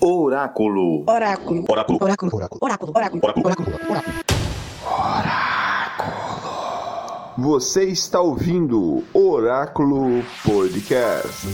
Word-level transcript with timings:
Oráculo. 0.00 1.04
Oráculo. 1.06 1.64
Oráculo. 1.68 1.98
Oráculo. 2.00 2.30
Oráculo. 2.34 2.58
Oráculo. 2.60 2.92
Oráculo. 2.94 3.22
Oráculo. 3.44 3.76
Oráculo. 3.76 4.18
Você 7.38 7.84
está 7.84 8.20
ouvindo 8.20 9.04
Oráculo 9.14 10.24
Podcast. 10.44 11.46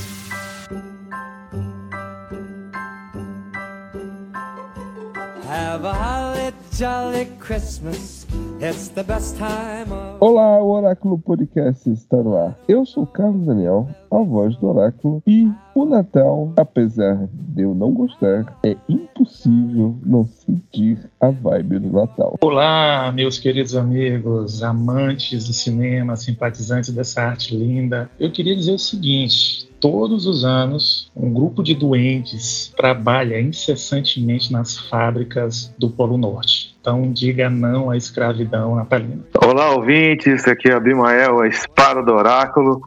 Have 5.46 5.84
a 5.84 5.92
holly 5.92 6.54
jolly 6.72 7.26
Christmas. 7.38 8.26
It's 8.60 8.88
the 8.88 9.04
best 9.04 9.36
time 9.36 9.92
of 9.92 10.03
Olá, 10.26 10.58
o 10.58 10.70
Oráculo 10.70 11.18
Podcast 11.18 11.90
está 11.90 12.16
no 12.16 12.34
ar. 12.34 12.58
Eu 12.66 12.86
sou 12.86 13.06
Carlos 13.06 13.44
Daniel, 13.44 13.86
a 14.10 14.20
voz 14.20 14.56
do 14.56 14.68
Oráculo, 14.68 15.22
e 15.26 15.50
o 15.74 15.84
Natal, 15.84 16.50
apesar 16.56 17.28
de 17.30 17.60
eu 17.60 17.74
não 17.74 17.92
gostar, 17.92 18.58
é 18.64 18.74
impossível 18.88 19.94
não 20.02 20.24
sentir 20.24 20.98
a 21.20 21.28
vibe 21.28 21.78
do 21.78 21.92
Natal. 21.92 22.38
Olá, 22.40 23.12
meus 23.12 23.38
queridos 23.38 23.76
amigos, 23.76 24.62
amantes 24.62 25.46
do 25.46 25.52
cinema, 25.52 26.16
simpatizantes 26.16 26.88
dessa 26.94 27.20
arte 27.20 27.54
linda. 27.54 28.10
Eu 28.18 28.32
queria 28.32 28.56
dizer 28.56 28.72
o 28.72 28.78
seguinte: 28.78 29.68
todos 29.78 30.26
os 30.26 30.42
anos, 30.42 31.12
um 31.14 31.30
grupo 31.34 31.62
de 31.62 31.74
doentes 31.74 32.72
trabalha 32.74 33.38
incessantemente 33.38 34.50
nas 34.50 34.78
fábricas 34.78 35.74
do 35.78 35.90
Polo 35.90 36.16
Norte. 36.16 36.63
Então, 36.84 37.10
diga 37.10 37.48
não 37.48 37.88
à 37.88 37.96
escravidão 37.96 38.74
natalina. 38.74 39.24
Olá, 39.42 39.70
ouvintes. 39.70 40.46
Aqui 40.46 40.68
é 40.68 40.74
Abimael, 40.74 41.40
a 41.40 41.48
espada 41.48 42.02
do 42.02 42.12
oráculo. 42.12 42.78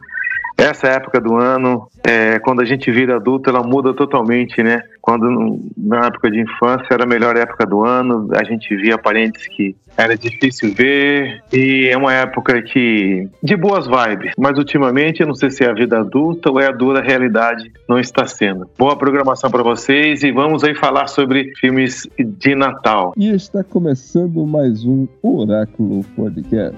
Essa 0.56 0.86
época 0.86 1.20
do 1.20 1.34
ano, 1.34 1.88
é, 2.06 2.38
quando 2.38 2.62
a 2.62 2.64
gente 2.64 2.92
vira 2.92 3.16
adulto, 3.16 3.50
ela 3.50 3.60
muda 3.60 3.92
totalmente, 3.92 4.62
né? 4.62 4.84
Quando 5.08 5.58
na 5.74 6.04
época 6.04 6.30
de 6.30 6.38
infância 6.38 6.86
era 6.90 7.04
a 7.04 7.06
melhor 7.06 7.34
época 7.34 7.64
do 7.64 7.82
ano, 7.82 8.28
a 8.34 8.44
gente 8.44 8.76
via 8.76 8.98
parentes 8.98 9.48
que 9.48 9.74
era 9.96 10.14
difícil 10.14 10.74
ver 10.74 11.42
e 11.50 11.88
é 11.90 11.96
uma 11.96 12.12
época 12.12 12.60
que 12.60 13.26
de 13.42 13.56
boas 13.56 13.86
vibes. 13.86 14.32
Mas 14.36 14.58
ultimamente, 14.58 15.22
eu 15.22 15.26
não 15.26 15.34
sei 15.34 15.48
se 15.48 15.64
é 15.64 15.70
a 15.70 15.72
vida 15.72 15.98
adulta 15.98 16.50
ou 16.50 16.60
é 16.60 16.66
a 16.66 16.72
dura 16.72 17.00
realidade, 17.00 17.72
não 17.88 17.98
está 17.98 18.26
sendo. 18.26 18.68
Boa 18.78 18.98
programação 18.98 19.50
para 19.50 19.62
vocês 19.62 20.22
e 20.22 20.30
vamos 20.30 20.62
aí 20.62 20.74
falar 20.74 21.06
sobre 21.06 21.54
filmes 21.56 22.06
de 22.18 22.54
Natal. 22.54 23.14
E 23.16 23.30
está 23.30 23.64
começando 23.64 24.46
mais 24.46 24.84
um 24.84 25.08
Oráculo 25.22 26.04
Podcast. 26.14 26.76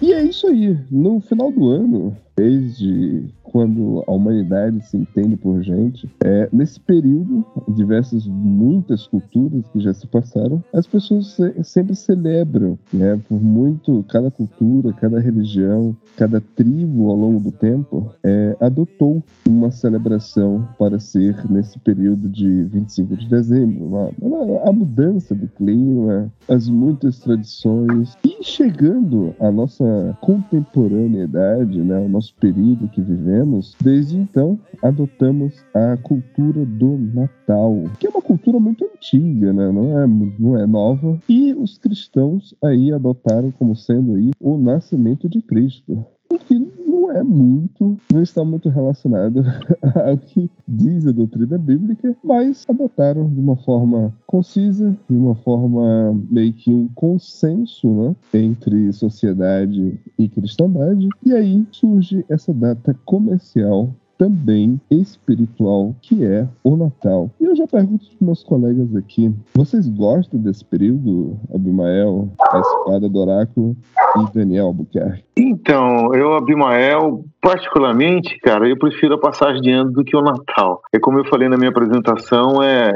E 0.00 0.12
é 0.12 0.22
isso 0.22 0.46
aí. 0.46 0.78
No 0.88 1.20
final 1.20 1.50
do 1.50 1.68
ano, 1.68 2.16
desde 2.36 3.30
quando 3.54 4.02
a 4.08 4.10
humanidade 4.10 4.84
se 4.84 4.96
entende 4.96 5.36
por 5.36 5.62
gente, 5.62 6.10
é, 6.24 6.48
nesse 6.52 6.80
período, 6.80 7.44
diversas, 7.68 8.26
muitas 8.26 9.06
culturas 9.06 9.64
que 9.72 9.78
já 9.78 9.94
se 9.94 10.08
passaram, 10.08 10.60
as 10.72 10.88
pessoas 10.88 11.28
se- 11.28 11.62
sempre 11.62 11.94
celebram, 11.94 12.76
né? 12.92 13.16
Por 13.28 13.40
muito, 13.40 14.04
cada 14.08 14.28
cultura, 14.28 14.92
cada 14.94 15.20
religião, 15.20 15.94
cada 16.16 16.40
tribo 16.40 17.08
ao 17.08 17.14
longo 17.16 17.38
do 17.38 17.52
tempo 17.52 18.10
é, 18.24 18.56
adotou 18.60 19.22
uma 19.48 19.70
celebração 19.70 20.66
para 20.76 20.98
ser 20.98 21.48
nesse 21.48 21.78
período 21.78 22.28
de 22.28 22.64
25 22.64 23.16
de 23.16 23.28
dezembro, 23.28 24.10
a 24.64 24.72
mudança 24.72 25.32
do 25.32 25.46
clima, 25.46 26.28
as 26.48 26.68
muitas 26.68 27.20
tradições 27.20 28.16
e 28.24 28.42
chegando 28.42 29.32
à 29.38 29.48
nossa 29.52 30.16
contemporaneidade, 30.20 31.78
né, 31.80 31.96
ao 31.98 32.08
nosso 32.08 32.34
período 32.40 32.88
que 32.88 33.00
vivemos, 33.00 33.43
desde 33.80 34.16
então 34.16 34.58
adotamos 34.82 35.54
a 35.74 35.96
cultura 35.96 36.64
do 36.64 36.98
Natal, 36.98 37.84
que 37.98 38.06
é 38.06 38.10
uma 38.10 38.22
cultura 38.22 38.58
muito 38.58 38.84
antiga, 38.84 39.52
né, 39.52 39.70
não 39.70 39.98
é 39.98 40.06
não 40.38 40.58
é 40.58 40.66
nova, 40.66 41.18
e 41.28 41.54
os 41.54 41.78
cristãos 41.78 42.54
aí 42.62 42.92
adotaram 42.92 43.50
como 43.52 43.76
sendo 43.76 44.14
aí 44.14 44.30
o 44.40 44.56
nascimento 44.56 45.28
de 45.28 45.40
Cristo. 45.42 46.04
O 46.30 46.38
que 46.38 46.58
não 47.04 47.10
é 47.12 47.22
muito, 47.22 47.96
não 48.12 48.22
está 48.22 48.44
muito 48.44 48.68
relacionado 48.68 49.44
ao 50.06 50.16
que 50.16 50.50
diz 50.66 51.06
a 51.06 51.12
doutrina 51.12 51.58
bíblica, 51.58 52.16
mas 52.24 52.64
adotaram 52.68 53.28
de 53.28 53.40
uma 53.40 53.56
forma 53.56 54.12
concisa, 54.26 54.96
de 55.08 55.16
uma 55.16 55.34
forma 55.34 56.18
meio 56.30 56.52
que 56.52 56.72
um 56.72 56.88
consenso 56.94 57.88
né, 57.88 58.16
entre 58.32 58.92
sociedade 58.92 60.00
e 60.18 60.28
cristandade, 60.28 61.08
e 61.24 61.32
aí 61.34 61.66
surge 61.70 62.24
essa 62.28 62.52
data 62.54 62.96
comercial 63.04 63.94
também 64.18 64.80
espiritual, 64.90 65.94
que 66.00 66.24
é 66.24 66.46
o 66.62 66.76
Natal. 66.76 67.30
E 67.40 67.44
eu 67.44 67.56
já 67.56 67.66
pergunto 67.66 68.06
para 68.06 68.26
meus 68.26 68.42
colegas 68.42 68.94
aqui: 68.96 69.32
vocês 69.54 69.88
gostam 69.88 70.40
desse 70.40 70.64
período, 70.64 71.38
Abimael, 71.54 72.28
a 72.40 72.58
espada 72.58 73.08
do 73.08 73.18
oráculo 73.18 73.76
e 74.16 74.34
Daniel 74.34 74.66
Albuquerque? 74.66 75.24
Então, 75.36 76.14
eu, 76.14 76.34
Abimael, 76.34 77.24
particularmente, 77.40 78.38
cara, 78.40 78.68
eu 78.68 78.78
prefiro 78.78 79.14
a 79.14 79.20
passagem 79.20 79.60
de 79.60 79.70
ano 79.70 79.92
do 79.92 80.04
que 80.04 80.16
o 80.16 80.22
Natal. 80.22 80.80
É 80.92 80.98
como 80.98 81.18
eu 81.18 81.24
falei 81.24 81.48
na 81.48 81.56
minha 81.56 81.70
apresentação, 81.70 82.62
é 82.62 82.92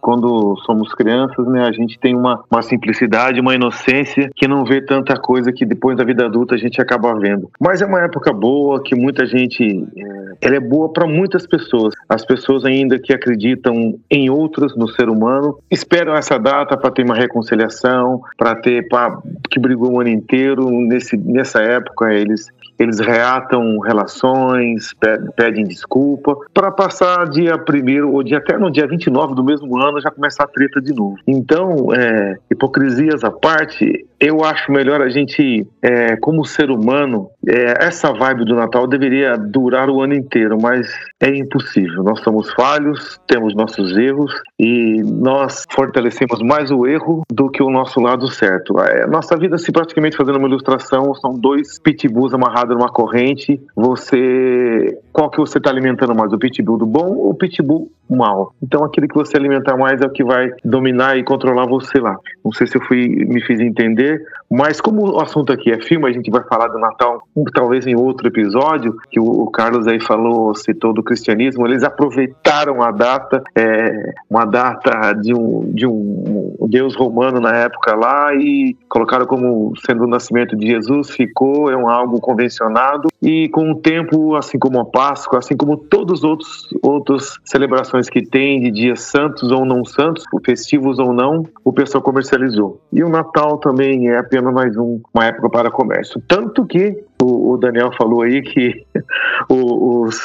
quando 0.00 0.56
somos 0.64 0.92
crianças, 0.94 1.46
né, 1.46 1.66
a 1.66 1.72
gente 1.72 1.98
tem 1.98 2.16
uma, 2.16 2.42
uma 2.50 2.62
simplicidade, 2.62 3.40
uma 3.40 3.54
inocência 3.54 4.30
que 4.34 4.48
não 4.48 4.64
vê 4.64 4.80
tanta 4.80 5.16
coisa 5.18 5.52
que 5.52 5.64
depois 5.64 5.96
da 5.96 6.04
vida 6.04 6.26
adulta 6.26 6.54
a 6.54 6.58
gente 6.58 6.80
acaba 6.80 7.14
vendo. 7.14 7.50
Mas 7.60 7.82
é 7.82 7.86
uma 7.86 8.00
época 8.00 8.32
boa 8.32 8.82
que 8.82 8.94
muita 8.94 9.26
gente, 9.26 9.86
é, 9.96 10.46
ela 10.46 10.56
é 10.56 10.60
boa 10.60 10.92
para 10.92 11.06
muitas 11.06 11.46
pessoas. 11.46 11.94
As 12.08 12.24
pessoas 12.24 12.64
ainda 12.64 12.98
que 12.98 13.12
acreditam 13.12 13.98
em 14.10 14.30
outras, 14.30 14.74
no 14.76 14.88
ser 14.88 15.08
humano, 15.08 15.58
esperam 15.70 16.14
essa 16.14 16.38
data 16.38 16.76
para 16.76 16.90
ter 16.90 17.04
uma 17.04 17.14
reconciliação, 17.14 18.22
para 18.36 18.54
ter, 18.54 18.88
pra, 18.88 19.18
que 19.50 19.60
brigou 19.60 19.92
o 19.92 20.00
ano 20.00 20.10
inteiro. 20.10 20.70
Nesse, 20.70 21.16
nessa 21.16 21.60
época 21.60 22.12
eles 22.12 22.48
eles 22.80 22.98
reatam 22.98 23.78
relações, 23.80 24.94
pe- 24.94 25.20
pedem 25.36 25.64
desculpa, 25.64 26.34
para 26.54 26.70
passar 26.70 27.28
dia 27.28 27.58
primeiro 27.58 28.10
ou 28.10 28.22
dia 28.22 28.38
até 28.38 28.56
no 28.56 28.70
dia 28.70 28.86
29 28.86 29.34
do 29.34 29.44
mesmo 29.44 29.78
ano 29.78 30.00
já 30.00 30.10
começar 30.10 30.44
a 30.44 30.48
treta 30.48 30.80
de 30.80 30.94
novo. 30.94 31.16
Então, 31.26 31.92
é, 31.94 32.38
hipocrisias 32.50 33.22
à 33.22 33.30
parte, 33.30 34.06
eu 34.18 34.42
acho 34.42 34.72
melhor 34.72 35.02
a 35.02 35.10
gente, 35.10 35.66
é, 35.82 36.16
como 36.16 36.44
ser 36.44 36.70
humano, 36.70 37.28
é, 37.46 37.84
essa 37.84 38.12
vibe 38.12 38.46
do 38.46 38.54
Natal 38.54 38.86
deveria 38.86 39.36
durar 39.36 39.90
o 39.90 40.00
ano 40.00 40.14
inteiro, 40.14 40.56
mas 40.60 40.90
é 41.20 41.28
impossível. 41.28 42.02
Nós 42.02 42.20
somos 42.20 42.50
falhos, 42.52 43.20
temos 43.26 43.54
nossos 43.54 43.96
erros 43.96 44.32
e 44.58 45.02
nós 45.02 45.66
fortalecemos 45.70 46.40
mais 46.42 46.70
o 46.70 46.86
erro 46.86 47.22
do 47.30 47.50
que 47.50 47.62
o 47.62 47.70
nosso 47.70 48.00
lado 48.00 48.26
certo. 48.28 48.78
É, 48.80 49.06
nossa 49.06 49.36
vida, 49.36 49.58
se 49.58 49.70
praticamente 49.70 50.16
fazendo 50.16 50.38
uma 50.38 50.48
ilustração, 50.48 51.14
são 51.14 51.34
dois 51.34 51.78
pitbulls 51.78 52.32
amarrados 52.32 52.69
numa 52.74 52.88
corrente. 52.88 53.60
Você, 53.74 54.98
qual 55.12 55.30
que 55.30 55.38
você 55.38 55.58
está 55.58 55.70
alimentando 55.70 56.14
mais, 56.14 56.32
o 56.32 56.38
pitbull 56.38 56.78
do 56.78 56.86
bom 56.86 57.14
ou 57.14 57.30
o 57.30 57.34
pitbull 57.34 57.90
mal? 58.08 58.54
Então, 58.62 58.84
aquele 58.84 59.08
que 59.08 59.14
você 59.14 59.36
alimentar 59.36 59.76
mais 59.76 60.00
é 60.00 60.06
o 60.06 60.10
que 60.10 60.24
vai 60.24 60.50
dominar 60.64 61.16
e 61.16 61.24
controlar 61.24 61.66
você 61.66 61.98
lá. 61.98 62.16
Não 62.44 62.52
sei 62.52 62.66
se 62.66 62.76
eu 62.76 62.82
fui 62.82 63.08
me 63.08 63.40
fiz 63.42 63.60
entender, 63.60 64.22
mas 64.50 64.80
como 64.80 65.12
o 65.12 65.20
assunto 65.20 65.52
aqui 65.52 65.70
é 65.70 65.80
filme, 65.80 66.08
a 66.08 66.12
gente 66.12 66.30
vai 66.30 66.42
falar 66.44 66.68
do 66.68 66.78
Natal, 66.78 67.22
um, 67.36 67.44
talvez 67.44 67.86
em 67.86 67.94
outro 67.94 68.26
episódio, 68.26 68.96
que 69.10 69.20
o, 69.20 69.24
o 69.24 69.50
Carlos 69.50 69.86
aí 69.86 70.00
falou, 70.00 70.54
citou 70.54 70.92
do 70.92 71.02
cristianismo, 71.02 71.66
eles 71.66 71.82
aproveitaram 71.82 72.82
a 72.82 72.90
data, 72.90 73.42
é, 73.56 74.12
uma 74.28 74.44
data 74.44 75.12
de 75.12 75.32
um, 75.34 75.70
de 75.72 75.86
um 75.86 76.56
deus 76.68 76.96
romano 76.96 77.40
na 77.40 77.54
época 77.54 77.94
lá 77.94 78.34
e 78.34 78.76
colocaram 78.88 79.26
como 79.26 79.72
sendo 79.86 80.04
o 80.04 80.08
nascimento 80.08 80.56
de 80.56 80.66
Jesus, 80.66 81.10
ficou, 81.10 81.70
é 81.70 81.76
um 81.76 81.88
algo 81.88 82.20
convencionado 82.20 83.08
e 83.22 83.48
com 83.50 83.70
o 83.70 83.76
tempo, 83.76 84.34
assim 84.34 84.58
como 84.58 84.80
a 84.80 84.84
Páscoa, 85.00 85.38
assim 85.38 85.56
como 85.56 85.78
todos 85.78 86.18
os 86.18 86.24
outros 86.24 86.68
outras 86.82 87.38
celebrações 87.42 88.10
que 88.10 88.20
tem 88.20 88.60
de 88.60 88.70
dias 88.70 89.00
santos 89.00 89.50
ou 89.50 89.64
não 89.64 89.82
santos, 89.82 90.24
festivos 90.44 90.98
ou 90.98 91.14
não, 91.14 91.42
o 91.64 91.72
pessoal 91.72 92.04
comercializou. 92.04 92.82
E 92.92 93.02
o 93.02 93.08
Natal 93.08 93.56
também 93.56 94.10
é 94.10 94.18
apenas 94.18 94.52
mais 94.52 94.76
um, 94.76 95.00
uma 95.14 95.24
época 95.24 95.48
para 95.48 95.70
comércio. 95.70 96.22
Tanto 96.28 96.66
que 96.66 97.02
o, 97.22 97.52
o 97.52 97.56
Daniel 97.56 97.90
falou 97.96 98.20
aí 98.20 98.42
que 98.42 98.84
os, 99.48 100.20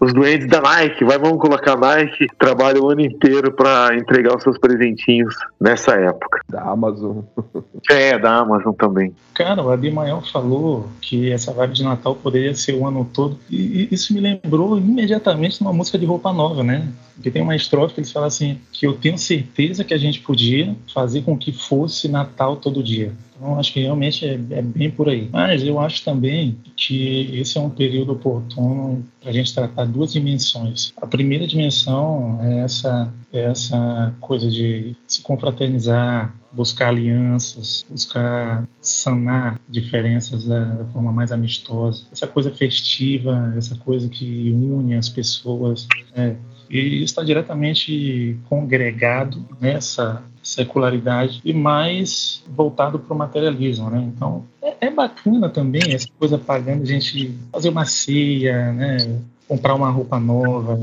os 0.00 0.14
doentes 0.14 0.48
da 0.48 0.62
Nike, 0.62 1.04
vai, 1.04 1.18
vamos 1.18 1.38
colocar 1.38 1.76
Nike, 1.76 2.26
trabalham 2.38 2.84
o 2.84 2.90
ano 2.90 3.02
inteiro 3.02 3.52
para 3.52 3.94
entregar 3.94 4.34
os 4.34 4.42
seus 4.42 4.56
presentinhos 4.56 5.34
nessa 5.60 5.92
época. 5.92 6.40
Da 6.48 6.62
Amazon. 6.62 7.18
É, 7.90 8.16
da 8.16 8.36
Amazon 8.36 8.72
também. 8.72 9.12
Cara, 9.34 9.62
o 9.62 9.70
Abimael 9.70 10.20
falou 10.20 10.86
que 11.00 11.32
essa 11.32 11.50
vibe 11.52 11.72
de 11.72 11.82
Natal 11.82 12.14
poderia 12.14 12.54
ser 12.54 12.74
o 12.74 12.86
ano 12.86 13.08
todo, 13.12 13.36
e 13.50 13.88
isso 13.90 14.12
me 14.12 14.20
lembrou 14.20 14.78
imediatamente 14.78 15.60
uma 15.60 15.72
música 15.72 15.98
de 15.98 16.04
roupa 16.04 16.32
nova, 16.32 16.62
né? 16.62 16.86
Porque 17.14 17.30
tem 17.30 17.42
uma 17.42 17.56
estrofe 17.56 17.94
que 17.94 18.00
eles 18.00 18.12
falam 18.12 18.28
assim: 18.28 18.60
que 18.70 18.86
eu 18.86 18.92
tenho 18.92 19.18
certeza 19.18 19.82
que 19.82 19.94
a 19.94 19.98
gente 19.98 20.20
podia 20.20 20.76
fazer 20.92 21.22
com 21.22 21.36
que 21.36 21.52
fosse 21.52 22.06
Natal 22.06 22.56
todo 22.56 22.82
dia. 22.82 23.12
Então, 23.40 23.58
acho 23.58 23.72
que 23.72 23.80
realmente 23.80 24.26
é, 24.26 24.34
é, 24.50 24.62
bem 24.62 24.90
por 24.90 25.08
aí. 25.08 25.28
Mas 25.32 25.64
eu 25.64 25.80
acho 25.80 26.04
também 26.04 26.58
que 26.76 27.30
esse 27.40 27.56
é 27.56 27.60
um 27.60 27.70
período 27.70 28.12
oportuno 28.12 29.02
para 29.18 29.30
a 29.30 29.32
gente 29.32 29.54
tratar 29.54 29.86
duas 29.90 30.12
dimensões. 30.12 30.92
A 31.00 31.06
primeira 31.06 31.46
dimensão 31.46 32.38
é 32.42 32.60
essa, 32.60 33.12
é 33.32 33.42
essa 33.42 34.14
coisa 34.20 34.48
de 34.48 34.96
se 35.06 35.22
confraternizar, 35.22 36.34
buscar 36.52 36.88
alianças, 36.88 37.84
buscar 37.88 38.66
sanar 38.80 39.60
diferenças 39.68 40.44
da, 40.44 40.64
da, 40.64 40.84
forma 40.86 41.12
mais 41.12 41.32
amistosa. 41.32 42.06
Essa 42.12 42.26
coisa 42.26 42.50
festiva, 42.50 43.52
essa 43.56 43.76
coisa 43.76 44.08
que 44.08 44.50
une 44.52 44.94
as 44.94 45.08
pessoas. 45.08 45.86
É, 46.14 46.34
e 46.68 47.02
está 47.02 47.22
diretamente 47.24 48.38
congregado 48.48 49.44
nessa 49.60 50.22
secularidade 50.42 51.40
e 51.44 51.52
mais 51.52 52.42
voltado 52.48 52.98
para 52.98 53.14
o 53.14 53.18
materialismo, 53.18 53.90
né? 53.90 54.10
Então 54.14 54.44
é, 54.62 54.86
é, 54.86 54.90
bacana 54.90 55.48
também 55.48 55.92
essa 55.92 56.08
coisa 56.18 56.38
pagando 56.38 56.82
a 56.82 56.86
gente 56.86 57.34
fazer 57.52 57.68
uma 57.68 57.84
ceia, 57.84 58.72
né? 58.72 59.20
Comprar 59.50 59.74
uma 59.74 59.90
roupa 59.90 60.20
nova, 60.20 60.80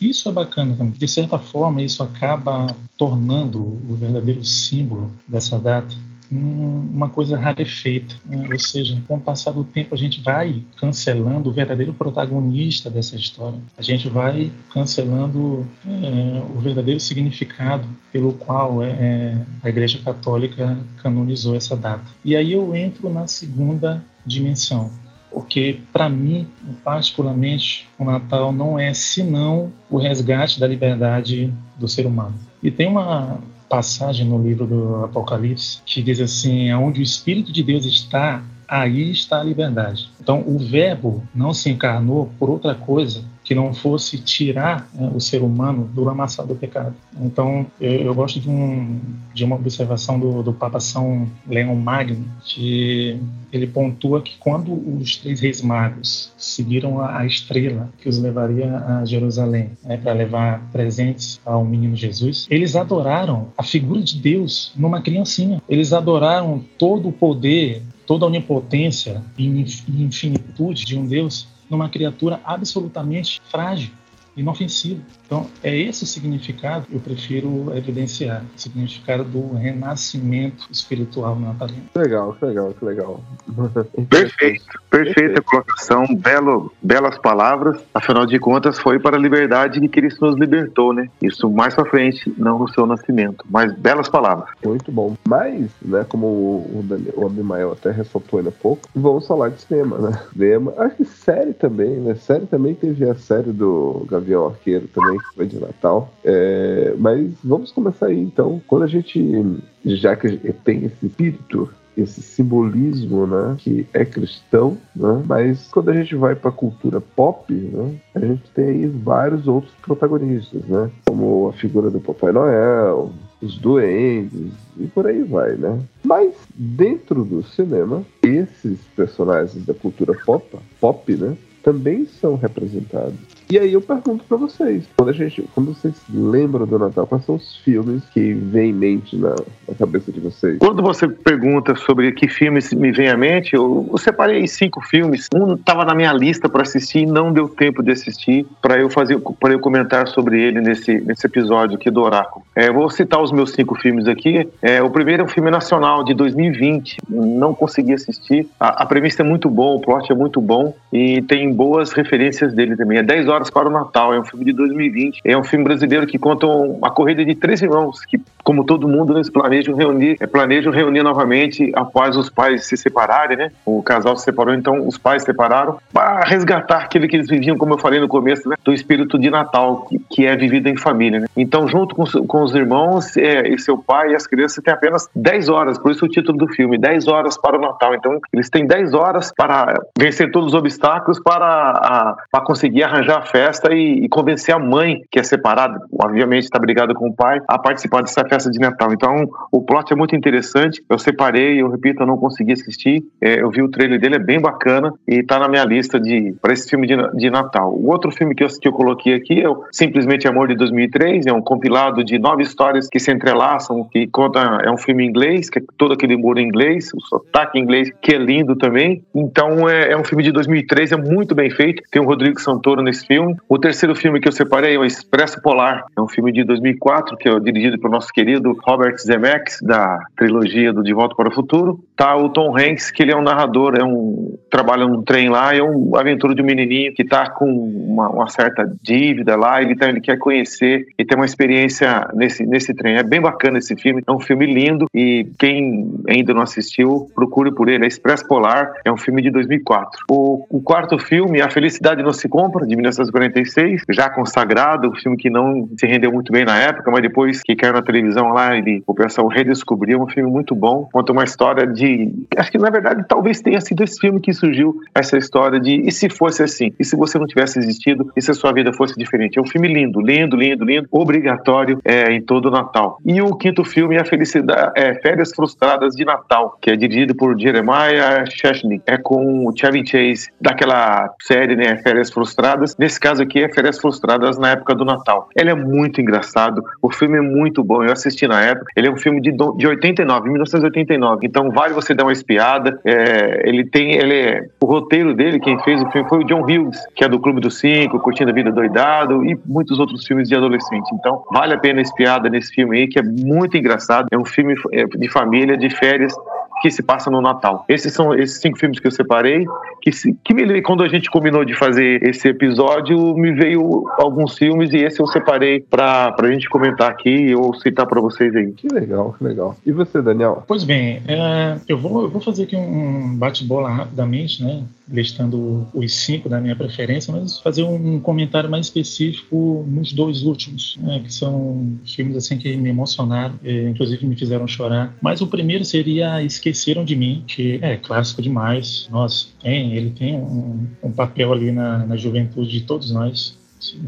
isso 0.00 0.28
é 0.28 0.32
bacana 0.32 0.74
também. 0.74 0.92
De 0.98 1.06
certa 1.06 1.38
forma, 1.38 1.80
isso 1.80 2.02
acaba 2.02 2.74
tornando 2.96 3.60
o 3.60 3.94
verdadeiro 3.94 4.44
símbolo 4.44 5.12
dessa 5.28 5.56
data 5.56 5.94
uma 6.30 7.08
coisa 7.08 7.38
rarefeita, 7.38 8.14
né? 8.26 8.48
ou 8.50 8.58
seja, 8.58 9.00
com 9.08 9.16
o 9.16 9.20
passar 9.20 9.52
do 9.52 9.64
tempo 9.64 9.94
a 9.94 9.98
gente 9.98 10.20
vai 10.20 10.62
cancelando 10.76 11.48
o 11.48 11.52
verdadeiro 11.52 11.94
protagonista 11.94 12.90
dessa 12.90 13.16
história, 13.16 13.58
a 13.76 13.82
gente 13.82 14.08
vai 14.08 14.52
cancelando 14.72 15.66
é, 15.86 16.42
o 16.54 16.60
verdadeiro 16.60 17.00
significado 17.00 17.88
pelo 18.12 18.32
qual 18.34 18.82
é, 18.82 18.90
é, 18.90 19.46
a 19.62 19.68
Igreja 19.68 19.98
Católica 20.04 20.78
canonizou 21.02 21.56
essa 21.56 21.76
data. 21.76 22.04
E 22.24 22.36
aí 22.36 22.52
eu 22.52 22.74
entro 22.74 23.08
na 23.08 23.26
segunda 23.26 24.04
dimensão, 24.26 24.90
porque 25.30 25.80
para 25.92 26.08
mim, 26.08 26.46
particularmente, 26.84 27.88
o 27.98 28.04
Natal 28.04 28.52
não 28.52 28.78
é 28.78 28.92
senão 28.94 29.72
o 29.90 29.98
resgate 29.98 30.58
da 30.58 30.66
liberdade 30.66 31.52
do 31.76 31.88
ser 31.88 32.06
humano. 32.06 32.34
E 32.62 32.70
tem 32.70 32.88
uma 32.88 33.38
passagem 33.68 34.26
no 34.26 34.42
livro 34.42 34.66
do 34.66 35.04
Apocalipse 35.04 35.80
que 35.84 36.02
diz 36.02 36.20
assim: 36.20 36.70
aonde 36.70 37.00
o 37.00 37.02
Espírito 37.02 37.52
de 37.52 37.62
Deus 37.62 37.84
está, 37.84 38.42
aí 38.66 39.10
está 39.10 39.40
a 39.40 39.44
liberdade. 39.44 40.10
Então, 40.20 40.42
o 40.46 40.58
Verbo 40.58 41.22
não 41.34 41.52
se 41.52 41.70
encarnou 41.70 42.30
por 42.38 42.50
outra 42.50 42.74
coisa 42.74 43.24
que 43.48 43.54
não 43.54 43.72
fosse 43.72 44.18
tirar 44.18 44.86
né, 44.92 45.10
o 45.14 45.18
ser 45.18 45.42
humano 45.42 45.88
do 45.94 46.04
lamaçal 46.04 46.46
do 46.46 46.54
pecado. 46.54 46.94
Então, 47.18 47.64
eu, 47.80 47.92
eu 47.92 48.14
gosto 48.14 48.38
de, 48.38 48.46
um, 48.46 49.00
de, 49.32 49.42
uma 49.42 49.56
observação 49.56 50.20
do, 50.20 50.42
do 50.42 50.52
Papa 50.52 50.78
São 50.78 51.26
Leão 51.48 51.74
Magno, 51.74 52.26
que 52.44 53.18
ele 53.50 53.66
pontua 53.66 54.20
que 54.20 54.36
quando 54.38 54.74
os 55.00 55.16
três 55.16 55.40
reis 55.40 55.62
magos 55.62 56.30
seguiram 56.36 57.00
a, 57.00 57.20
a 57.20 57.26
estrela 57.26 57.88
que 57.96 58.06
os 58.06 58.18
levaria 58.18 58.76
a 58.80 59.04
Jerusalém 59.06 59.70
né, 59.82 59.96
para 59.96 60.12
levar 60.12 60.68
presentes 60.70 61.40
ao 61.42 61.64
menino 61.64 61.96
Jesus, 61.96 62.46
eles 62.50 62.76
adoraram 62.76 63.48
a 63.56 63.62
figura 63.62 64.02
de 64.02 64.20
Deus 64.20 64.74
numa 64.76 65.00
criancinha. 65.00 65.62
Eles 65.66 65.94
adoraram 65.94 66.62
todo 66.76 67.08
o 67.08 67.12
poder, 67.12 67.82
toda 68.06 68.26
a 68.26 68.28
onipotência 68.28 69.22
e 69.38 69.46
infinitude 69.88 70.84
de 70.84 70.98
um 70.98 71.06
Deus 71.06 71.48
numa 71.70 71.88
criatura 71.88 72.40
absolutamente 72.44 73.40
frágil, 73.50 73.92
inofensivo. 74.36 75.02
Então, 75.28 75.46
é 75.62 75.76
esse 75.76 76.04
o 76.04 76.06
significado 76.06 76.86
que 76.86 76.94
eu 76.94 77.00
prefiro 77.00 77.70
evidenciar, 77.76 78.42
o 78.56 78.58
significado 78.58 79.24
do 79.24 79.54
renascimento 79.54 80.66
espiritual 80.70 81.38
natalino. 81.38 81.82
Legal, 81.94 82.32
que 82.32 82.46
legal, 82.46 82.72
que 82.72 82.84
legal. 82.84 83.20
Perfeito, 84.08 84.64
perfeita 84.90 85.42
colocação, 85.42 86.06
belo, 86.16 86.72
belas 86.82 87.18
palavras. 87.18 87.78
Afinal 87.92 88.24
de 88.24 88.38
contas, 88.38 88.78
foi 88.78 88.98
para 88.98 89.16
a 89.16 89.20
liberdade 89.20 89.80
que 89.80 89.88
Cristo 89.88 90.24
nos 90.24 90.38
libertou, 90.38 90.94
né? 90.94 91.10
Isso 91.20 91.50
mais 91.50 91.74
para 91.74 91.84
frente, 91.84 92.32
não 92.38 92.58
no 92.58 92.68
seu 92.72 92.86
nascimento, 92.86 93.44
mas 93.50 93.70
belas 93.74 94.08
palavras. 94.08 94.48
Muito 94.64 94.90
bom. 94.90 95.14
Mas, 95.28 95.70
né, 95.82 96.06
como 96.08 96.26
o, 96.26 96.82
Daniel, 96.82 97.12
o 97.16 97.26
Abimael 97.26 97.72
até 97.72 97.90
ressaltou 97.90 98.38
ainda 98.38 98.48
há 98.48 98.62
pouco, 98.62 98.88
vamos 98.94 99.26
falar 99.26 99.50
de 99.50 99.60
cinema, 99.60 99.98
né? 99.98 100.22
Cinema, 100.32 100.72
acho 100.78 100.96
que 100.96 101.04
série 101.04 101.52
também, 101.52 101.96
né? 101.96 102.14
Série 102.14 102.46
também 102.46 102.74
teve 102.74 103.08
a 103.08 103.14
série 103.14 103.52
do 103.52 104.06
Gavião 104.08 104.46
Arqueiro 104.46 104.88
também 104.88 105.17
foi 105.34 105.46
de 105.46 105.58
Natal. 105.58 106.12
É, 106.24 106.94
mas 106.98 107.30
vamos 107.42 107.72
começar 107.72 108.06
aí 108.06 108.18
então. 108.18 108.60
Quando 108.66 108.84
a 108.84 108.88
gente, 108.88 109.60
já 109.84 110.16
que 110.16 110.36
tem 110.64 110.84
esse 110.84 111.06
espírito 111.06 111.68
esse 112.00 112.22
simbolismo, 112.22 113.26
né, 113.26 113.56
que 113.58 113.86
é 113.92 114.04
cristão, 114.04 114.78
né, 114.94 115.22
mas 115.26 115.68
quando 115.72 115.90
a 115.90 115.94
gente 115.94 116.14
vai 116.14 116.34
para 116.34 116.50
a 116.50 116.52
cultura 116.52 117.00
pop, 117.00 117.52
né, 117.52 117.96
a 118.14 118.20
gente 118.20 118.44
tem 118.54 118.66
aí 118.66 118.86
vários 118.86 119.48
outros 119.48 119.72
protagonistas, 119.82 120.62
né, 120.64 120.90
como 121.06 121.48
a 121.48 121.52
figura 121.52 121.90
do 121.90 122.00
Papai 122.00 122.32
Noel, 122.32 123.12
os 123.42 123.58
duendes 123.58 124.52
e 124.78 124.86
por 124.86 125.06
aí 125.06 125.22
vai, 125.22 125.52
né? 125.54 125.78
Mas 126.04 126.34
dentro 126.54 127.24
do 127.24 127.42
cinema, 127.42 128.04
esses 128.22 128.80
personagens 128.96 129.64
da 129.64 129.74
cultura 129.74 130.12
pop, 130.24 130.58
pop, 130.80 131.14
né, 131.14 131.36
também 131.62 132.06
são 132.06 132.36
representados. 132.36 133.37
E 133.50 133.58
aí 133.58 133.72
eu 133.72 133.80
pergunto 133.80 134.24
para 134.24 134.36
vocês, 134.36 134.84
quando 134.94 135.08
a 135.08 135.12
gente, 135.12 135.42
quando 135.54 135.72
vocês 135.72 135.94
lembram 136.12 136.66
do 136.66 136.78
Natal, 136.78 137.06
quais 137.06 137.24
são 137.24 137.36
os 137.36 137.56
filmes 137.56 138.02
que 138.12 138.34
vêm 138.34 138.68
em 138.68 138.74
mente 138.74 139.16
na, 139.16 139.34
na 139.66 139.74
cabeça 139.74 140.12
de 140.12 140.20
vocês? 140.20 140.58
Quando 140.58 140.82
você 140.82 141.08
pergunta 141.08 141.74
sobre 141.74 142.12
que 142.12 142.28
filmes 142.28 142.74
me 142.74 142.92
vem 142.92 143.08
à 143.08 143.16
mente, 143.16 143.54
eu, 143.54 143.88
eu 143.90 143.96
separei 143.96 144.46
cinco 144.46 144.82
filmes. 144.82 145.28
Um 145.34 145.54
estava 145.54 145.82
na 145.86 145.94
minha 145.94 146.12
lista 146.12 146.46
para 146.46 146.60
assistir 146.60 146.98
e 146.98 147.06
não 147.06 147.32
deu 147.32 147.48
tempo 147.48 147.82
de 147.82 147.90
assistir 147.90 148.46
para 148.60 148.78
eu 148.78 148.90
fazer, 148.90 149.18
para 149.40 149.54
eu 149.54 149.60
comentar 149.60 150.06
sobre 150.08 150.42
ele 150.42 150.60
nesse, 150.60 151.00
nesse 151.00 151.26
episódio 151.26 151.76
aqui 151.76 151.90
do 151.90 152.02
Oráculo. 152.02 152.44
É, 152.54 152.70
vou 152.70 152.90
citar 152.90 153.22
os 153.22 153.32
meus 153.32 153.52
cinco 153.52 153.74
filmes 153.76 154.06
aqui. 154.06 154.46
É, 154.60 154.82
o 154.82 154.90
primeiro 154.90 155.22
é 155.22 155.24
um 155.24 155.28
filme 155.28 155.50
nacional 155.50 156.04
de 156.04 156.12
2020. 156.12 156.98
Não 157.08 157.54
consegui 157.54 157.94
assistir. 157.94 158.46
A, 158.60 158.82
a 158.82 158.86
premissa 158.86 159.22
é 159.22 159.24
muito 159.24 159.48
bom, 159.48 159.76
o 159.76 159.80
plot 159.80 160.12
é 160.12 160.14
muito 160.14 160.38
bom 160.38 160.74
e 160.92 161.22
tem 161.22 161.50
boas 161.50 161.92
referências 161.92 162.52
dele 162.52 162.76
também. 162.76 162.98
É 162.98 163.02
10 163.02 163.26
horas 163.28 163.37
Para 163.52 163.68
o 163.68 163.72
Natal. 163.72 164.14
É 164.14 164.20
um 164.20 164.24
filme 164.24 164.44
de 164.44 164.52
2020. 164.52 165.20
É 165.24 165.36
um 165.36 165.44
filme 165.44 165.64
brasileiro 165.64 166.06
que 166.06 166.18
conta 166.18 166.46
uma 166.46 166.90
corrida 166.90 167.24
de 167.24 167.34
três 167.34 167.62
irmãos 167.62 168.04
que, 168.04 168.20
como 168.48 168.64
todo 168.64 168.88
mundo, 168.88 169.14
eles 169.14 169.28
planejam 169.28 169.74
reunir, 169.74 170.16
é, 170.18 170.26
planejam 170.26 170.72
reunir 170.72 171.02
novamente 171.02 171.70
após 171.74 172.16
os 172.16 172.30
pais 172.30 172.64
se 172.64 172.78
separarem, 172.78 173.36
né? 173.36 173.52
O 173.62 173.82
casal 173.82 174.16
se 174.16 174.24
separou, 174.24 174.54
então 174.54 174.88
os 174.88 174.96
pais 174.96 175.20
se 175.20 175.26
separaram 175.26 175.76
para 175.92 176.20
resgatar 176.24 176.78
aquilo 176.78 177.06
que 177.06 177.14
eles 177.14 177.28
viviam, 177.28 177.58
como 177.58 177.74
eu 177.74 177.78
falei 177.78 178.00
no 178.00 178.08
começo, 178.08 178.48
né? 178.48 178.56
Do 178.64 178.72
espírito 178.72 179.18
de 179.18 179.28
Natal 179.28 179.84
que, 179.86 180.00
que 180.08 180.26
é 180.26 180.34
vivido 180.34 180.66
em 180.66 180.78
família, 180.78 181.20
né? 181.20 181.26
Então, 181.36 181.68
junto 181.68 181.94
com, 181.94 182.06
com 182.06 182.42
os 182.42 182.54
irmãos 182.54 183.18
é, 183.18 183.46
e 183.48 183.58
seu 183.58 183.76
pai 183.76 184.12
e 184.12 184.16
as 184.16 184.26
crianças 184.26 184.64
têm 184.64 184.72
apenas 184.72 185.10
10 185.14 185.50
horas, 185.50 185.78
por 185.78 185.92
isso 185.92 186.06
o 186.06 186.08
título 186.08 186.38
do 186.38 186.48
filme, 186.48 186.78
10 186.78 187.06
horas 187.06 187.36
para 187.36 187.58
o 187.58 187.60
Natal. 187.60 187.94
Então, 187.94 188.18
eles 188.32 188.48
têm 188.48 188.66
10 188.66 188.94
horas 188.94 189.30
para 189.30 189.74
vencer 189.98 190.30
todos 190.30 190.54
os 190.54 190.54
obstáculos 190.54 191.20
para, 191.20 191.44
a, 191.44 192.16
para 192.32 192.40
conseguir 192.42 192.82
arranjar 192.82 193.26
festa 193.26 193.74
e, 193.74 194.06
e, 194.06 194.08
convencer 194.08 194.54
a 194.54 194.58
mãe, 194.58 195.02
que 195.10 195.18
é 195.18 195.22
separada, 195.22 195.78
obviamente 196.02 196.44
está 196.44 196.58
brigada 196.58 196.94
com 196.94 197.08
o 197.08 197.14
pai, 197.14 197.42
a 197.46 197.58
participar 197.58 198.00
dessa 198.00 198.24
festa 198.24 198.37
de 198.46 198.58
Natal. 198.58 198.92
Então, 198.92 199.28
o 199.50 199.62
plot 199.62 199.92
é 199.92 199.96
muito 199.96 200.14
interessante. 200.14 200.82
Eu 200.88 200.98
separei, 200.98 201.60
eu 201.60 201.68
repito, 201.68 202.02
eu 202.02 202.06
não 202.06 202.16
consegui 202.16 202.52
assistir. 202.52 203.02
É, 203.20 203.40
eu 203.40 203.50
vi 203.50 203.62
o 203.62 203.68
trailer 203.68 204.00
dele, 204.00 204.16
é 204.16 204.18
bem 204.18 204.40
bacana 204.40 204.92
e 205.06 205.16
está 205.16 205.38
na 205.38 205.48
minha 205.48 205.64
lista 205.64 205.98
de 205.98 206.34
para 206.40 206.52
esse 206.52 206.68
filme 206.68 206.86
de, 206.86 206.96
de 207.16 207.30
Natal. 207.30 207.72
O 207.74 207.90
outro 207.90 208.10
filme 208.10 208.34
que 208.34 208.44
eu, 208.44 208.48
que 208.48 208.68
eu 208.68 208.72
coloquei 208.72 209.14
aqui 209.14 209.40
é 209.40 209.48
o 209.48 209.64
Simplesmente 209.72 210.28
Amor 210.28 210.48
de 210.48 210.54
2003. 210.54 211.26
É 211.26 211.32
um 211.32 211.42
compilado 211.42 212.04
de 212.04 212.18
nove 212.18 212.42
histórias 212.42 212.88
que 212.88 212.98
se 212.98 213.10
entrelaçam, 213.10 213.84
que 213.90 214.06
conta 214.06 214.38
é 214.62 214.70
um 214.70 214.76
filme 214.76 215.04
inglês, 215.04 215.50
que 215.50 215.58
é 215.58 215.62
todo 215.76 215.94
aquele 215.94 216.14
em 216.14 216.42
inglês, 216.42 216.90
o 216.94 217.00
sotaque 217.00 217.58
inglês 217.58 217.90
que 218.02 218.14
é 218.14 218.18
lindo 218.18 218.56
também. 218.56 219.02
Então, 219.14 219.68
é, 219.68 219.92
é 219.92 219.96
um 219.96 220.04
filme 220.04 220.22
de 220.22 220.32
2003, 220.32 220.92
é 220.92 220.96
muito 220.96 221.34
bem 221.34 221.50
feito. 221.50 221.82
Tem 221.90 222.02
o 222.02 222.04
Rodrigo 222.04 222.40
Santoro 222.40 222.82
nesse 222.82 223.06
filme. 223.06 223.36
O 223.48 223.58
terceiro 223.58 223.94
filme 223.94 224.20
que 224.20 224.28
eu 224.28 224.32
separei 224.32 224.74
é 224.74 224.78
o 224.78 224.84
Expresso 224.84 225.40
Polar. 225.40 225.84
É 225.96 226.00
um 226.00 226.08
filme 226.08 226.32
de 226.32 226.44
2004, 226.44 227.16
que 227.16 227.28
é 227.28 227.40
dirigido 227.40 227.78
pelo 227.78 227.92
nosso 227.92 228.12
querido 228.12 228.27
querido 228.28 228.54
Robert 228.66 228.98
Zemeckis, 228.98 229.58
da 229.62 230.04
trilogia 230.14 230.70
do 230.70 230.82
De 230.82 230.92
Volta 230.92 231.14
para 231.14 231.30
o 231.30 231.34
Futuro. 231.34 231.82
Tá 231.98 232.16
o 232.16 232.28
Tom 232.28 232.56
Hanks, 232.56 232.92
que 232.92 233.02
ele 233.02 233.10
é 233.10 233.16
um 233.16 233.22
narrador, 233.22 233.74
é 233.76 233.82
um 233.82 234.38
trabalha 234.48 234.86
num 234.86 235.02
trem 235.02 235.28
lá, 235.28 235.54
é 235.54 235.60
uma 235.60 236.00
aventura 236.00 236.34
de 236.34 236.40
um 236.40 236.44
menininho 236.44 236.94
que 236.94 237.04
tá 237.04 237.28
com 237.30 237.46
uma, 237.46 238.08
uma 238.08 238.28
certa 238.28 238.70
dívida 238.82 239.36
lá, 239.36 239.60
ele, 239.60 239.76
tá, 239.76 239.88
ele 239.88 240.00
quer 240.00 240.16
conhecer 240.18 240.86
e 240.98 241.04
ter 241.04 241.14
uma 241.14 241.24
experiência 241.24 242.08
nesse, 242.14 242.46
nesse 242.46 242.74
trem. 242.74 242.96
É 242.96 243.02
bem 243.02 243.20
bacana 243.20 243.58
esse 243.58 243.76
filme, 243.76 244.02
é 244.06 244.12
um 244.12 244.20
filme 244.20 244.46
lindo 244.46 244.86
e 244.94 245.26
quem 245.38 245.92
ainda 246.08 246.32
não 246.32 246.42
assistiu, 246.42 247.10
procure 247.14 247.52
por 247.52 247.68
ele. 247.68 247.84
É 247.84 247.88
Expresso 247.88 248.26
Polar, 248.26 248.72
é 248.84 248.92
um 248.92 248.96
filme 248.96 249.20
de 249.20 249.30
2004. 249.30 250.04
O, 250.10 250.46
o 250.48 250.60
quarto 250.60 250.98
filme, 250.98 251.40
A 251.40 251.50
Felicidade 251.50 252.02
Não 252.02 252.12
Se 252.12 252.28
Compra, 252.28 252.66
de 252.66 252.74
1946, 252.74 253.82
já 253.90 254.08
consagrado, 254.08 254.88
um 254.88 254.94
filme 254.94 255.16
que 255.16 255.30
não 255.30 255.68
se 255.78 255.86
rendeu 255.86 256.12
muito 256.12 256.32
bem 256.32 256.44
na 256.44 256.58
época, 256.58 256.90
mas 256.90 257.02
depois 257.02 257.42
que 257.42 257.56
caiu 257.56 257.72
na 257.72 257.82
televisão 257.82 258.28
lá, 258.28 258.56
ele, 258.56 258.82
o 258.86 258.94
pessoal 258.94 259.26
redescobriu, 259.28 260.00
um 260.00 260.08
filme 260.08 260.30
muito 260.30 260.54
bom, 260.54 260.88
conta 260.92 261.12
uma 261.12 261.24
história 261.24 261.66
de... 261.66 261.87
Acho 262.36 262.50
que, 262.50 262.58
na 262.58 262.70
verdade, 262.70 263.04
talvez 263.08 263.40
tenha 263.40 263.60
sido 263.60 263.82
esse 263.82 264.00
filme 264.00 264.20
que 264.20 264.32
surgiu 264.32 264.80
essa 264.94 265.16
história 265.16 265.60
de 265.60 265.80
e 265.80 265.92
se 265.92 266.08
fosse 266.08 266.42
assim? 266.42 266.72
E 266.78 266.84
se 266.84 266.96
você 266.96 267.18
não 267.18 267.26
tivesse 267.26 267.58
existido? 267.58 268.10
E 268.16 268.22
se 268.22 268.30
a 268.30 268.34
sua 268.34 268.52
vida 268.52 268.72
fosse 268.72 268.96
diferente? 268.96 269.38
É 269.38 269.42
um 269.42 269.46
filme 269.46 269.68
lindo, 269.68 270.00
lindo, 270.00 270.36
lindo, 270.36 270.64
lindo, 270.64 270.88
obrigatório 270.90 271.80
é, 271.84 272.12
em 272.12 272.20
todo 272.20 272.46
o 272.46 272.50
Natal. 272.50 272.98
E 273.04 273.20
o 273.20 273.34
quinto 273.34 273.64
filme 273.64 273.96
é 273.96 274.04
Felicidade, 274.04 274.72
é 274.76 274.94
Férias 274.94 275.32
Frustradas 275.32 275.94
de 275.94 276.04
Natal, 276.04 276.58
que 276.60 276.70
é 276.70 276.76
dirigido 276.76 277.14
por 277.14 277.38
Jeremiah 277.38 278.24
Chechny. 278.26 278.82
É 278.86 278.96
com 278.96 279.46
o 279.46 279.56
Chevy 279.56 279.86
Chase, 279.86 280.28
daquela 280.40 281.14
série, 281.22 281.56
né, 281.56 281.76
Férias 281.78 282.10
Frustradas. 282.10 282.76
Nesse 282.78 282.98
caso 282.98 283.22
aqui 283.22 283.40
é 283.42 283.48
Férias 283.48 283.78
Frustradas 283.78 284.38
na 284.38 284.50
época 284.50 284.74
do 284.74 284.84
Natal. 284.84 285.28
Ele 285.36 285.50
é 285.50 285.54
muito 285.54 286.00
engraçado, 286.00 286.62
o 286.82 286.90
filme 286.90 287.18
é 287.18 287.20
muito 287.20 287.62
bom, 287.62 287.82
eu 287.82 287.92
assisti 287.92 288.26
na 288.26 288.40
época. 288.42 288.72
Ele 288.76 288.88
é 288.88 288.90
um 288.90 288.96
filme 288.96 289.20
de, 289.20 289.32
de 289.32 289.66
89, 289.66 290.30
1989. 290.30 291.26
Então 291.26 291.50
vale 291.50 291.74
você 291.80 291.94
dar 291.94 292.04
uma 292.04 292.12
espiada. 292.12 292.80
É, 292.84 293.48
ele 293.48 293.64
tem, 293.64 293.92
ele 293.92 294.14
é, 294.14 294.46
o 294.60 294.66
roteiro 294.66 295.14
dele, 295.14 295.40
quem 295.40 295.58
fez 295.62 295.82
o 295.82 295.90
filme 295.90 296.08
foi 296.08 296.18
o 296.18 296.24
John 296.24 296.42
Hughes, 296.42 296.78
que 296.94 297.04
é 297.04 297.08
do 297.08 297.20
Clube 297.20 297.40
dos 297.40 297.58
Cinco, 297.58 297.98
Curtindo 298.00 298.30
a 298.30 298.34
Vida 298.34 298.50
Doidado 298.50 299.24
e 299.24 299.38
muitos 299.46 299.78
outros 299.78 300.06
filmes 300.06 300.28
de 300.28 300.34
adolescente. 300.34 300.88
Então 300.94 301.24
vale 301.30 301.54
a 301.54 301.58
pena 301.58 301.80
espiada 301.80 302.28
nesse 302.28 302.52
filme 302.52 302.78
aí, 302.78 302.88
que 302.88 302.98
é 302.98 303.02
muito 303.02 303.56
engraçado. 303.56 304.08
É 304.10 304.18
um 304.18 304.24
filme 304.24 304.54
é, 304.72 304.84
de 304.84 305.08
família, 305.08 305.56
de 305.56 305.70
férias, 305.70 306.14
que 306.60 306.70
se 306.70 306.82
passa 306.82 307.10
no 307.10 307.20
Natal. 307.20 307.64
Esses 307.68 307.92
são 307.92 308.14
esses 308.14 308.40
cinco 308.40 308.58
filmes 308.58 308.78
que 308.78 308.86
eu 308.86 308.90
separei, 308.90 309.44
que, 309.82 309.92
se, 309.92 310.14
que 310.24 310.34
me, 310.34 310.62
quando 310.62 310.82
a 310.82 310.88
gente 310.88 311.10
combinou 311.10 311.44
de 311.44 311.54
fazer 311.54 312.02
esse 312.02 312.28
episódio, 312.28 313.14
me 313.16 313.32
veio 313.32 313.84
alguns 313.98 314.36
filmes 314.36 314.72
e 314.72 314.76
esse 314.76 315.00
eu 315.00 315.06
separei 315.06 315.60
para 315.60 316.14
a 316.18 316.30
gente 316.30 316.48
comentar 316.48 316.90
aqui 316.90 317.34
ou 317.34 317.54
citar 317.54 317.86
para 317.86 318.00
vocês 318.00 318.34
aí. 318.34 318.52
Que 318.52 318.68
legal, 318.68 319.14
que 319.16 319.24
legal. 319.24 319.56
E 319.64 319.72
você, 319.72 320.02
Daniel? 320.02 320.44
Pois 320.46 320.64
bem, 320.64 321.02
é, 321.06 321.56
eu, 321.68 321.78
vou, 321.78 322.02
eu 322.02 322.10
vou 322.10 322.20
fazer 322.20 322.44
aqui 322.44 322.56
um 322.56 323.16
bate-bola 323.16 323.70
rapidamente, 323.70 324.42
né? 324.42 324.64
listando 324.90 325.66
os 325.74 325.94
cinco 325.94 326.28
da 326.28 326.40
minha 326.40 326.56
preferência, 326.56 327.12
mas 327.12 327.38
fazer 327.38 327.62
um 327.62 328.00
comentário 328.00 328.50
mais 328.50 328.66
específico 328.66 329.64
nos 329.68 329.92
dois 329.92 330.22
últimos, 330.22 330.78
né, 330.80 331.00
que 331.04 331.12
são 331.12 331.78
filmes 331.84 332.16
assim 332.16 332.38
que 332.38 332.56
me 332.56 332.70
emocionaram, 332.70 333.34
inclusive 333.44 334.06
me 334.06 334.16
fizeram 334.16 334.46
chorar. 334.48 334.94
Mas 335.00 335.20
o 335.20 335.26
primeiro 335.26 335.64
seria 335.64 336.22
Esqueceram 336.48 336.84
de 336.84 336.96
Mim, 336.96 337.24
que 337.26 337.58
é 337.62 337.76
clássico 337.76 338.22
demais. 338.22 338.88
Nossa, 338.90 339.28
tem, 339.42 339.74
ele 339.74 339.90
tem 339.90 340.16
um, 340.16 340.66
um 340.82 340.92
papel 340.92 341.32
ali 341.32 341.52
na, 341.52 341.86
na 341.86 341.96
juventude 341.96 342.50
de 342.50 342.62
todos 342.62 342.90
nós 342.90 343.37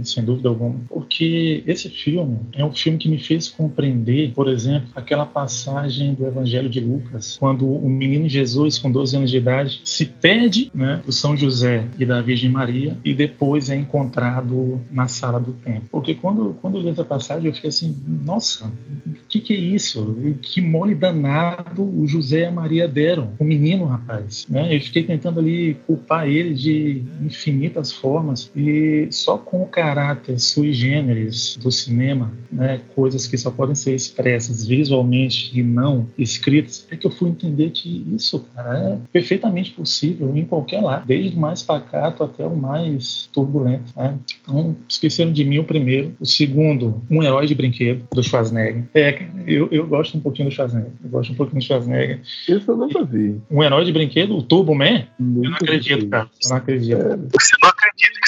sem 0.05 0.25
dúvida 0.25 0.49
alguma, 0.49 0.81
porque 0.89 1.62
esse 1.67 1.89
filme 1.89 2.39
é 2.53 2.65
um 2.65 2.73
filme 2.73 2.99
que 2.99 3.09
me 3.09 3.19
fez 3.19 3.49
compreender, 3.49 4.33
por 4.33 4.49
exemplo, 4.49 4.89
aquela 4.95 5.27
passagem 5.27 6.15
do 6.15 6.27
Evangelho 6.27 6.69
de 6.69 6.81
Lucas, 6.81 7.37
quando 7.39 7.67
o 7.67 7.89
menino 7.89 8.29
Jesus, 8.29 8.79
com 8.79 8.91
12 8.91 9.17
anos 9.17 9.31
de 9.31 9.37
idade, 9.37 9.81
se 9.85 10.05
perde 10.05 10.71
né, 10.75 11.03
do 11.05 11.12
São 11.12 11.37
José 11.37 11.87
e 11.99 12.05
da 12.05 12.21
Virgem 12.21 12.50
Maria 12.50 12.97
e 13.05 13.15
depois 13.15 13.71
é 13.71 13.77
encontrado 13.77 14.81
na 14.91 15.09
sala 15.09 15.39
do 15.39 15.53
templo. 15.53 15.89
Porque 15.91 16.15
quando, 16.15 16.57
quando 16.61 16.79
eu 16.79 16.83
li 16.83 16.89
essa 16.89 17.05
passagem, 17.05 17.47
eu 17.47 17.55
fiquei 17.55 17.69
assim, 17.69 17.97
nossa, 18.07 18.67
o 18.67 19.29
que, 19.29 19.41
que 19.41 19.55
é 19.55 19.59
isso? 19.59 20.17
Que 20.43 20.61
mole 20.61 20.95
danado 20.95 21.83
o 21.83 22.07
José 22.07 22.41
e 22.41 22.45
a 22.45 22.50
Maria 22.50 22.89
deram, 22.89 23.33
o 23.39 23.45
menino, 23.45 23.85
rapaz. 23.85 24.47
Né? 24.49 24.75
Eu 24.75 24.81
fiquei 24.81 25.03
tentando 25.03 25.41
ali 25.41 25.75
culpar 25.87 26.29
ele 26.29 26.55
de 26.55 27.03
infinitas 27.23 27.93
formas 27.93 28.50
e 28.55 29.09
só 29.11 29.39
com 29.39 29.60
com 29.61 29.64
o 29.64 29.67
caráter 29.67 30.38
sui 30.38 30.73
generis 30.73 31.57
do 31.57 31.71
cinema, 31.71 32.33
né, 32.50 32.81
coisas 32.95 33.26
que 33.26 33.37
só 33.37 33.50
podem 33.50 33.75
ser 33.75 33.95
expressas 33.95 34.67
visualmente 34.67 35.50
e 35.59 35.62
não 35.62 36.09
escritas, 36.17 36.87
é 36.90 36.97
que 36.97 37.07
eu 37.07 37.11
fui 37.11 37.29
entender 37.29 37.71
que 37.71 38.07
isso, 38.14 38.45
cara, 38.55 38.79
é 38.79 38.99
perfeitamente 39.12 39.73
possível 39.73 40.35
em 40.35 40.45
qualquer 40.45 40.81
lado, 40.81 41.07
desde 41.07 41.37
o 41.37 41.40
mais 41.40 41.62
pacato 41.62 42.23
até 42.23 42.47
o 42.47 42.57
mais 42.57 43.29
turbulento. 43.33 43.93
Né? 43.97 44.19
Então, 44.43 44.76
esqueceram 44.88 45.33
de 45.33 45.45
mim 45.45 45.59
o 45.59 45.64
primeiro. 45.64 46.14
O 46.19 46.25
segundo, 46.25 47.02
Um 47.11 47.23
Herói 47.23 47.47
de 47.47 47.55
Brinquedo, 47.55 48.07
do 48.12 48.23
Schwarzenegger. 48.23 48.85
É, 48.95 49.26
eu, 49.47 49.69
eu 49.71 49.87
gosto 49.87 50.17
um 50.17 50.21
pouquinho 50.21 50.49
do 50.49 50.55
Schwarzenegger. 50.55 50.93
Eu 51.02 51.11
gosto 51.11 51.33
um 51.33 51.37
pouquinho 51.37 51.61
do 51.61 51.64
Schwarzenegger. 51.64 52.21
Isso 52.49 52.71
eu 52.71 52.76
nunca 52.76 53.05
vi. 53.05 53.40
Um 53.50 53.62
Herói 53.62 53.85
de 53.85 53.93
Brinquedo, 53.93 54.37
o 54.37 54.43
Turbo 54.43 54.75
Man? 54.75 55.07
Nunca 55.19 55.47
eu 55.47 55.50
não 55.50 55.57
acredito, 55.57 56.00
vi. 56.00 56.09
cara. 56.09 56.31
Eu 56.43 56.49
não 56.49 56.57
acredito. 56.57 57.00
É. 57.00 57.17
Você 57.17 57.57
não 57.62 57.69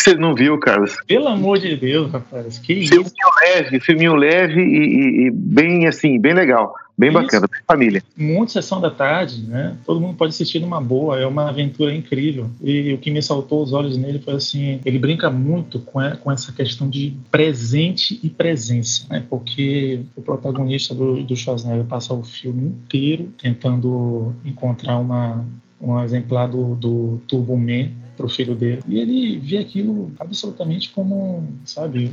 que 0.03 0.11
você 0.11 0.15
não 0.17 0.35
viu, 0.35 0.59
Carlos? 0.59 0.97
Pelo 1.07 1.29
amor 1.29 1.59
de 1.59 1.77
Deus, 1.77 2.11
rapaz. 2.11 2.59
Que 2.59 2.87
filminho 2.87 3.03
isso? 3.03 3.15
leve, 3.41 3.81
filminho 3.81 4.15
leve 4.15 4.61
e, 4.61 4.65
e, 4.65 5.27
e, 5.27 5.31
bem 5.31 5.87
assim, 5.87 6.19
bem 6.19 6.35
legal. 6.35 6.75
Bem 6.99 7.09
isso. 7.09 7.19
bacana, 7.19 7.47
bem 7.51 7.61
família. 7.67 8.03
Muito 8.17 8.53
sessão 8.53 8.81
da 8.81 8.91
tarde, 8.91 9.43
né? 9.43 9.77
Todo 9.87 10.01
mundo 10.01 10.17
pode 10.17 10.31
assistir 10.31 10.61
numa 10.61 10.81
boa, 10.81 11.19
é 11.19 11.27
uma 11.27 11.49
aventura 11.49 11.95
incrível. 11.95 12.51
E 12.63 12.93
o 12.93 12.99
que 12.99 13.11
me 13.11 13.23
saltou 13.23 13.63
os 13.63 13.73
olhos 13.73 13.97
nele 13.97 14.19
foi 14.19 14.35
assim: 14.35 14.81
ele 14.85 14.99
brinca 14.99 15.31
muito 15.31 15.79
com, 15.81 15.99
a, 15.99 16.17
com 16.17 16.31
essa 16.31 16.53
questão 16.53 16.89
de 16.89 17.17
presente 17.31 18.21
e 18.23 18.29
presença, 18.29 19.07
né? 19.09 19.25
Porque 19.29 20.01
o 20.15 20.21
protagonista 20.21 20.95
do, 20.95 21.23
do 21.23 21.37
Schwarzenegger 21.37 21.85
passa 21.85 22.13
o 22.13 22.23
filme 22.23 22.69
inteiro 22.69 23.33
tentando 23.41 24.35
encontrar 24.45 24.99
uma, 24.99 25.45
um 25.81 26.03
exemplar 26.03 26.49
do, 26.49 26.75
do 26.75 27.21
Turbo 27.27 27.57
Man 27.57 28.02
para 28.23 28.27
o 28.27 28.29
filho 28.29 28.55
dele. 28.55 28.83
E 28.87 29.01
ele 29.01 29.39
vê 29.39 29.59
aquilo 29.59 30.13
absolutamente 30.19 30.91
como, 30.91 31.45
sabe, 31.65 32.11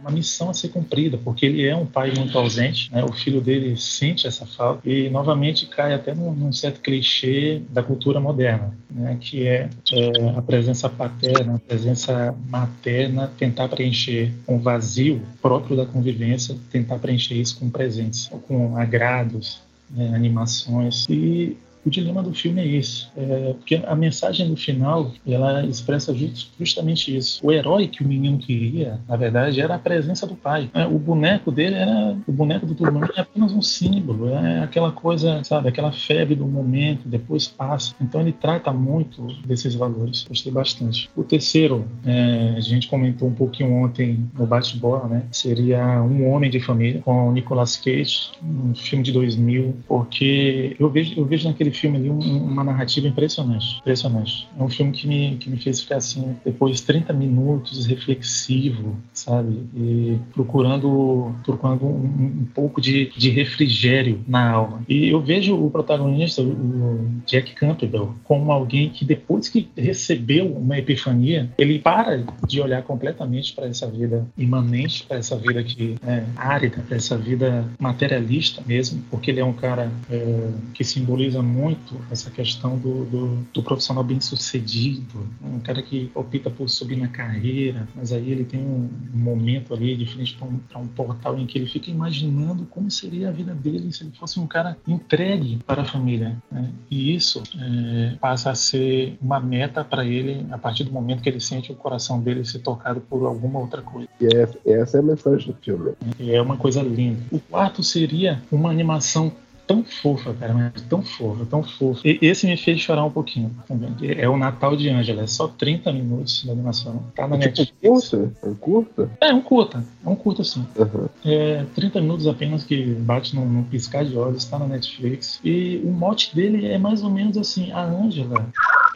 uma 0.00 0.10
missão 0.10 0.50
a 0.50 0.54
ser 0.54 0.68
cumprida, 0.68 1.18
porque 1.18 1.46
ele 1.46 1.66
é 1.66 1.74
um 1.74 1.86
pai 1.86 2.12
muito 2.14 2.38
ausente, 2.38 2.92
né? 2.92 3.02
o 3.02 3.12
filho 3.12 3.40
dele 3.40 3.76
sente 3.76 4.26
essa 4.26 4.44
falta 4.44 4.88
e 4.88 5.08
novamente 5.08 5.66
cai 5.66 5.94
até 5.94 6.14
num, 6.14 6.32
num 6.32 6.52
certo 6.52 6.80
clichê 6.80 7.62
da 7.70 7.82
cultura 7.82 8.20
moderna, 8.20 8.76
né? 8.90 9.16
que 9.18 9.46
é, 9.46 9.70
é, 9.92 10.28
a 10.36 10.42
presença 10.42 10.88
paterna, 10.88 11.54
a 11.54 11.58
presença 11.58 12.34
materna, 12.48 13.32
tentar 13.38 13.68
preencher 13.68 14.32
um 14.46 14.58
vazio 14.58 15.22
próprio 15.40 15.76
da 15.76 15.86
convivência, 15.86 16.56
tentar 16.70 16.98
preencher 16.98 17.34
isso 17.34 17.58
com 17.58 17.70
presentes, 17.70 18.28
com 18.46 18.76
agrados, 18.76 19.60
né, 19.90 20.12
animações. 20.14 21.06
E 21.08 21.56
o 21.86 21.90
dilema 21.90 22.20
do 22.20 22.34
filme 22.34 22.60
é 22.60 22.66
isso, 22.66 23.10
é, 23.16 23.54
porque 23.54 23.80
a 23.86 23.94
mensagem 23.94 24.48
do 24.48 24.56
final 24.56 25.12
ela 25.26 25.64
expressa 25.64 26.12
justamente 26.58 27.16
isso. 27.16 27.40
O 27.46 27.52
herói 27.52 27.86
que 27.86 28.02
o 28.02 28.08
menino 28.08 28.38
queria, 28.38 29.00
na 29.08 29.16
verdade, 29.16 29.60
era 29.60 29.76
a 29.76 29.78
presença 29.78 30.26
do 30.26 30.34
pai. 30.34 30.68
É, 30.74 30.84
o 30.84 30.98
boneco 30.98 31.52
dele 31.52 31.76
era 31.76 32.16
o 32.26 32.32
boneco 32.32 32.66
do 32.66 32.74
turmão 32.74 33.04
é 33.16 33.20
apenas 33.20 33.52
um 33.52 33.62
símbolo, 33.62 34.30
é 34.30 34.64
aquela 34.64 34.90
coisa, 34.90 35.44
sabe, 35.44 35.68
aquela 35.68 35.92
febre 35.92 36.34
do 36.34 36.46
momento, 36.46 37.08
depois 37.08 37.46
passa. 37.46 37.94
Então 38.00 38.20
ele 38.20 38.32
trata 38.32 38.72
muito 38.72 39.22
desses 39.46 39.74
valores. 39.74 40.24
Gostei 40.28 40.52
bastante. 40.52 41.08
O 41.14 41.22
terceiro, 41.22 41.86
é, 42.04 42.54
a 42.56 42.60
gente 42.60 42.88
comentou 42.88 43.28
um 43.28 43.34
pouquinho 43.34 43.72
ontem 43.72 44.28
no 44.36 44.44
bate-bola, 44.44 45.06
né? 45.06 45.22
Seria 45.30 46.02
Um 46.02 46.28
Homem 46.32 46.50
de 46.50 46.58
Família 46.58 47.00
com 47.02 47.28
o 47.28 47.32
Nicolas 47.32 47.76
Cage, 47.76 48.30
um 48.42 48.74
filme 48.74 49.04
de 49.04 49.12
2000, 49.12 49.76
porque 49.86 50.74
eu 50.80 50.90
vejo, 50.90 51.14
eu 51.16 51.24
vejo 51.24 51.48
naquele 51.48 51.75
filme 51.76 51.96
ali 51.98 52.10
um, 52.10 52.18
uma 52.18 52.64
narrativa 52.64 53.06
impressionante, 53.06 53.78
impressionante. 53.78 54.48
É 54.58 54.62
um 54.62 54.68
filme 54.68 54.92
que 54.92 55.06
me, 55.06 55.36
que 55.36 55.50
me 55.50 55.56
fez 55.56 55.80
ficar 55.80 55.96
assim, 55.96 56.36
depois 56.44 56.76
de 56.76 56.82
30 56.82 57.12
minutos, 57.12 57.86
reflexivo, 57.86 58.96
sabe? 59.12 59.62
E 59.74 60.18
procurando, 60.32 61.34
procurando 61.44 61.86
um, 61.86 62.42
um 62.42 62.46
pouco 62.54 62.80
de, 62.80 63.10
de 63.16 63.30
refrigério 63.30 64.20
na 64.26 64.50
alma. 64.50 64.82
E 64.88 65.08
eu 65.08 65.20
vejo 65.20 65.54
o 65.54 65.70
protagonista, 65.70 66.42
o 66.42 67.08
Jack 67.26 67.54
Campbell, 67.54 68.14
como 68.24 68.50
alguém 68.50 68.90
que 68.90 69.04
depois 69.04 69.48
que 69.48 69.68
recebeu 69.76 70.46
uma 70.56 70.78
epifania, 70.78 71.50
ele 71.58 71.78
para 71.78 72.24
de 72.46 72.60
olhar 72.60 72.82
completamente 72.82 73.52
para 73.54 73.66
essa 73.66 73.86
vida 73.86 74.26
imanente, 74.36 75.04
para 75.04 75.18
essa 75.18 75.36
vida 75.36 75.62
que 75.62 75.96
é 76.06 76.24
árida, 76.36 76.82
para 76.86 76.96
essa 76.96 77.16
vida 77.16 77.64
materialista 77.78 78.62
mesmo, 78.66 79.02
porque 79.10 79.30
ele 79.30 79.40
é 79.40 79.44
um 79.44 79.52
cara 79.52 79.90
é, 80.10 80.48
que 80.74 80.84
simboliza 80.84 81.42
muito 81.42 81.65
muito 81.66 82.00
essa 82.12 82.30
questão 82.30 82.78
do, 82.78 83.04
do, 83.06 83.46
do 83.52 83.62
profissional 83.62 84.04
bem 84.04 84.20
sucedido, 84.20 85.26
um 85.42 85.58
cara 85.58 85.82
que 85.82 86.10
opta 86.14 86.48
por 86.48 86.68
subir 86.68 86.96
na 86.96 87.08
carreira, 87.08 87.88
mas 87.94 88.12
aí 88.12 88.30
ele 88.30 88.44
tem 88.44 88.60
um, 88.60 88.88
momento 89.12 89.74
ali 89.74 89.96
de 89.96 90.06
frente 90.06 90.36
para 90.36 90.46
um, 90.46 90.82
um, 90.82 90.86
portal 90.86 91.36
em 91.38 91.46
que 91.46 91.58
ele 91.58 91.66
fica 91.66 91.90
imaginando 91.90 92.64
como 92.66 92.90
seria 92.90 93.28
a 93.28 93.32
vida 93.32 93.52
dele 93.54 93.92
se 93.92 94.04
ele 94.04 94.12
fosse 94.12 94.38
um 94.38 94.46
cara 94.46 94.76
entregue 94.86 95.58
para 95.66 95.82
a 95.82 95.84
família. 95.84 96.36
Né? 96.50 96.70
E 96.90 97.14
isso 97.14 97.42
é, 97.58 98.16
passa 98.20 98.50
a 98.50 98.54
ser 98.54 99.18
uma 99.20 99.40
meta 99.40 99.82
para 99.82 100.04
ele 100.04 100.46
a 100.50 100.58
partir 100.58 100.84
do 100.84 100.92
momento 100.92 101.22
que 101.22 101.28
ele 101.28 101.40
sente 101.40 101.72
o 101.72 101.74
coração 101.74 102.20
dele 102.20 102.44
ser 102.44 102.60
tocado 102.60 103.00
por 103.00 103.26
alguma 103.26 103.58
outra 103.58 103.82
coisa. 103.82 104.08
E 104.20 104.26
é, 104.26 104.78
essa 104.80 104.98
é 104.98 105.00
a 105.00 105.02
mensagem 105.02 105.48
do 105.48 105.54
filme. 105.60 105.94
E 106.20 106.32
é 106.32 106.40
uma 106.40 106.56
coisa 106.56 106.82
linda. 106.82 107.20
O 107.32 107.40
quarto 107.40 107.82
seria 107.82 108.40
uma 108.52 108.70
animação 108.70 109.32
tão 109.66 109.84
fofa, 109.84 110.32
cara, 110.34 110.54
mas 110.54 110.82
tão 110.82 111.02
fofa, 111.02 111.44
tão 111.46 111.62
fofa. 111.62 112.00
E 112.04 112.18
esse 112.22 112.46
me 112.46 112.56
fez 112.56 112.80
chorar 112.80 113.04
um 113.04 113.10
pouquinho 113.10 113.50
também. 113.66 113.94
É 114.18 114.28
o 114.28 114.36
Natal 114.36 114.76
de 114.76 114.88
Ângela, 114.88 115.22
é 115.22 115.26
só 115.26 115.48
30 115.48 115.92
minutos 115.92 116.42
de 116.42 116.50
animação. 116.50 117.02
Tá 117.14 117.26
na 117.26 117.36
é 117.36 117.48
tipo 117.48 117.58
Netflix. 117.58 118.08
curta? 118.10 118.32
É 118.42 118.48
um 118.48 118.54
curta? 118.54 119.10
É, 119.20 119.34
um 119.34 119.40
curta. 119.40 119.84
É 120.04 120.08
um 120.08 120.16
curta, 120.16 120.44
sim. 120.44 120.66
Uhum. 120.76 121.08
É 121.24 121.64
30 121.74 122.00
minutos 122.00 122.26
apenas 122.26 122.64
que 122.64 122.84
bate 122.94 123.34
num, 123.34 123.46
num 123.46 123.62
piscar 123.64 124.04
de 124.04 124.16
olhos, 124.16 124.44
tá 124.44 124.58
na 124.58 124.66
Netflix. 124.66 125.40
E 125.44 125.80
o 125.84 125.90
mote 125.90 126.34
dele 126.34 126.66
é 126.66 126.78
mais 126.78 127.02
ou 127.02 127.10
menos 127.10 127.36
assim, 127.36 127.72
a 127.72 127.82
Ângela 127.82 128.46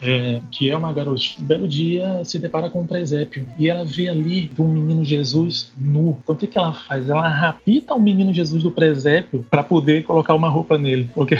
é, 0.01 0.41
que 0.49 0.69
é 0.69 0.75
uma 0.75 0.91
garotinha, 0.91 1.43
um 1.43 1.47
belo 1.47 1.67
dia 1.67 2.23
se 2.23 2.39
depara 2.39 2.69
com 2.69 2.81
um 2.81 2.87
presépio 2.87 3.45
e 3.57 3.69
ela 3.69 3.85
vê 3.85 4.09
ali 4.09 4.51
um 4.57 4.67
menino 4.67 5.05
Jesus 5.05 5.71
nu. 5.77 6.17
Então 6.23 6.35
o 6.35 6.37
que, 6.37 6.47
que 6.47 6.57
ela 6.57 6.73
faz? 6.73 7.09
Ela 7.09 7.27
rapita 7.27 7.93
o 7.93 8.01
menino 8.01 8.33
Jesus 8.33 8.63
do 8.63 8.71
presépio 8.71 9.45
para 9.49 9.63
poder 9.63 10.03
colocar 10.03 10.33
uma 10.33 10.49
roupa 10.49 10.77
nele. 10.77 11.09
Porque 11.13 11.37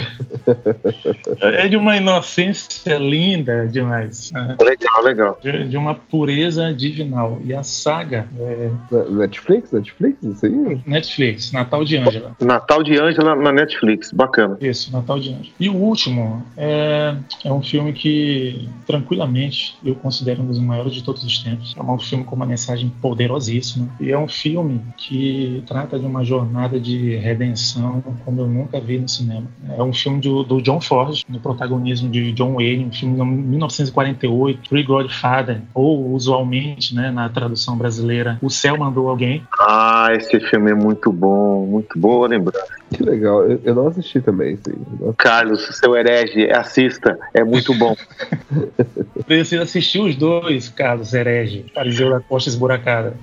é 1.40 1.68
de 1.68 1.76
uma 1.76 1.96
inocência 1.96 2.96
linda 2.98 3.66
demais. 3.66 4.30
Né? 4.32 4.56
Legal, 4.60 5.02
legal. 5.02 5.38
De, 5.42 5.68
de, 5.68 5.76
uma 5.76 5.94
pureza 5.94 6.72
divinal. 6.72 7.40
E 7.44 7.52
a 7.52 7.62
saga. 7.62 8.28
É... 8.38 8.70
Netflix? 9.10 9.72
Netflix? 9.72 10.22
Isso 10.22 10.46
aí? 10.46 10.80
Netflix, 10.86 11.52
Natal 11.52 11.84
de 11.84 11.96
Ângela. 11.96 12.36
Natal 12.40 12.82
de 12.82 12.98
Ângela 12.98 13.34
na 13.34 13.52
Netflix, 13.52 14.12
bacana. 14.12 14.56
Isso, 14.60 14.92
Natal 14.92 15.18
de 15.18 15.30
Ângela. 15.30 15.54
E 15.58 15.68
o 15.68 15.74
último 15.74 16.44
é, 16.56 17.14
é 17.44 17.52
um 17.52 17.62
filme 17.62 17.92
que 17.92 18.51
tranquilamente 18.86 19.76
eu 19.84 19.94
considero 19.94 20.42
um 20.42 20.46
dos 20.46 20.58
maiores 20.58 20.94
de 20.94 21.02
todos 21.02 21.22
os 21.24 21.38
tempos. 21.38 21.74
É 21.76 21.82
um 21.82 21.98
filme 21.98 22.24
com 22.24 22.36
uma 22.36 22.46
mensagem 22.46 22.88
poderosíssima 23.00 23.88
e 24.00 24.10
é 24.10 24.18
um 24.18 24.28
filme 24.28 24.80
que 24.96 25.62
trata 25.66 25.98
de 25.98 26.06
uma 26.06 26.24
jornada 26.24 26.78
de 26.80 27.16
redenção 27.16 28.02
como 28.24 28.40
eu 28.40 28.46
nunca 28.46 28.80
vi 28.80 28.98
no 28.98 29.08
cinema. 29.08 29.46
É 29.76 29.82
um 29.82 29.92
filme 29.92 30.20
do, 30.20 30.42
do 30.42 30.60
John 30.60 30.80
Ford, 30.80 31.22
no 31.28 31.40
protagonismo 31.40 32.10
de 32.10 32.32
John 32.32 32.54
Wayne, 32.54 32.86
um 32.86 32.92
filme 32.92 33.16
de 33.16 33.24
1948, 33.24 34.68
Three 34.68 34.82
Godfather, 34.82 35.62
ou 35.74 36.12
usualmente, 36.12 36.94
né, 36.94 37.10
na 37.10 37.28
tradução 37.28 37.76
brasileira, 37.76 38.38
O 38.42 38.50
Céu 38.50 38.76
Mandou 38.78 39.08
Alguém. 39.08 39.42
Ah, 39.60 40.08
esse 40.12 40.38
filme 40.40 40.70
é 40.70 40.74
muito 40.74 41.12
bom, 41.12 41.66
muito 41.66 41.98
boa 41.98 42.28
lembrança. 42.28 42.81
Que 42.92 43.02
legal, 43.02 43.42
eu, 43.50 43.60
eu 43.64 43.74
não 43.74 43.88
assisti 43.88 44.20
também. 44.20 44.56
Sim. 44.56 44.74
Carlos, 45.16 45.64
seu 45.76 45.96
herege, 45.96 46.50
assista, 46.50 47.18
é 47.32 47.42
muito 47.42 47.74
bom. 47.74 47.96
Precisa 49.26 49.62
assistir 49.62 50.00
os 50.00 50.14
dois, 50.16 50.68
Carlos 50.68 51.14
Herege, 51.14 51.66
Fariseu 51.74 52.10
da 52.10 52.20
Costa 52.20 52.50
Esburacada. 52.50 53.14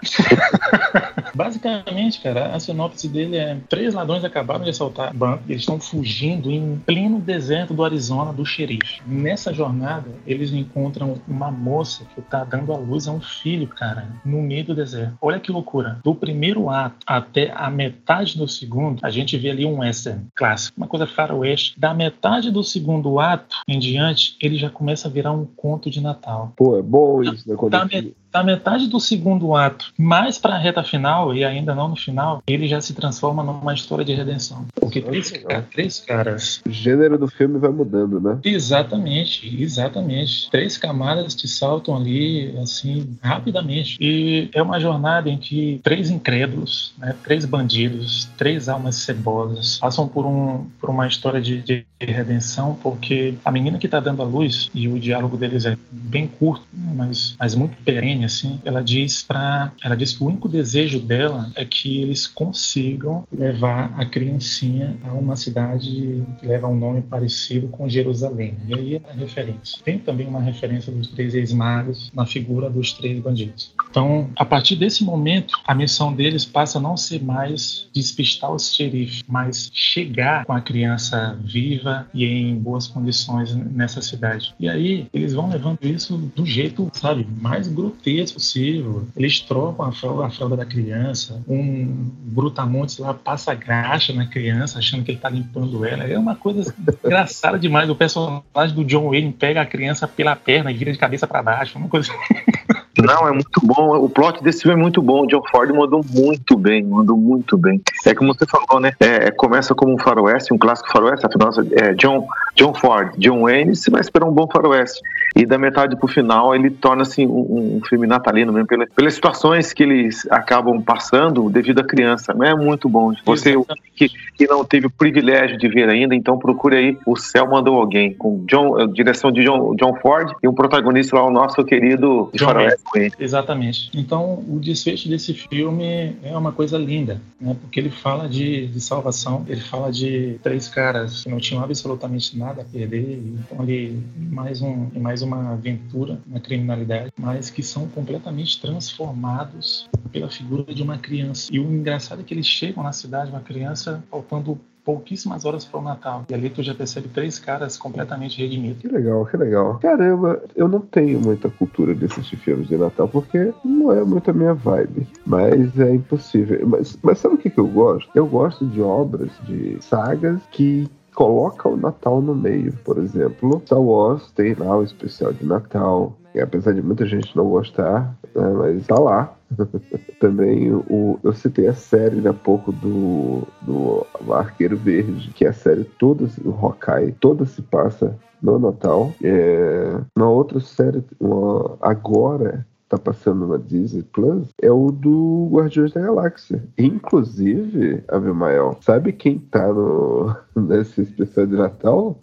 Basicamente, 1.34 2.20
cara, 2.20 2.54
a 2.54 2.60
sinopse 2.60 3.08
dele 3.08 3.36
é: 3.36 3.58
três 3.68 3.94
ladrões 3.94 4.24
acabaram 4.24 4.64
de 4.64 4.70
assaltar 4.70 5.14
banco 5.14 5.44
e 5.46 5.52
eles 5.52 5.62
estão 5.62 5.80
fugindo 5.80 6.50
em 6.50 6.80
pleno 6.86 7.20
deserto 7.20 7.74
do 7.74 7.84
Arizona 7.84 8.32
do 8.32 8.44
xerife. 8.44 9.00
Nessa 9.06 9.52
jornada, 9.52 10.10
eles 10.26 10.52
encontram 10.52 11.20
uma 11.26 11.50
moça 11.50 12.04
que 12.14 12.20
está 12.20 12.44
dando 12.44 12.72
à 12.72 12.76
luz 12.76 13.06
a 13.06 13.12
um 13.12 13.20
filho, 13.20 13.66
cara, 13.68 14.08
no 14.24 14.42
meio 14.42 14.64
do 14.64 14.74
deserto. 14.74 15.16
Olha 15.20 15.40
que 15.40 15.52
loucura. 15.52 15.98
Do 16.02 16.14
primeiro 16.14 16.68
ato 16.68 16.96
até 17.06 17.52
a 17.54 17.70
metade 17.70 18.36
do 18.36 18.48
segundo, 18.48 19.00
a 19.02 19.10
gente 19.10 19.36
vê 19.36 19.50
ali 19.50 19.64
um 19.64 19.80
western 19.80 20.26
clássico, 20.34 20.76
uma 20.76 20.86
coisa 20.86 21.06
faroeste. 21.06 21.78
Da 21.78 21.94
metade 21.94 22.50
do 22.50 22.62
segundo 22.62 23.18
ato 23.18 23.56
em 23.66 23.78
diante, 23.78 24.36
ele 24.40 24.56
já 24.56 24.70
começa 24.70 25.08
a 25.08 25.10
virar 25.10 25.32
um 25.32 25.44
conto 25.44 25.90
de 25.90 26.00
Natal. 26.00 26.52
Pô, 26.56 26.78
é 26.78 26.82
bom 26.82 27.22
isso, 27.22 27.48
né? 27.48 27.56
Quando 27.56 27.72
da, 27.72 27.84
me, 27.84 28.14
da 28.32 28.42
metade 28.44 28.86
do 28.86 29.00
segundo 29.00 29.54
ato, 29.54 29.92
mais 29.98 30.38
para 30.38 30.54
a 30.54 30.58
reta 30.58 30.82
final, 30.82 31.19
e 31.34 31.44
ainda 31.44 31.74
não 31.74 31.88
no 31.88 31.96
final, 31.96 32.42
ele 32.46 32.66
já 32.66 32.80
se 32.80 32.94
transforma 32.94 33.42
numa 33.42 33.74
história 33.74 34.04
de 34.04 34.14
redenção. 34.14 34.66
Porque 34.74 35.00
três, 35.00 35.32
três 35.70 36.00
caras. 36.00 36.62
O 36.66 36.70
gênero 36.70 37.18
do 37.18 37.28
filme 37.28 37.58
vai 37.58 37.70
mudando, 37.70 38.20
né? 38.20 38.38
Exatamente, 38.44 39.62
exatamente. 39.62 40.50
Três 40.50 40.76
camadas 40.76 41.34
te 41.34 41.46
saltam 41.46 41.96
ali, 41.96 42.54
assim, 42.58 43.16
rapidamente. 43.22 43.96
E 44.00 44.48
é 44.54 44.62
uma 44.62 44.80
jornada 44.80 45.28
em 45.28 45.38
que 45.38 45.80
três 45.82 46.10
incrédulos, 46.10 46.94
né, 46.98 47.14
três 47.22 47.44
bandidos, 47.44 48.28
três 48.36 48.68
almas 48.68 48.96
cebosas 48.96 49.78
passam 49.78 50.08
por, 50.08 50.26
um, 50.26 50.66
por 50.80 50.90
uma 50.90 51.06
história 51.06 51.40
de, 51.40 51.60
de 51.62 51.84
redenção, 51.98 52.78
porque 52.82 53.34
a 53.44 53.50
menina 53.50 53.78
que 53.78 53.86
está 53.86 54.00
dando 54.00 54.22
a 54.22 54.24
luz, 54.24 54.70
e 54.74 54.88
o 54.88 54.98
diálogo 54.98 55.36
deles 55.36 55.64
é 55.64 55.76
bem 55.90 56.26
curto, 56.26 56.64
mas, 56.72 57.36
mas 57.38 57.54
muito 57.54 57.76
perene 57.84 58.24
assim, 58.24 58.60
ela 58.64 58.82
diz 58.82 59.22
para, 59.22 59.72
ela 59.82 59.96
diz 59.96 60.12
que 60.12 60.22
o 60.22 60.26
único 60.26 60.48
desejo 60.48 61.00
dela 61.10 61.50
é 61.56 61.64
que 61.64 62.00
eles 62.02 62.28
consigam 62.28 63.26
levar 63.32 63.92
a 63.98 64.06
criancinha 64.06 64.96
a 65.02 65.12
uma 65.12 65.34
cidade 65.34 66.22
que 66.38 66.46
leva 66.46 66.68
um 66.68 66.76
nome 66.76 67.02
parecido 67.02 67.66
com 67.66 67.88
Jerusalém. 67.88 68.56
E 68.68 68.74
aí 68.74 68.94
é 68.94 69.02
a 69.10 69.12
referência. 69.12 69.82
Tem 69.84 69.98
também 69.98 70.28
uma 70.28 70.40
referência 70.40 70.92
dos 70.92 71.08
três 71.08 71.34
ex-magos 71.34 72.12
na 72.14 72.24
figura 72.24 72.70
dos 72.70 72.92
três 72.92 73.18
bandidos. 73.18 73.74
Então, 73.90 74.30
a 74.36 74.44
partir 74.44 74.76
desse 74.76 75.02
momento, 75.02 75.58
a 75.66 75.74
missão 75.74 76.12
deles 76.12 76.44
passa 76.44 76.78
a 76.78 76.80
não 76.80 76.96
ser 76.96 77.22
mais 77.22 77.88
despistar 77.92 78.50
os 78.52 78.72
xerifes, 78.74 79.22
mas 79.28 79.70
chegar 79.74 80.44
com 80.44 80.52
a 80.52 80.60
criança 80.60 81.36
viva 81.42 82.06
e 82.14 82.24
em 82.24 82.54
boas 82.54 82.86
condições 82.86 83.54
nessa 83.54 84.00
cidade. 84.00 84.54
E 84.60 84.68
aí, 84.68 85.08
eles 85.12 85.34
vão 85.34 85.50
levando 85.50 85.78
isso 85.82 86.16
do 86.16 86.46
jeito, 86.46 86.88
sabe, 86.92 87.26
mais 87.40 87.66
grotesco 87.66 88.34
possível. 88.34 89.08
Eles 89.16 89.40
trocam 89.40 89.84
a 89.84 89.92
fralda, 89.92 90.26
a 90.26 90.30
fralda 90.30 90.56
da 90.56 90.64
criança. 90.64 91.42
Um 91.48 92.10
brutamontes 92.22 92.98
lá 92.98 93.12
passa 93.12 93.54
graxa 93.54 94.12
na 94.12 94.26
criança, 94.26 94.78
achando 94.78 95.04
que 95.04 95.10
ele 95.10 95.18
tá 95.18 95.28
limpando 95.28 95.84
ela. 95.84 96.04
É 96.04 96.18
uma 96.18 96.36
coisa 96.36 96.74
engraçada 97.04 97.58
demais. 97.58 97.90
O 97.90 97.96
personagem 97.96 98.74
do 98.74 98.84
John 98.84 99.10
Wayne 99.10 99.32
pega 99.32 99.60
a 99.60 99.66
criança 99.66 100.06
pela 100.06 100.36
perna 100.36 100.70
e 100.70 100.74
vira 100.74 100.92
de 100.92 100.98
cabeça 100.98 101.26
para 101.26 101.42
baixo. 101.42 101.76
Uma 101.76 101.88
coisa. 101.88 102.12
Não, 102.98 103.28
é 103.28 103.32
muito 103.32 103.60
bom. 103.62 103.96
O 104.04 104.08
plot 104.08 104.42
desse 104.42 104.62
filme 104.62 104.78
é 104.78 104.82
muito 104.82 105.00
bom. 105.00 105.22
O 105.22 105.26
John 105.26 105.42
Ford 105.50 105.70
mandou 105.72 106.04
muito 106.10 106.56
bem, 106.56 106.82
mandou 106.82 107.16
muito 107.16 107.56
bem. 107.56 107.80
É 108.04 108.14
como 108.14 108.34
você 108.34 108.46
falou, 108.46 108.80
né? 108.80 108.92
É, 108.98 109.30
começa 109.30 109.74
como 109.74 109.94
um 109.94 109.98
faroeste, 109.98 110.52
um 110.52 110.58
clássico 110.58 110.90
faroeste. 110.90 111.24
Afinal, 111.24 111.50
é 111.72 111.94
John, 111.94 112.26
John 112.56 112.74
Ford, 112.74 113.12
John 113.16 113.42
Wayne, 113.42 113.76
você 113.76 113.90
vai 113.90 114.00
esperar 114.00 114.26
um 114.26 114.32
bom 114.32 114.48
faroeste. 114.52 115.00
E 115.40 115.46
da 115.46 115.56
metade 115.56 115.96
pro 115.96 116.06
final, 116.06 116.54
ele 116.54 116.68
torna-se 116.68 117.26
um, 117.26 117.76
um, 117.76 117.80
filme 117.88 118.06
natalino 118.06 118.52
mesmo, 118.52 118.68
pelas, 118.68 118.90
pelas 118.90 119.14
situações 119.14 119.72
que 119.72 119.82
eles 119.82 120.30
acabam 120.30 120.82
passando 120.82 121.48
devido 121.48 121.78
à 121.78 121.84
criança. 121.84 122.36
É 122.42 122.54
muito 122.54 122.90
bom. 122.90 123.14
Você 123.24 123.56
que, 123.96 124.10
que 124.36 124.46
não 124.46 124.62
teve 124.66 124.86
o 124.86 124.90
privilégio 124.90 125.56
de 125.56 125.66
ver 125.66 125.88
ainda, 125.88 126.14
então 126.14 126.38
procure 126.38 126.76
aí 126.76 126.98
O 127.06 127.16
Céu 127.16 127.48
Mandou 127.48 127.76
Alguém, 127.76 128.12
com 128.12 128.44
John, 128.44 128.86
direção 128.88 129.32
de 129.32 129.42
John, 129.42 129.74
John 129.76 129.94
Ford 129.96 130.30
e 130.42 130.48
um 130.48 130.52
protagonista 130.52 131.16
lá, 131.16 131.26
o 131.26 131.30
nosso 131.30 131.64
querido 131.64 132.30
John 132.34 132.44
faroeste. 132.44 132.82
Exatamente. 133.18 133.90
Então, 133.94 134.44
o 134.46 134.58
desfecho 134.60 135.08
desse 135.08 135.32
filme 135.32 136.16
é 136.22 136.36
uma 136.36 136.52
coisa 136.52 136.76
linda, 136.76 137.18
né? 137.40 137.56
Porque 137.62 137.80
ele 137.80 137.90
fala 137.90 138.28
de, 138.28 138.66
de 138.66 138.80
salvação, 138.80 139.42
ele 139.48 139.62
fala 139.62 139.90
de 139.90 140.38
três 140.42 140.68
caras 140.68 141.22
que 141.22 141.30
não 141.30 141.38
tinham 141.38 141.64
absolutamente 141.64 142.38
nada 142.38 142.60
a 142.60 142.64
perder, 142.64 143.22
então 143.38 143.58
ali 143.58 143.98
mais 144.16 144.60
um 144.60 144.88
mais 144.96 145.22
uma 145.30 145.52
aventura 145.52 146.18
na 146.26 146.40
criminalidade, 146.40 147.12
mas 147.18 147.50
que 147.50 147.62
são 147.62 147.88
completamente 147.88 148.60
transformados 148.60 149.88
pela 150.10 150.28
figura 150.28 150.74
de 150.74 150.82
uma 150.82 150.98
criança. 150.98 151.48
E 151.52 151.58
o 151.58 151.64
engraçado 151.64 152.20
é 152.20 152.24
que 152.24 152.34
eles 152.34 152.46
chegam 152.46 152.82
na 152.82 152.92
cidade, 152.92 153.30
uma 153.30 153.40
criança 153.40 154.02
faltando 154.10 154.58
pouquíssimas 154.84 155.44
horas 155.44 155.64
para 155.64 155.78
o 155.78 155.82
Natal. 155.82 156.24
E 156.28 156.34
ali 156.34 156.50
tu 156.50 156.62
já 156.62 156.74
percebe 156.74 157.08
três 157.08 157.38
caras 157.38 157.76
completamente 157.76 158.38
redimidos. 158.38 158.80
Que 158.80 158.88
legal, 158.88 159.24
que 159.26 159.36
legal. 159.36 159.78
Caramba, 159.78 160.42
eu 160.56 160.66
não 160.68 160.80
tenho 160.80 161.20
muita 161.20 161.48
cultura 161.50 161.94
de 161.94 162.06
assistir 162.06 162.36
filmes 162.36 162.68
de 162.68 162.76
Natal, 162.76 163.08
porque 163.08 163.52
não 163.64 163.92
é 163.92 164.02
muito 164.02 164.30
a 164.30 164.34
minha 164.34 164.54
vibe. 164.54 165.06
Mas 165.24 165.78
é 165.78 165.94
impossível. 165.94 166.66
Mas, 166.66 166.98
mas 167.02 167.18
sabe 167.18 167.34
o 167.34 167.38
que, 167.38 167.50
que 167.50 167.60
eu 167.60 167.68
gosto? 167.68 168.10
Eu 168.14 168.26
gosto 168.26 168.66
de 168.66 168.80
obras, 168.80 169.30
de 169.46 169.76
sagas 169.80 170.40
que 170.50 170.88
coloca 171.20 171.68
o 171.68 171.76
Natal 171.76 172.22
no 172.22 172.34
meio. 172.34 172.72
Por 172.82 172.96
exemplo, 172.96 173.60
Star 173.66 173.78
Wars 173.78 174.32
tem 174.32 174.54
lá 174.54 174.78
o 174.78 174.82
especial 174.82 175.34
de 175.34 175.44
Natal. 175.44 176.16
E 176.34 176.40
apesar 176.40 176.72
de 176.72 176.80
muita 176.80 177.04
gente 177.04 177.36
não 177.36 177.50
gostar, 177.50 178.16
né, 178.34 178.48
mas 178.56 178.86
tá 178.86 178.98
lá. 178.98 179.36
Também 180.18 180.72
o, 180.72 181.18
eu 181.22 181.32
citei 181.34 181.68
a 181.68 181.74
série 181.74 182.26
há 182.26 182.32
pouco 182.32 182.72
do, 182.72 183.42
do 183.60 184.06
Arqueiro 184.32 184.78
Verde, 184.78 185.30
que 185.34 185.44
é 185.44 185.48
a 185.48 185.52
série 185.52 185.84
toda, 185.84 186.24
o 186.42 186.52
Hawkeye, 186.52 187.12
toda 187.20 187.44
se 187.44 187.60
passa 187.60 188.16
no 188.40 188.58
Natal. 188.58 189.12
É, 189.22 190.00
uma 190.16 190.30
outra 190.30 190.58
série, 190.58 191.04
uma, 191.20 191.76
agora 191.82 192.66
tá 192.90 192.98
passando 192.98 193.46
na 193.46 193.56
Disney 193.56 194.02
Plus 194.02 194.48
é 194.60 194.70
o 194.70 194.90
do 194.90 195.48
Guardiões 195.52 195.92
da 195.92 196.00
Galáxia. 196.00 196.60
Inclusive, 196.76 198.02
Abimael, 198.08 198.76
sabe 198.80 199.12
quem 199.12 199.38
tá 199.38 199.68
no, 199.68 200.36
nesse 200.56 201.02
especial 201.02 201.46
de 201.46 201.56
Natal? 201.56 202.20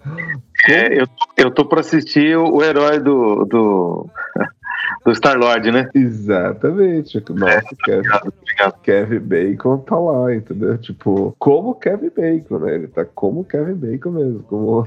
É, 0.67 1.01
eu, 1.01 1.07
eu 1.37 1.51
tô 1.51 1.63
pra 1.63 1.79
assistir 1.79 2.37
o, 2.37 2.55
o 2.55 2.61
herói 2.61 2.99
do, 2.99 3.45
do, 3.45 4.09
do 5.05 5.15
Star-Lord, 5.15 5.71
né? 5.71 5.89
Exatamente. 5.95 7.23
Nossa, 7.29 7.75
Kevin, 7.85 8.09
Obrigado. 8.57 8.81
Kevin 8.81 9.19
Bacon 9.19 9.77
tá 9.79 9.99
lá, 9.99 10.33
entendeu? 10.33 10.77
Tipo, 10.77 11.35
como 11.37 11.75
Kevin 11.75 12.09
Bacon, 12.09 12.59
né? 12.59 12.75
Ele 12.75 12.87
tá 12.87 13.05
como 13.05 13.43
Kevin 13.43 13.75
Bacon 13.75 14.11
mesmo. 14.11 14.43
Como... 14.43 14.83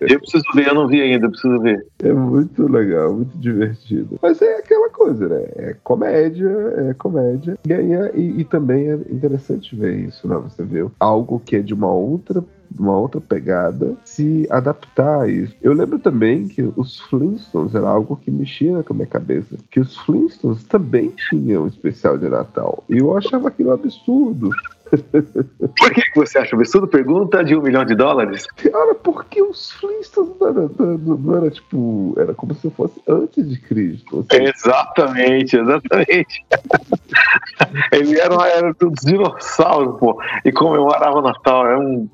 Eu 0.00 0.20
preciso 0.20 0.44
ver, 0.54 0.68
eu 0.68 0.74
não 0.74 0.88
vi 0.88 1.00
ainda, 1.00 1.26
eu 1.26 1.30
preciso 1.30 1.60
ver. 1.60 1.86
É 2.02 2.12
muito 2.12 2.66
legal, 2.66 3.12
muito 3.12 3.36
divertido. 3.38 4.18
Mas 4.22 4.40
é 4.40 4.58
aquela 4.58 4.88
coisa, 4.88 5.28
né? 5.28 5.44
É 5.56 5.76
comédia, 5.84 6.48
é 6.88 6.94
comédia. 6.94 7.58
E, 7.66 7.72
aí 7.72 7.92
e, 8.14 8.40
e 8.40 8.44
também 8.44 8.90
é 8.90 8.94
interessante 8.94 9.76
ver 9.76 9.96
isso, 10.08 10.26
né? 10.26 10.36
Você 10.36 10.64
vê 10.64 10.84
algo 10.98 11.40
que 11.44 11.56
é 11.56 11.60
de 11.60 11.74
uma 11.74 11.92
outra 11.92 12.42
uma 12.78 12.96
outra 12.96 13.20
pegada, 13.20 13.96
se 14.04 14.46
adaptar 14.50 15.22
a 15.22 15.28
isso. 15.28 15.54
Eu 15.60 15.72
lembro 15.72 15.98
também 15.98 16.48
que 16.48 16.62
os 16.76 17.00
Flintstones 17.00 17.74
era 17.74 17.88
algo 17.88 18.16
que 18.16 18.30
mexia 18.30 18.82
com 18.82 18.92
a 18.92 18.96
minha 18.96 19.06
cabeça, 19.06 19.56
que 19.70 19.80
os 19.80 19.96
Flintstones 19.98 20.64
também 20.64 21.12
tinham 21.28 21.64
um 21.64 21.66
especial 21.66 22.16
de 22.16 22.28
Natal. 22.28 22.84
E 22.88 22.98
eu 22.98 23.16
achava 23.16 23.48
aquilo 23.48 23.72
absurdo. 23.72 24.50
Por 24.90 25.92
que, 25.92 26.02
que 26.02 26.16
você 26.16 26.38
acha 26.38 26.56
absurdo? 26.56 26.88
Pergunta 26.88 27.44
de 27.44 27.54
um 27.56 27.62
milhão 27.62 27.84
de 27.84 27.94
dólares. 27.94 28.46
Cara, 28.56 28.94
porque 28.94 29.40
os 29.42 29.70
Flintstones 29.72 30.32
não 30.40 30.48
era, 30.48 30.70
não, 30.78 30.96
não 31.16 31.36
era 31.36 31.50
tipo. 31.50 32.14
Era 32.18 32.34
como 32.34 32.54
se 32.54 32.70
fosse 32.70 33.00
antes 33.08 33.48
de 33.48 33.58
Cristo. 33.60 34.26
Seja, 34.30 34.52
Exatamente, 34.56 35.56
exatamente. 35.56 36.44
Ele 37.92 38.18
era, 38.18 38.34
uma, 38.34 38.48
era 38.48 38.72
dos 38.72 39.00
dinossauros, 39.04 39.98
pô, 39.98 40.20
e 40.44 40.50
comemorava 40.52 41.18
o 41.18 41.22
Natal. 41.22 41.66
É 41.66 41.78
um, 41.78 42.08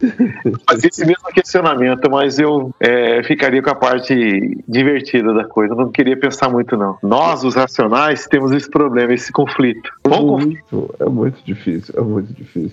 fazia 0.68 0.88
esse 0.88 1.06
mesmo 1.06 1.28
questionamento, 1.32 2.10
mas 2.10 2.38
eu 2.38 2.74
é, 2.80 3.22
ficaria 3.22 3.62
com 3.62 3.70
a 3.70 3.74
parte 3.74 4.62
divertida 4.68 5.32
da 5.32 5.44
coisa. 5.44 5.72
Eu 5.74 5.78
não 5.78 5.90
queria 5.90 6.16
pensar 6.18 6.48
muito, 6.48 6.76
não. 6.76 6.98
Nós, 7.02 7.44
os 7.44 7.54
racionais, 7.54 8.26
temos 8.26 8.52
esse 8.52 8.68
problema, 8.68 9.14
esse 9.14 9.32
conflito. 9.32 9.90
É 10.04 10.08
Bom 10.08 10.26
conflito. 10.26 10.64
muito, 10.72 10.94
é 11.00 11.04
muito 11.06 11.44
difícil, 11.44 11.94
é 11.96 12.00
muito 12.00 12.32
difícil. 12.32 12.65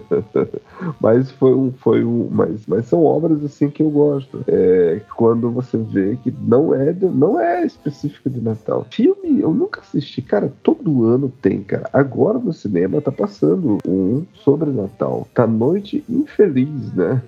mas 1.00 1.30
foi 1.32 1.54
um, 1.54 1.72
foi 1.72 2.04
um, 2.04 2.28
mas, 2.30 2.66
mas 2.66 2.86
são 2.86 3.04
obras 3.04 3.44
assim 3.44 3.70
que 3.70 3.82
eu 3.82 3.90
gosto. 3.90 4.44
É, 4.46 5.00
quando 5.16 5.50
você 5.50 5.76
vê 5.76 6.16
que 6.22 6.32
não 6.40 6.74
é, 6.74 6.92
não 6.92 7.40
é 7.40 7.64
específico 7.64 8.30
de 8.30 8.40
Natal. 8.40 8.86
Filme 8.90 9.40
eu 9.40 9.52
nunca 9.52 9.80
assisti, 9.80 10.22
cara. 10.22 10.52
Todo 10.62 11.04
ano 11.04 11.32
tem, 11.40 11.62
cara. 11.62 11.88
Agora 11.92 12.38
no 12.38 12.52
cinema 12.52 13.00
tá 13.00 13.12
passando 13.12 13.78
um 13.86 14.24
sobre 14.44 14.70
Natal. 14.70 15.26
Tá 15.34 15.46
Noite 15.46 16.04
Infeliz, 16.08 16.92
né? 16.94 17.22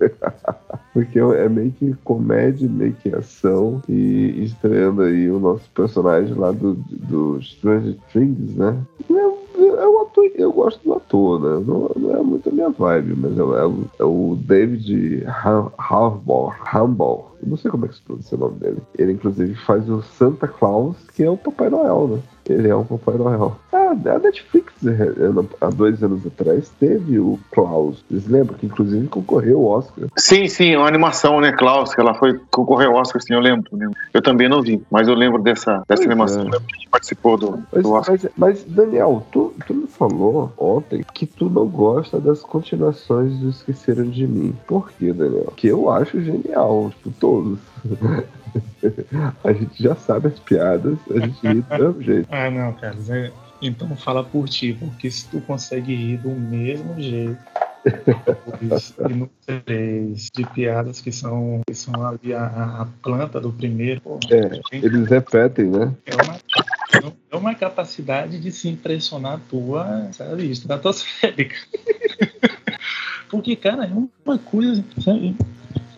Porque 0.92 1.18
é 1.18 1.48
meio 1.48 1.72
que 1.72 1.94
comédia, 2.04 2.68
meio 2.68 2.94
que 2.94 3.14
ação. 3.14 3.82
E 3.88 4.44
estreando 4.44 5.02
aí 5.02 5.30
o 5.30 5.38
nosso 5.38 5.68
personagem 5.70 6.34
lá 6.34 6.52
do, 6.52 6.74
do 6.74 7.40
Stranger 7.42 7.96
Things, 8.12 8.54
né? 8.56 8.76
É, 9.10 9.35
é 9.58 9.88
o 9.88 10.00
ator, 10.02 10.30
eu 10.34 10.52
gosto 10.52 10.82
do 10.84 10.94
ator, 10.94 11.40
né? 11.40 11.64
Não, 11.66 11.90
não 11.96 12.16
é 12.16 12.22
muito 12.22 12.48
a 12.48 12.52
minha 12.52 12.70
vibe, 12.70 13.14
mas 13.16 13.38
é, 13.38 13.42
é 13.42 13.86
é 13.98 14.04
o 14.04 14.36
David 14.40 15.24
Harbour. 15.26 16.54
Eu 17.42 17.48
não 17.48 17.56
sei 17.56 17.70
como 17.70 17.86
é 17.86 17.88
que 17.88 17.96
se 17.96 18.02
pronuncia 18.02 18.36
o 18.36 18.40
nome 18.40 18.58
dele. 18.58 18.78
Ele, 18.98 19.12
inclusive, 19.12 19.54
faz 19.54 19.88
o 19.88 20.02
Santa 20.02 20.46
Claus, 20.46 20.96
que 21.14 21.22
é 21.22 21.30
o 21.30 21.36
Papai 21.36 21.70
Noel, 21.70 22.08
né? 22.08 22.22
Ele 22.48 22.68
é 22.68 22.76
um 22.76 22.84
Papai 22.84 23.16
Noel. 23.16 23.56
Ah, 23.72 23.90
a 23.90 24.18
Netflix, 24.18 24.72
há 25.60 25.66
dois 25.70 26.02
anos 26.02 26.26
atrás, 26.26 26.70
teve 26.78 27.18
o 27.18 27.38
Klaus. 27.52 28.04
Vocês 28.08 28.26
lembram 28.26 28.56
que, 28.58 28.66
inclusive, 28.66 29.06
concorreu 29.08 29.58
ao 29.58 29.78
Oscar? 29.78 30.06
Sim, 30.16 30.46
sim, 30.48 30.72
é 30.72 30.78
uma 30.78 30.86
animação, 30.88 31.40
né, 31.40 31.52
Klaus? 31.52 31.94
Que 31.94 32.00
ela 32.00 32.14
foi 32.14 32.38
concorrer 32.50 32.88
ao 32.88 32.94
Oscar, 32.94 33.20
sim, 33.22 33.34
eu 33.34 33.40
lembro. 33.40 33.68
eu 33.72 33.78
lembro. 33.78 33.96
Eu 34.12 34.22
também 34.22 34.48
não 34.48 34.62
vi, 34.62 34.82
mas 34.90 35.08
eu 35.08 35.14
lembro 35.14 35.42
dessa, 35.42 35.82
dessa 35.88 36.02
Pois 36.02 36.06
animação. 36.06 36.38
é. 36.38 36.46
Eu 36.46 36.50
lembro 36.50 36.66
que 36.66 36.74
a 36.74 36.78
gente 36.78 36.88
participou 36.88 37.36
do, 37.36 37.62
Mas, 37.72 37.82
do 37.82 37.92
Oscar. 37.92 38.18
mas, 38.22 38.30
mas, 38.36 38.64
Daniel, 38.64 39.26
tu, 39.32 39.52
tu 39.66 39.74
me 39.74 39.86
falou 39.86 40.52
ontem 40.58 41.04
que 41.14 41.26
tu 41.26 41.48
não 41.50 41.66
gosta 41.66 42.20
das 42.20 42.40
continuações 42.42 43.36
do 43.38 43.50
Esqueceram 43.50 44.04
de 44.04 44.26
Mim. 44.26 44.54
Por 44.66 44.90
quê, 44.92 45.12
Daniel? 45.12 45.52
Que 45.56 45.68
eu 45.68 45.90
acho 45.90 46.20
genial, 46.20 46.90
tipo, 47.02 47.10
todos. 47.18 47.58
a 49.44 49.52
gente 49.52 49.82
já 49.82 49.94
sabe 49.94 50.28
as 50.28 50.38
piadas, 50.38 50.98
a 51.10 51.20
gente 51.20 51.46
ri 51.46 51.62
do 51.62 51.78
mesmo 51.78 52.02
jeito. 52.02 52.28
Ah, 52.30 52.50
não, 52.50 52.76
é- 53.14 53.32
Então 53.60 53.96
fala 53.96 54.22
por 54.22 54.48
ti, 54.48 54.74
porque 54.78 55.10
se 55.10 55.28
tu 55.28 55.40
consegue 55.40 55.94
rir 55.94 56.18
do 56.18 56.30
mesmo 56.30 57.00
jeito. 57.00 57.38
e 59.08 59.14
no 59.14 59.30
três 59.46 60.28
de 60.34 60.44
piadas 60.44 61.00
que 61.00 61.12
são, 61.12 61.60
que 61.66 61.74
são 61.74 62.04
ali 62.06 62.34
a, 62.34 62.46
a 62.82 62.88
planta 63.02 63.40
do 63.40 63.52
primeiro. 63.52 64.00
pô, 64.00 64.18
É, 64.30 64.60
Eles 64.72 65.08
repetem, 65.08 65.66
né? 65.66 65.94
é 66.04 66.14
uma, 66.14 67.12
é 67.30 67.36
uma 67.36 67.54
capacidade 67.54 68.40
de 68.40 68.50
se 68.50 68.68
impressionar 68.68 69.40
tua, 69.48 70.10
sabe, 70.12 70.50
estratosférica. 70.50 71.56
Porque, 73.28 73.56
cara, 73.56 73.84
é 73.86 73.92
uma 74.24 74.38
coisa, 74.38 74.84
sabe? 75.02 75.36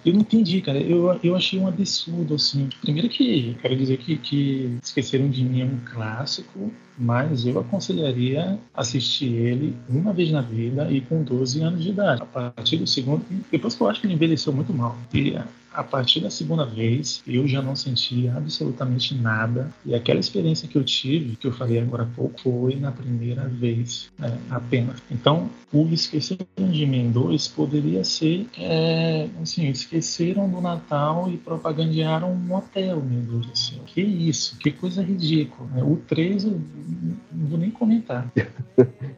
Eu 0.08 0.14
não 0.14 0.20
entendi, 0.22 0.62
cara. 0.62 0.80
Eu, 0.80 1.20
eu 1.22 1.36
achei 1.36 1.60
um 1.60 1.68
absurdo, 1.68 2.34
assim. 2.34 2.70
Primeiro 2.80 3.10
que, 3.10 3.54
quero 3.60 3.76
dizer 3.76 3.98
que, 3.98 4.16
que 4.16 4.78
Esqueceram 4.82 5.28
de 5.28 5.44
Mim 5.44 5.60
é 5.60 5.64
um 5.66 5.78
clássico, 5.84 6.72
mas 6.98 7.44
eu 7.44 7.58
aconselharia 7.60 8.58
assistir 8.74 9.30
ele 9.34 9.76
uma 9.86 10.14
vez 10.14 10.30
na 10.30 10.40
vida 10.40 10.90
e 10.90 11.02
com 11.02 11.22
12 11.22 11.60
anos 11.60 11.82
de 11.84 11.90
idade. 11.90 12.22
A 12.22 12.24
partir 12.24 12.78
do 12.78 12.86
segundo, 12.86 13.22
depois 13.52 13.74
que 13.74 13.82
eu 13.82 13.88
acho 13.90 14.00
que 14.00 14.06
ele 14.06 14.14
envelheceu 14.14 14.50
muito 14.50 14.72
mal. 14.72 14.96
E 15.12 15.36
a- 15.72 15.82
partir 15.82 16.20
da 16.20 16.30
segunda 16.30 16.64
vez, 16.64 17.22
eu 17.26 17.46
já 17.46 17.60
não 17.62 17.74
senti 17.76 18.28
absolutamente 18.28 19.14
nada. 19.14 19.70
E 19.84 19.94
aquela 19.94 20.20
experiência 20.20 20.68
que 20.68 20.76
eu 20.76 20.84
tive, 20.84 21.36
que 21.36 21.46
eu 21.46 21.52
falei 21.52 21.78
agora 21.80 22.02
há 22.04 22.06
pouco, 22.06 22.40
foi 22.42 22.76
na 22.76 22.92
primeira 22.92 23.44
vez 23.48 24.10
né, 24.18 24.36
apenas. 24.50 24.96
Então, 25.10 25.48
o 25.72 25.86
Esqueceram 25.92 26.46
de 26.70 26.86
Mim 26.86 27.10
2 27.10 27.48
poderia 27.48 28.02
ser, 28.04 28.46
é, 28.58 29.26
assim, 29.42 29.68
esqueceram 29.68 30.48
do 30.48 30.60
Natal 30.60 31.30
e 31.30 31.36
propagandearam 31.36 32.32
um 32.32 32.54
hotel, 32.54 33.02
meu 33.02 33.20
Deus 33.20 33.46
do 33.46 33.56
céu. 33.58 33.78
Que 33.86 34.00
isso, 34.00 34.56
que 34.58 34.70
coisa 34.70 35.02
ridícula. 35.02 35.68
né? 35.74 35.82
O 35.82 35.96
3 36.08 36.44
eu 36.44 36.60
não 37.32 37.46
vou 37.48 37.58
nem 37.58 37.70
comentar. 37.70 38.26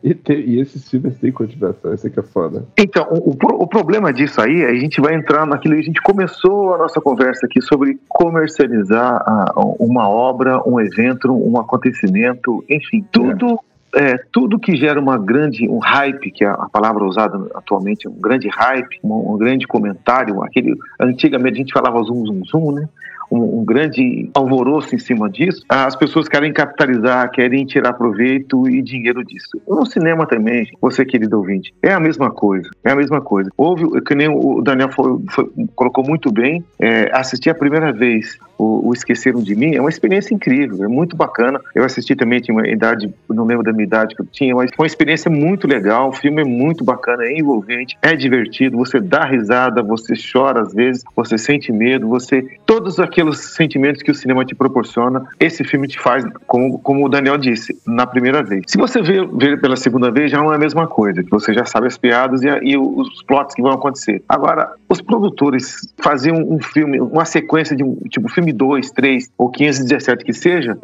E, 0.02 0.14
tem- 0.14 0.40
e 0.48 0.58
esses 0.58 0.88
filmes 0.88 1.18
têm 1.18 1.30
continuação, 1.30 1.92
isso 1.92 2.06
é 2.06 2.10
que 2.10 2.18
é 2.18 2.22
foda. 2.22 2.66
Então, 2.78 3.06
o, 3.10 3.32
o 3.32 3.62
o 3.62 3.66
problema 3.66 4.10
disso 4.10 4.40
aí, 4.40 4.64
a 4.64 4.74
gente 4.74 4.98
vai 4.98 5.14
entrar 5.14 5.46
naquilo 5.46 5.74
que 5.74 5.80
a 5.80 5.84
gente 5.84 6.00
começou 6.00 6.39
a 6.48 6.78
nossa 6.78 7.00
conversa 7.00 7.46
aqui 7.46 7.60
sobre 7.60 7.98
comercializar 8.08 9.22
a- 9.26 9.52
uma 9.78 10.08
obra, 10.08 10.62
um 10.66 10.80
evento, 10.80 11.32
um 11.32 11.58
acontecimento, 11.58 12.64
enfim, 12.68 13.04
tudo. 13.12 13.58
é, 13.92 14.16
tudo 14.30 14.56
que 14.58 14.76
gera 14.76 15.00
uma 15.00 15.18
grande, 15.18 15.68
um 15.68 15.78
hype, 15.78 16.30
que 16.30 16.44
é 16.44 16.48
a 16.48 16.68
palavra 16.72 17.04
usada 17.04 17.44
atualmente, 17.56 18.06
um 18.06 18.12
grande 18.12 18.48
hype, 18.48 19.00
um, 19.02 19.34
um 19.34 19.36
grande 19.36 19.66
comentário, 19.66 20.42
aquele, 20.44 20.76
antigamente 21.00 21.54
a 21.54 21.58
gente 21.58 21.72
falava 21.72 22.00
zoom, 22.04 22.24
zoom, 22.24 22.42
zoom, 22.44 22.72
né? 22.72 22.88
Um, 23.30 23.60
um 23.60 23.64
grande 23.64 24.28
alvoroço 24.34 24.94
em 24.94 24.98
cima 24.98 25.30
disso, 25.30 25.64
as 25.68 25.94
pessoas 25.94 26.28
querem 26.28 26.52
capitalizar, 26.52 27.30
querem 27.30 27.64
tirar 27.64 27.92
proveito 27.92 28.68
e 28.68 28.82
dinheiro 28.82 29.24
disso. 29.24 29.60
No 29.68 29.86
cinema 29.86 30.26
também, 30.26 30.66
você 30.80 31.04
querido 31.04 31.38
ouvinte, 31.38 31.72
é 31.82 31.92
a 31.92 32.00
mesma 32.00 32.30
coisa, 32.30 32.68
é 32.84 32.90
a 32.90 32.96
mesma 32.96 33.20
coisa. 33.20 33.50
Houve, 33.56 34.00
que 34.02 34.14
nem 34.14 34.28
o 34.28 34.60
Daniel 34.62 34.90
foi- 34.90 35.18
foi- 35.30 35.50
colocou 35.74 36.04
muito 36.04 36.32
bem, 36.32 36.64
é, 36.80 37.10
assistir 37.12 37.50
a 37.50 37.54
primeira 37.54 37.92
vez 37.92 38.38
o, 38.58 38.88
o 38.88 38.92
Esqueceram 38.92 39.42
de 39.42 39.54
Mim 39.54 39.74
é 39.74 39.80
uma 39.80 39.88
experiência 39.88 40.34
incrível, 40.34 40.84
é 40.84 40.88
muito 40.88 41.16
bacana. 41.16 41.58
Eu 41.74 41.82
assisti 41.82 42.14
também, 42.14 42.40
tinha 42.40 42.54
uma 42.54 42.68
idade, 42.68 43.12
não 43.28 43.44
lembro 43.46 43.64
da 43.64 43.72
minha 43.72 43.84
idade 43.84 44.14
que 44.14 44.20
eu 44.20 44.26
tinha, 44.26 44.54
mas 44.54 44.70
foi 44.74 44.84
uma 44.84 44.86
experiência 44.86 45.30
muito 45.30 45.66
legal, 45.66 46.10
o 46.10 46.12
filme 46.12 46.42
é 46.42 46.44
muito 46.44 46.84
bacana, 46.84 47.24
é 47.24 47.38
envolvente, 47.38 47.96
é 48.02 48.14
divertido, 48.14 48.76
você 48.76 49.00
dá 49.00 49.24
risada, 49.24 49.82
você 49.82 50.12
chora 50.14 50.60
às 50.60 50.74
vezes, 50.74 51.02
você 51.16 51.38
sente 51.38 51.72
medo, 51.72 52.06
você... 52.06 52.46
Todos 52.66 52.98
aqueles 53.20 53.38
sentimentos 53.54 54.02
que 54.02 54.10
o 54.10 54.14
cinema 54.14 54.44
te 54.44 54.54
proporciona, 54.54 55.24
esse 55.38 55.62
filme 55.64 55.86
te 55.86 55.98
faz, 55.98 56.24
como, 56.46 56.78
como 56.78 57.04
o 57.04 57.08
Daniel 57.08 57.36
disse, 57.36 57.76
na 57.86 58.06
primeira 58.06 58.42
vez. 58.42 58.64
Se 58.66 58.78
você 58.78 59.02
vê, 59.02 59.26
pela 59.56 59.76
segunda 59.76 60.10
vez, 60.10 60.30
já 60.30 60.38
não 60.38 60.52
é 60.52 60.56
a 60.56 60.58
mesma 60.58 60.86
coisa, 60.86 61.22
que 61.22 61.30
você 61.30 61.52
já 61.52 61.64
sabe 61.64 61.86
as 61.86 61.98
piadas 61.98 62.42
e, 62.42 62.48
e 62.62 62.76
os 62.76 63.22
plots 63.22 63.54
que 63.54 63.62
vão 63.62 63.72
acontecer. 63.72 64.22
Agora, 64.28 64.72
os 64.88 65.00
produtores 65.00 65.92
faziam 66.02 66.36
um 66.36 66.60
filme, 66.60 67.00
uma 67.00 67.24
sequência 67.24 67.76
de 67.76 67.84
um 67.84 67.96
tipo 68.08 68.28
filme 68.28 68.52
2, 68.52 68.90
3 68.90 69.30
ou 69.36 69.50
517 69.50 70.24
que 70.24 70.32
seja, 70.32 70.78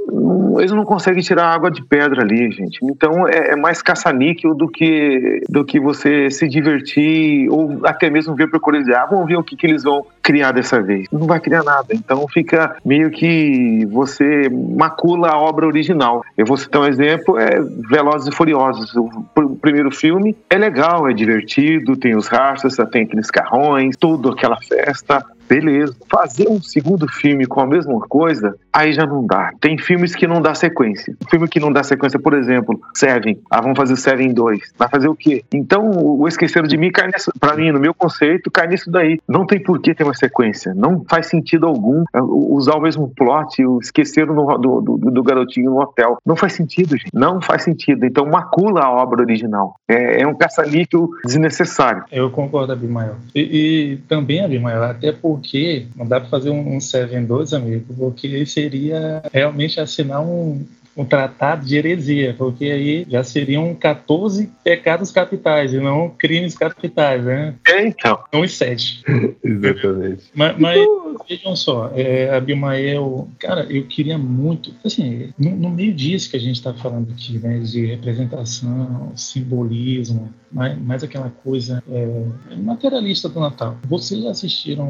eles 0.58 0.72
não 0.72 0.84
conseguem 0.84 1.22
tirar 1.22 1.52
água 1.52 1.70
de 1.70 1.84
pedra 1.84 2.22
ali, 2.22 2.50
gente. 2.50 2.78
Então 2.84 3.26
é, 3.28 3.50
é 3.50 3.56
mais 3.56 3.82
caça-níquel 3.82 4.54
do 4.54 4.68
que, 4.68 5.42
do 5.48 5.64
que 5.64 5.78
você 5.78 6.30
se 6.30 6.48
divertir 6.48 7.50
ou 7.50 7.80
até 7.84 8.10
mesmo 8.10 8.34
ver 8.34 8.48
por 8.48 8.60
curiosidade. 8.60 9.04
Ah, 9.04 9.06
vamos 9.06 9.26
ver 9.26 9.36
o 9.36 9.42
que, 9.42 9.56
que 9.56 9.66
eles 9.66 9.82
vão 9.82 10.06
criar 10.22 10.52
dessa 10.52 10.80
vez. 10.80 11.06
Não 11.12 11.26
vai 11.26 11.40
criar 11.40 11.62
nada. 11.62 11.86
Então 11.92 12.25
fica 12.28 12.76
meio 12.84 13.10
que 13.10 13.86
você 13.86 14.48
macula 14.48 15.30
a 15.30 15.38
obra 15.38 15.66
original. 15.66 16.22
Eu 16.36 16.46
vou 16.46 16.56
citar 16.56 16.82
um 16.82 16.86
exemplo, 16.86 17.38
é 17.38 17.60
Velozes 17.88 18.28
e 18.28 18.36
Furiosos. 18.36 18.94
O 18.94 19.56
primeiro 19.60 19.90
filme 19.90 20.36
é 20.50 20.56
legal, 20.56 21.08
é 21.08 21.12
divertido, 21.12 21.96
tem 21.96 22.16
os 22.16 22.28
rastros, 22.28 22.76
tem 22.90 23.04
aqueles 23.04 23.30
carrões, 23.30 23.96
tudo 23.96 24.30
aquela 24.30 24.56
festa 24.60 25.24
beleza. 25.48 25.94
Fazer 26.10 26.48
um 26.48 26.60
segundo 26.60 27.06
filme 27.08 27.46
com 27.46 27.60
a 27.60 27.66
mesma 27.66 27.98
coisa, 28.00 28.56
aí 28.72 28.92
já 28.92 29.06
não 29.06 29.26
dá. 29.26 29.52
Tem 29.60 29.78
filmes 29.78 30.14
que 30.14 30.26
não 30.26 30.40
dá 30.40 30.54
sequência. 30.54 31.16
filme 31.30 31.48
que 31.48 31.60
não 31.60 31.72
dá 31.72 31.82
sequência, 31.82 32.18
por 32.18 32.34
exemplo, 32.34 32.80
Seven. 32.94 33.40
Ah, 33.50 33.60
vamos 33.60 33.76
fazer 33.76 33.96
Seven 33.96 34.32
2. 34.32 34.72
Vai 34.78 34.88
fazer 34.88 35.08
o 35.08 35.14
quê? 35.14 35.44
Então, 35.52 35.90
o 35.90 36.26
Esqueceram 36.26 36.66
de 36.66 36.76
Mim 36.76 36.90
cai 36.90 37.06
nisso, 37.06 37.32
pra 37.40 37.56
mim, 37.56 37.70
no 37.70 37.80
meu 37.80 37.94
conceito, 37.94 38.50
cai 38.50 38.66
nisso 38.66 38.90
daí. 38.90 39.20
Não 39.26 39.46
tem 39.46 39.62
por 39.62 39.80
que 39.80 39.94
ter 39.94 40.04
uma 40.04 40.14
sequência. 40.14 40.74
Não 40.74 41.04
faz 41.08 41.26
sentido 41.26 41.66
algum 41.66 42.04
é, 42.14 42.20
usar 42.20 42.74
o 42.74 42.80
mesmo 42.80 43.08
plot, 43.16 43.64
o 43.64 43.78
Esqueceram 43.80 44.34
do, 44.34 44.58
do, 44.58 44.80
do, 44.80 45.10
do 45.10 45.22
garotinho 45.22 45.70
no 45.70 45.80
hotel. 45.80 46.18
Não 46.24 46.36
faz 46.36 46.52
sentido, 46.52 46.96
gente. 46.96 47.10
Não 47.12 47.40
faz 47.40 47.62
sentido. 47.62 48.04
Então, 48.04 48.26
macula 48.26 48.82
a 48.82 48.90
obra 48.90 49.22
original. 49.22 49.76
É, 49.88 50.22
é 50.22 50.26
um 50.26 50.34
caça-níquel 50.34 51.08
desnecessário. 51.24 52.04
Eu 52.10 52.30
concordo, 52.30 52.72
Abimael. 52.72 53.16
E, 53.34 53.40
e 53.40 53.96
também, 54.08 54.44
Abimael, 54.44 54.82
até 54.82 55.12
por 55.12 55.35
porque 55.36 55.86
não 55.94 56.06
dá 56.06 56.20
para 56.20 56.28
fazer 56.28 56.50
um, 56.50 56.76
um 56.76 56.80
Seven 56.80 57.24
2, 57.24 57.52
amigo, 57.54 57.94
porque 57.94 58.44
seria 58.46 59.22
realmente 59.32 59.80
assinar 59.80 60.20
um, 60.20 60.64
um 60.96 61.04
tratado 61.04 61.64
de 61.64 61.76
heresia, 61.76 62.34
porque 62.36 62.64
aí 62.64 63.06
já 63.08 63.22
seriam 63.22 63.74
14 63.74 64.50
pecados 64.64 65.10
capitais 65.10 65.74
e 65.74 65.78
não 65.78 66.08
crimes 66.08 66.56
capitais, 66.56 67.24
né? 67.24 67.54
É, 67.66 67.86
então. 67.86 68.18
Não 68.32 68.40
os 68.40 68.52
sete. 68.52 69.02
Exatamente. 69.44 70.24
Mas, 70.34 70.58
mas 70.58 70.80
vejam 71.28 71.54
só, 71.54 71.90
é, 71.94 72.34
Abimael, 72.34 73.28
cara, 73.38 73.66
eu 73.68 73.84
queria 73.86 74.16
muito, 74.16 74.72
assim, 74.84 75.32
no, 75.38 75.50
no 75.56 75.70
meio 75.70 75.92
disso 75.92 76.30
que 76.30 76.36
a 76.36 76.40
gente 76.40 76.56
está 76.56 76.72
falando 76.72 77.10
aqui, 77.10 77.38
né, 77.38 77.58
de 77.58 77.86
representação, 77.86 79.12
simbolismo, 79.14 80.32
mais, 80.50 80.78
mais 80.80 81.02
aquela 81.02 81.30
coisa 81.30 81.82
é, 81.90 82.56
materialista 82.56 83.28
do 83.28 83.40
Natal. 83.40 83.76
Vocês 83.86 84.22
já 84.22 84.30
assistiram 84.30 84.86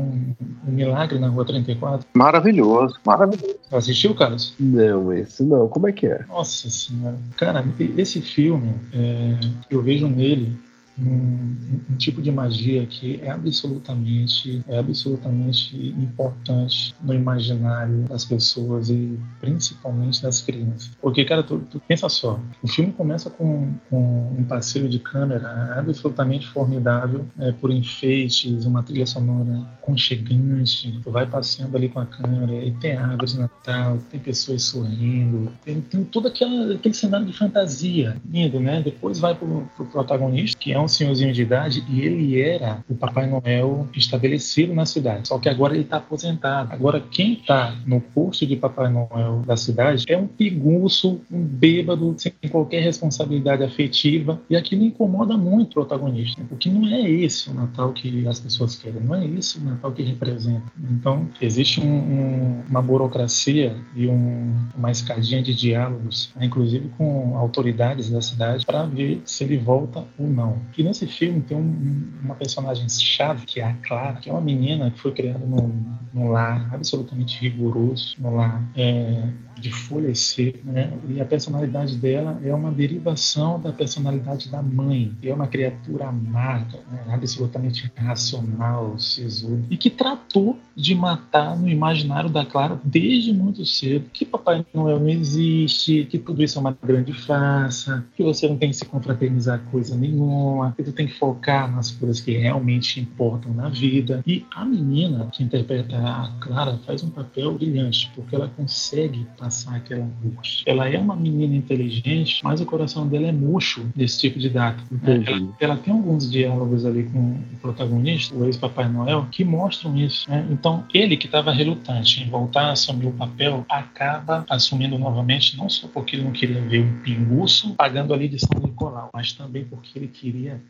O 0.66 0.70
Milagre 0.70 1.18
na 1.18 1.28
Rua 1.28 1.44
34? 1.44 2.06
Maravilhoso, 2.14 2.96
maravilhoso. 3.04 3.56
Assistiu, 3.72 4.14
Carlos? 4.14 4.54
Não, 4.58 5.12
esse 5.12 5.42
não. 5.42 5.68
Como 5.68 5.88
é 5.88 5.92
que 5.96 6.06
é? 6.06 6.24
Nossa 6.28 6.70
senhora. 6.70 7.18
Cara, 7.36 7.64
esse 7.96 8.20
filme, 8.20 8.74
é, 8.92 9.40
eu 9.70 9.82
vejo 9.82 10.06
nele 10.06 10.56
um, 10.98 11.96
tipo 11.96 12.22
de 12.22 12.30
magia 12.30 12.86
que 12.86 13.20
é 13.22 13.30
absolutamente 13.30 14.62
é 14.68 14.78
absolutamente 14.78 15.76
importante 15.76 16.94
no 17.02 17.12
imaginário 17.12 18.04
das 18.08 18.24
pessoas 18.24 18.88
e 18.90 19.18
principalmente 19.40 20.22
das 20.22 20.40
crianças. 20.40 20.90
Porque 21.00 21.24
cara 21.24 21.42
tu, 21.42 21.58
tu 21.70 21.80
pensa 21.80 22.08
só 22.08 22.40
o 22.62 22.68
filme 22.68 22.92
começa 22.92 23.30
com, 23.30 23.74
com, 23.90 24.34
um 24.38 24.44
passeio 24.44 24.88
de 24.88 24.98
câmera 24.98 25.78
absolutamente 25.78 26.46
formidável 26.46 27.26
é, 27.38 27.52
por 27.52 27.70
enfeites 27.70 28.64
uma 28.64 28.82
trilha 28.82 29.06
sonora 29.06 29.66
conchegante. 29.82 31.00
Tu 31.02 31.10
vai 31.10 31.26
passeando 31.26 31.76
ali 31.76 31.88
com 31.88 32.00
a 32.00 32.06
câmera 32.06 32.64
e 32.64 32.72
tem 32.72 32.96
árvores 32.96 33.32
de 33.32 33.40
Natal 33.40 33.98
tem 34.10 34.20
pessoas 34.20 34.62
sorrindo 34.62 35.52
tem, 35.64 35.80
tem 35.80 36.08
aquela, 36.26 36.74
aquele 36.74 36.94
cenário 36.94 37.26
de 37.26 37.32
fantasia. 37.32 38.16
Lindo 38.28 38.60
né 38.60 38.80
depois 38.82 39.18
vai 39.18 39.34
pro, 39.34 39.68
pro 39.76 39.86
protagonista 39.86 40.58
que 40.58 40.72
é 40.72 40.80
um 40.80 40.85
um 40.86 40.88
senhorzinho 40.88 41.32
de 41.32 41.42
idade 41.42 41.84
e 41.88 42.00
ele 42.00 42.40
era 42.40 42.84
o 42.88 42.94
Papai 42.94 43.26
Noel 43.26 43.86
estabelecido 43.94 44.72
na 44.72 44.86
cidade. 44.86 45.28
Só 45.28 45.38
que 45.38 45.48
agora 45.48 45.74
ele 45.74 45.82
está 45.82 45.98
aposentado. 45.98 46.72
Agora, 46.72 47.00
quem 47.00 47.34
está 47.34 47.76
no 47.84 48.00
posto 48.00 48.46
de 48.46 48.56
Papai 48.56 48.90
Noel 48.90 49.42
da 49.44 49.56
cidade 49.56 50.04
é 50.08 50.16
um 50.16 50.26
piguço, 50.26 51.20
um 51.30 51.42
bêbado, 51.42 52.14
sem 52.16 52.32
qualquer 52.50 52.82
responsabilidade 52.82 53.62
afetiva. 53.62 54.40
E 54.48 54.56
aquilo 54.56 54.84
incomoda 54.84 55.36
muito 55.36 55.72
o 55.72 55.74
protagonista, 55.74 56.42
porque 56.48 56.70
não 56.70 56.86
é 56.86 57.10
esse 57.10 57.50
o 57.50 57.54
Natal 57.54 57.92
que 57.92 58.26
as 58.26 58.40
pessoas 58.40 58.76
querem, 58.76 59.02
não 59.02 59.14
é 59.14 59.26
esse 59.26 59.58
o 59.58 59.64
Natal 59.64 59.92
que 59.92 60.02
representa. 60.02 60.64
Então, 60.90 61.28
existe 61.40 61.80
um, 61.80 61.86
um, 61.86 62.62
uma 62.68 62.80
burocracia 62.80 63.76
e 63.94 64.06
um, 64.06 64.54
uma 64.76 64.90
escadinha 64.90 65.42
de 65.42 65.54
diálogos, 65.54 66.32
inclusive 66.40 66.88
com 66.96 67.36
autoridades 67.36 68.10
da 68.10 68.20
cidade, 68.20 68.64
para 68.64 68.84
ver 68.84 69.20
se 69.24 69.44
ele 69.44 69.58
volta 69.58 70.04
ou 70.18 70.26
não. 70.26 70.58
E 70.76 70.82
nesse 70.82 71.06
filme 71.06 71.40
tem 71.40 71.56
um, 71.56 72.12
uma 72.22 72.34
personagem 72.34 72.88
chave, 72.88 73.46
que 73.46 73.60
é 73.60 73.64
a 73.64 73.74
Clara, 73.74 74.18
que 74.18 74.28
é 74.28 74.32
uma 74.32 74.42
menina 74.42 74.90
que 74.90 75.00
foi 75.00 75.12
criada 75.12 75.38
num, 75.38 75.96
num 76.12 76.28
lar 76.28 76.72
absolutamente 76.74 77.38
rigoroso, 77.40 78.14
num 78.18 78.36
lar 78.36 78.62
é, 78.76 79.28
de 79.58 79.72
secas, 80.14 80.62
né? 80.64 80.92
E 81.08 81.20
a 81.20 81.24
personalidade 81.24 81.96
dela 81.96 82.38
é 82.44 82.54
uma 82.54 82.70
derivação 82.70 83.60
da 83.60 83.72
personalidade 83.72 84.48
da 84.48 84.62
mãe. 84.62 85.12
É 85.22 85.32
uma 85.32 85.46
criatura 85.46 86.08
amarga, 86.08 86.78
né? 86.90 87.04
absolutamente 87.08 87.90
racional, 87.96 88.98
sisuda, 88.98 89.64
e 89.70 89.76
que 89.76 89.90
tratou 89.90 90.58
de 90.74 90.94
matar 90.94 91.58
no 91.58 91.68
imaginário 91.68 92.28
da 92.28 92.44
Clara 92.44 92.78
desde 92.84 93.32
muito 93.32 93.64
cedo 93.64 94.10
que 94.12 94.24
Papai 94.24 94.64
Noel 94.74 95.00
não 95.00 95.08
existe, 95.08 96.04
que 96.04 96.18
tudo 96.18 96.42
isso 96.42 96.58
é 96.58 96.60
uma 96.60 96.76
grande 96.82 97.12
farsa, 97.12 98.04
que 98.14 98.22
você 98.22 98.46
não 98.48 98.58
tem 98.58 98.70
que 98.70 98.76
se 98.76 98.84
confraternizar 98.84 99.62
coisa 99.70 99.96
nenhuma, 99.96 100.72
que 100.76 100.82
tu 100.82 100.92
tem 100.92 101.06
que 101.06 101.14
focar 101.14 101.74
nas 101.74 101.90
coisas 101.90 102.20
que 102.20 102.36
realmente 102.36 103.00
importam 103.00 103.52
na 103.54 103.68
vida. 103.68 104.22
E 104.26 104.44
a 104.54 104.64
menina 104.64 105.28
que 105.32 105.42
interpreta 105.42 105.96
a 105.96 106.30
Clara 106.40 106.78
faz 106.84 107.02
um 107.02 107.10
papel 107.10 107.54
brilhante, 107.54 108.10
porque 108.14 108.34
ela 108.34 108.48
consegue 108.48 109.26
passar 109.46 109.76
aquela 109.76 110.04
angústia. 110.04 110.64
Ela 110.66 110.88
é 110.88 110.98
uma 110.98 111.14
menina 111.14 111.54
inteligente, 111.54 112.40
mas 112.42 112.60
o 112.60 112.66
coração 112.66 113.06
dela 113.06 113.28
é 113.28 113.32
murcho 113.32 113.88
desse 113.94 114.18
tipo 114.18 114.40
de 114.40 114.50
data. 114.50 114.82
Ela, 115.04 115.54
ela, 115.60 115.76
tem 115.76 115.94
alguns 115.94 116.28
diálogos 116.28 116.84
ali 116.84 117.04
com 117.04 117.18
o 117.18 117.56
protagonista, 117.62 118.34
o 118.34 118.44
ex-Papai 118.44 118.88
Noel, 118.88 119.28
que 119.30 119.44
mostram 119.44 119.96
isso. 119.96 120.28
Né? 120.28 120.46
Então, 120.50 120.84
ele 120.92 121.16
que 121.16 121.26
estava 121.26 121.52
relutante 121.52 122.22
em 122.22 122.28
voltar 122.28 122.66
a 122.66 122.72
assumir 122.72 123.06
o 123.06 123.12
papel, 123.12 123.64
acaba 123.68 124.44
assumindo 124.50 124.98
novamente, 124.98 125.56
não 125.56 125.68
só 125.68 125.86
porque 125.86 126.16
ele 126.16 126.24
não 126.24 126.32
queria 126.32 126.60
ver 126.60 126.80
um 126.80 127.00
pinguço 127.02 127.74
pagando 127.74 128.12
ali 128.12 128.28
de 128.28 128.40
São 128.40 128.60
Nicolau, 128.60 129.10
mas 129.14 129.32
também 129.32 129.64
porque 129.64 129.96
ele 129.96 130.08
queria 130.08 130.60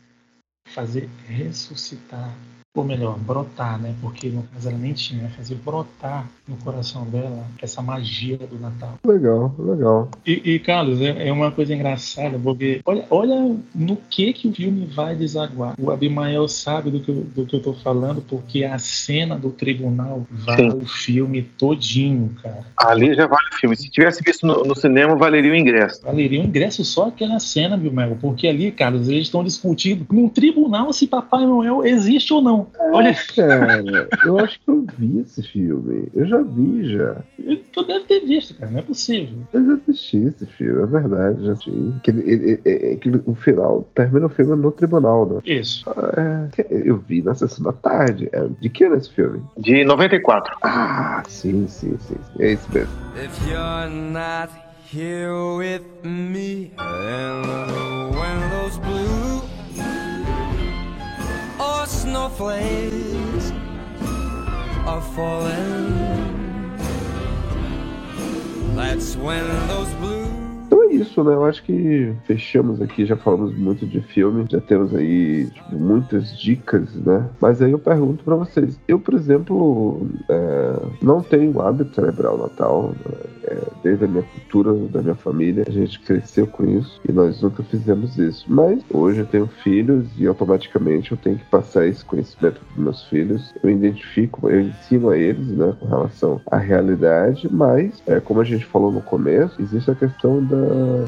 fazer 0.67 1.09
ressuscitar 1.27 2.31
ou 2.79 2.85
melhor, 2.85 3.17
brotar, 3.17 3.79
né? 3.79 3.93
Porque 4.01 4.29
no 4.29 4.43
caso 4.43 4.69
ela 4.69 4.77
nem 4.77 4.93
tinha, 4.93 5.23
né? 5.23 5.31
fazer 5.35 5.55
brotar 5.55 6.27
no 6.47 6.55
coração 6.57 7.05
dela 7.05 7.45
essa 7.61 7.81
magia 7.81 8.37
do 8.37 8.59
Natal. 8.59 8.93
Legal, 9.05 9.53
legal. 9.59 10.09
E, 10.25 10.53
e 10.53 10.59
Carlos, 10.59 11.01
é, 11.01 11.27
é, 11.27 11.31
uma 11.31 11.51
coisa 11.51 11.73
engraçada, 11.73 12.39
porque 12.39 12.81
olha, 12.85 13.05
olha 13.09 13.55
no 13.75 13.97
que 14.09 14.33
que 14.33 14.47
o 14.47 14.53
filme 14.53 14.85
vai 14.85 15.15
desaguar. 15.15 15.75
O 15.79 15.91
Abimael 15.91 16.47
sabe 16.47 16.91
do 16.91 16.99
que, 16.99 17.09
eu, 17.09 17.25
do 17.35 17.45
que 17.45 17.55
eu 17.55 17.61
tô 17.61 17.73
falando, 17.73 18.21
porque 18.21 18.63
a 18.63 18.77
cena 18.77 19.37
do 19.37 19.49
tribunal 19.49 20.25
vale 20.29 20.71
Sim. 20.71 20.77
o 20.77 20.85
filme 20.85 21.41
todinho, 21.41 22.35
cara. 22.41 22.65
Ali 22.77 23.13
já 23.13 23.27
vale 23.27 23.47
o 23.53 23.55
filme. 23.55 23.75
Se 23.75 23.89
tivesse 23.89 24.21
visto 24.23 24.45
no, 24.45 24.63
no, 24.63 24.75
cinema, 24.75 25.15
valeria 25.15 25.51
o 25.51 25.55
ingresso. 25.55 26.01
Valeria 26.03 26.41
o 26.41 26.45
ingresso 26.45 26.83
só 26.85 27.07
aquela 27.07 27.39
cena, 27.39 27.75
Abimael, 27.75 28.17
porque 28.21 28.47
ali, 28.47 28.71
Carlos, 28.71 29.09
eles 29.09 29.23
estão 29.23 29.43
discutindo 29.43 30.05
num 30.11 30.29
tribunal 30.29 30.93
se 30.93 31.07
Papai 31.07 31.45
Noel 31.45 31.85
existe 31.85 32.33
ou 32.33 32.41
não. 32.41 32.66
Olha, 32.79 33.15
cara, 33.35 34.09
eu 34.25 34.39
acho 34.39 34.59
que 34.59 34.69
eu 34.69 34.85
vi 34.97 35.19
esse 35.19 35.43
filme. 35.43 36.07
Eu 36.13 36.25
já 36.25 36.41
vi 36.41 36.93
já. 36.93 37.15
Tu 37.71 37.83
deve 37.83 38.05
ter 38.05 38.19
visto, 38.21 38.55
cara, 38.55 38.71
não 38.71 38.79
é 38.79 38.81
possível. 38.83 39.37
Eu 39.53 39.65
já 39.65 39.73
assisti 39.73 40.17
esse 40.17 40.45
filme, 40.45 40.81
é 40.81 40.85
verdade, 40.85 41.45
já 41.45 41.51
assisti. 41.53 41.71
Que 42.03 42.11
ele, 42.11 42.31
ele, 42.31 42.61
ele, 42.65 43.21
o 43.25 43.35
final 43.35 43.87
termina 43.93 44.25
o 44.25 44.29
filme 44.29 44.55
no 44.55 44.71
tribunal, 44.71 45.25
né? 45.27 45.41
Isso. 45.45 45.85
É, 46.17 46.65
eu 46.69 46.97
vi 46.97 47.21
na 47.21 47.35
sessão 47.35 47.63
da 47.63 47.73
tarde. 47.73 48.29
É, 48.31 48.47
de 48.59 48.69
que 48.69 48.83
era 48.83 48.97
esse 48.97 49.11
filme? 49.11 49.41
De 49.57 49.83
94. 49.83 50.57
Ah, 50.61 51.23
sim, 51.27 51.67
sim, 51.67 51.97
sim. 51.99 52.15
É 52.39 52.53
isso 52.53 52.67
mesmo. 52.73 52.93
If 53.15 53.47
you're 53.47 53.89
not 53.89 54.51
here 54.91 55.31
with 55.57 55.83
me, 56.03 56.71
and 56.77 58.11
when 58.15 58.49
those 58.49 58.79
blue 58.79 59.56
snowflakes 61.87 63.51
are 64.85 65.01
falling. 65.15 65.95
That's 68.75 69.15
when 69.15 69.47
those 69.67 69.93
blues. 69.95 70.76
Isso, 70.89 71.23
né? 71.23 71.33
Eu 71.33 71.45
acho 71.45 71.63
que 71.63 72.13
fechamos 72.25 72.81
aqui, 72.81 73.05
já 73.05 73.15
falamos 73.15 73.57
muito 73.57 73.85
de 73.85 74.01
filme, 74.01 74.45
já 74.49 74.59
temos 74.59 74.93
aí 74.95 75.47
tipo, 75.47 75.75
muitas 75.75 76.37
dicas, 76.37 76.93
né? 76.95 77.29
Mas 77.39 77.61
aí 77.61 77.71
eu 77.71 77.79
pergunto 77.79 78.23
pra 78.23 78.35
vocês. 78.35 78.79
Eu, 78.87 78.99
por 78.99 79.13
exemplo, 79.13 80.07
é, 80.29 80.73
não 81.01 81.21
tenho 81.21 81.61
hábito 81.61 82.01
o 82.01 82.37
Natal, 82.37 82.93
né? 83.05 83.37
é, 83.47 83.61
desde 83.81 84.05
a 84.05 84.07
minha 84.07 84.23
cultura, 84.23 84.73
da 84.89 85.01
minha 85.01 85.15
família, 85.15 85.63
a 85.67 85.71
gente 85.71 85.99
cresceu 86.01 86.45
com 86.45 86.65
isso 86.65 86.99
e 87.07 87.11
nós 87.11 87.41
nunca 87.41 87.63
fizemos 87.63 88.17
isso. 88.17 88.45
Mas 88.47 88.83
hoje 88.91 89.21
eu 89.21 89.25
tenho 89.25 89.47
filhos 89.47 90.05
e 90.17 90.27
automaticamente 90.27 91.11
eu 91.11 91.17
tenho 91.17 91.37
que 91.37 91.45
passar 91.45 91.87
esse 91.87 92.03
conhecimento 92.03 92.59
para 92.59 92.83
meus 92.83 93.03
filhos. 93.05 93.53
Eu 93.63 93.69
identifico, 93.69 94.49
eu 94.49 94.61
ensino 94.61 95.09
a 95.09 95.17
eles, 95.17 95.47
né, 95.47 95.73
com 95.79 95.87
relação 95.87 96.41
à 96.51 96.57
realidade, 96.57 97.47
mas, 97.51 98.01
é, 98.05 98.19
como 98.19 98.41
a 98.41 98.43
gente 98.43 98.65
falou 98.65 98.91
no 98.91 99.01
começo, 99.01 99.61
existe 99.61 99.89
a 99.89 99.95
questão 99.95 100.43
da 100.43 100.57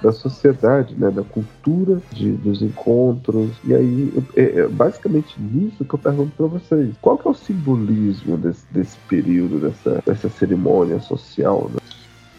da, 0.02 0.12
sociedade, 0.12 0.96
né, 0.96 1.10
da 1.12 1.24
cultura 1.24 2.02
de, 2.12 2.32
dos 2.32 2.62
encontros. 2.62 3.52
E 3.64 3.74
aí, 3.74 4.14
é, 4.36 4.60
é 4.60 4.68
basicamente 4.68 5.40
nisso 5.40 5.86
que 5.86 5.94
eu 5.94 6.00
pergunto 6.00 6.32
para 6.36 6.48
vocês: 6.48 6.96
qual 7.02 7.18
que 7.18 7.28
é 7.28 7.32
o 7.32 7.36
simbolismo 7.36 8.38
desse, 8.38 8.66
desse 8.72 8.98
período, 9.08 9.60
dessa, 9.60 10.02
dessa 10.06 10.30
cerimônia 10.30 11.00
social? 11.00 11.70
Né? 11.74 11.80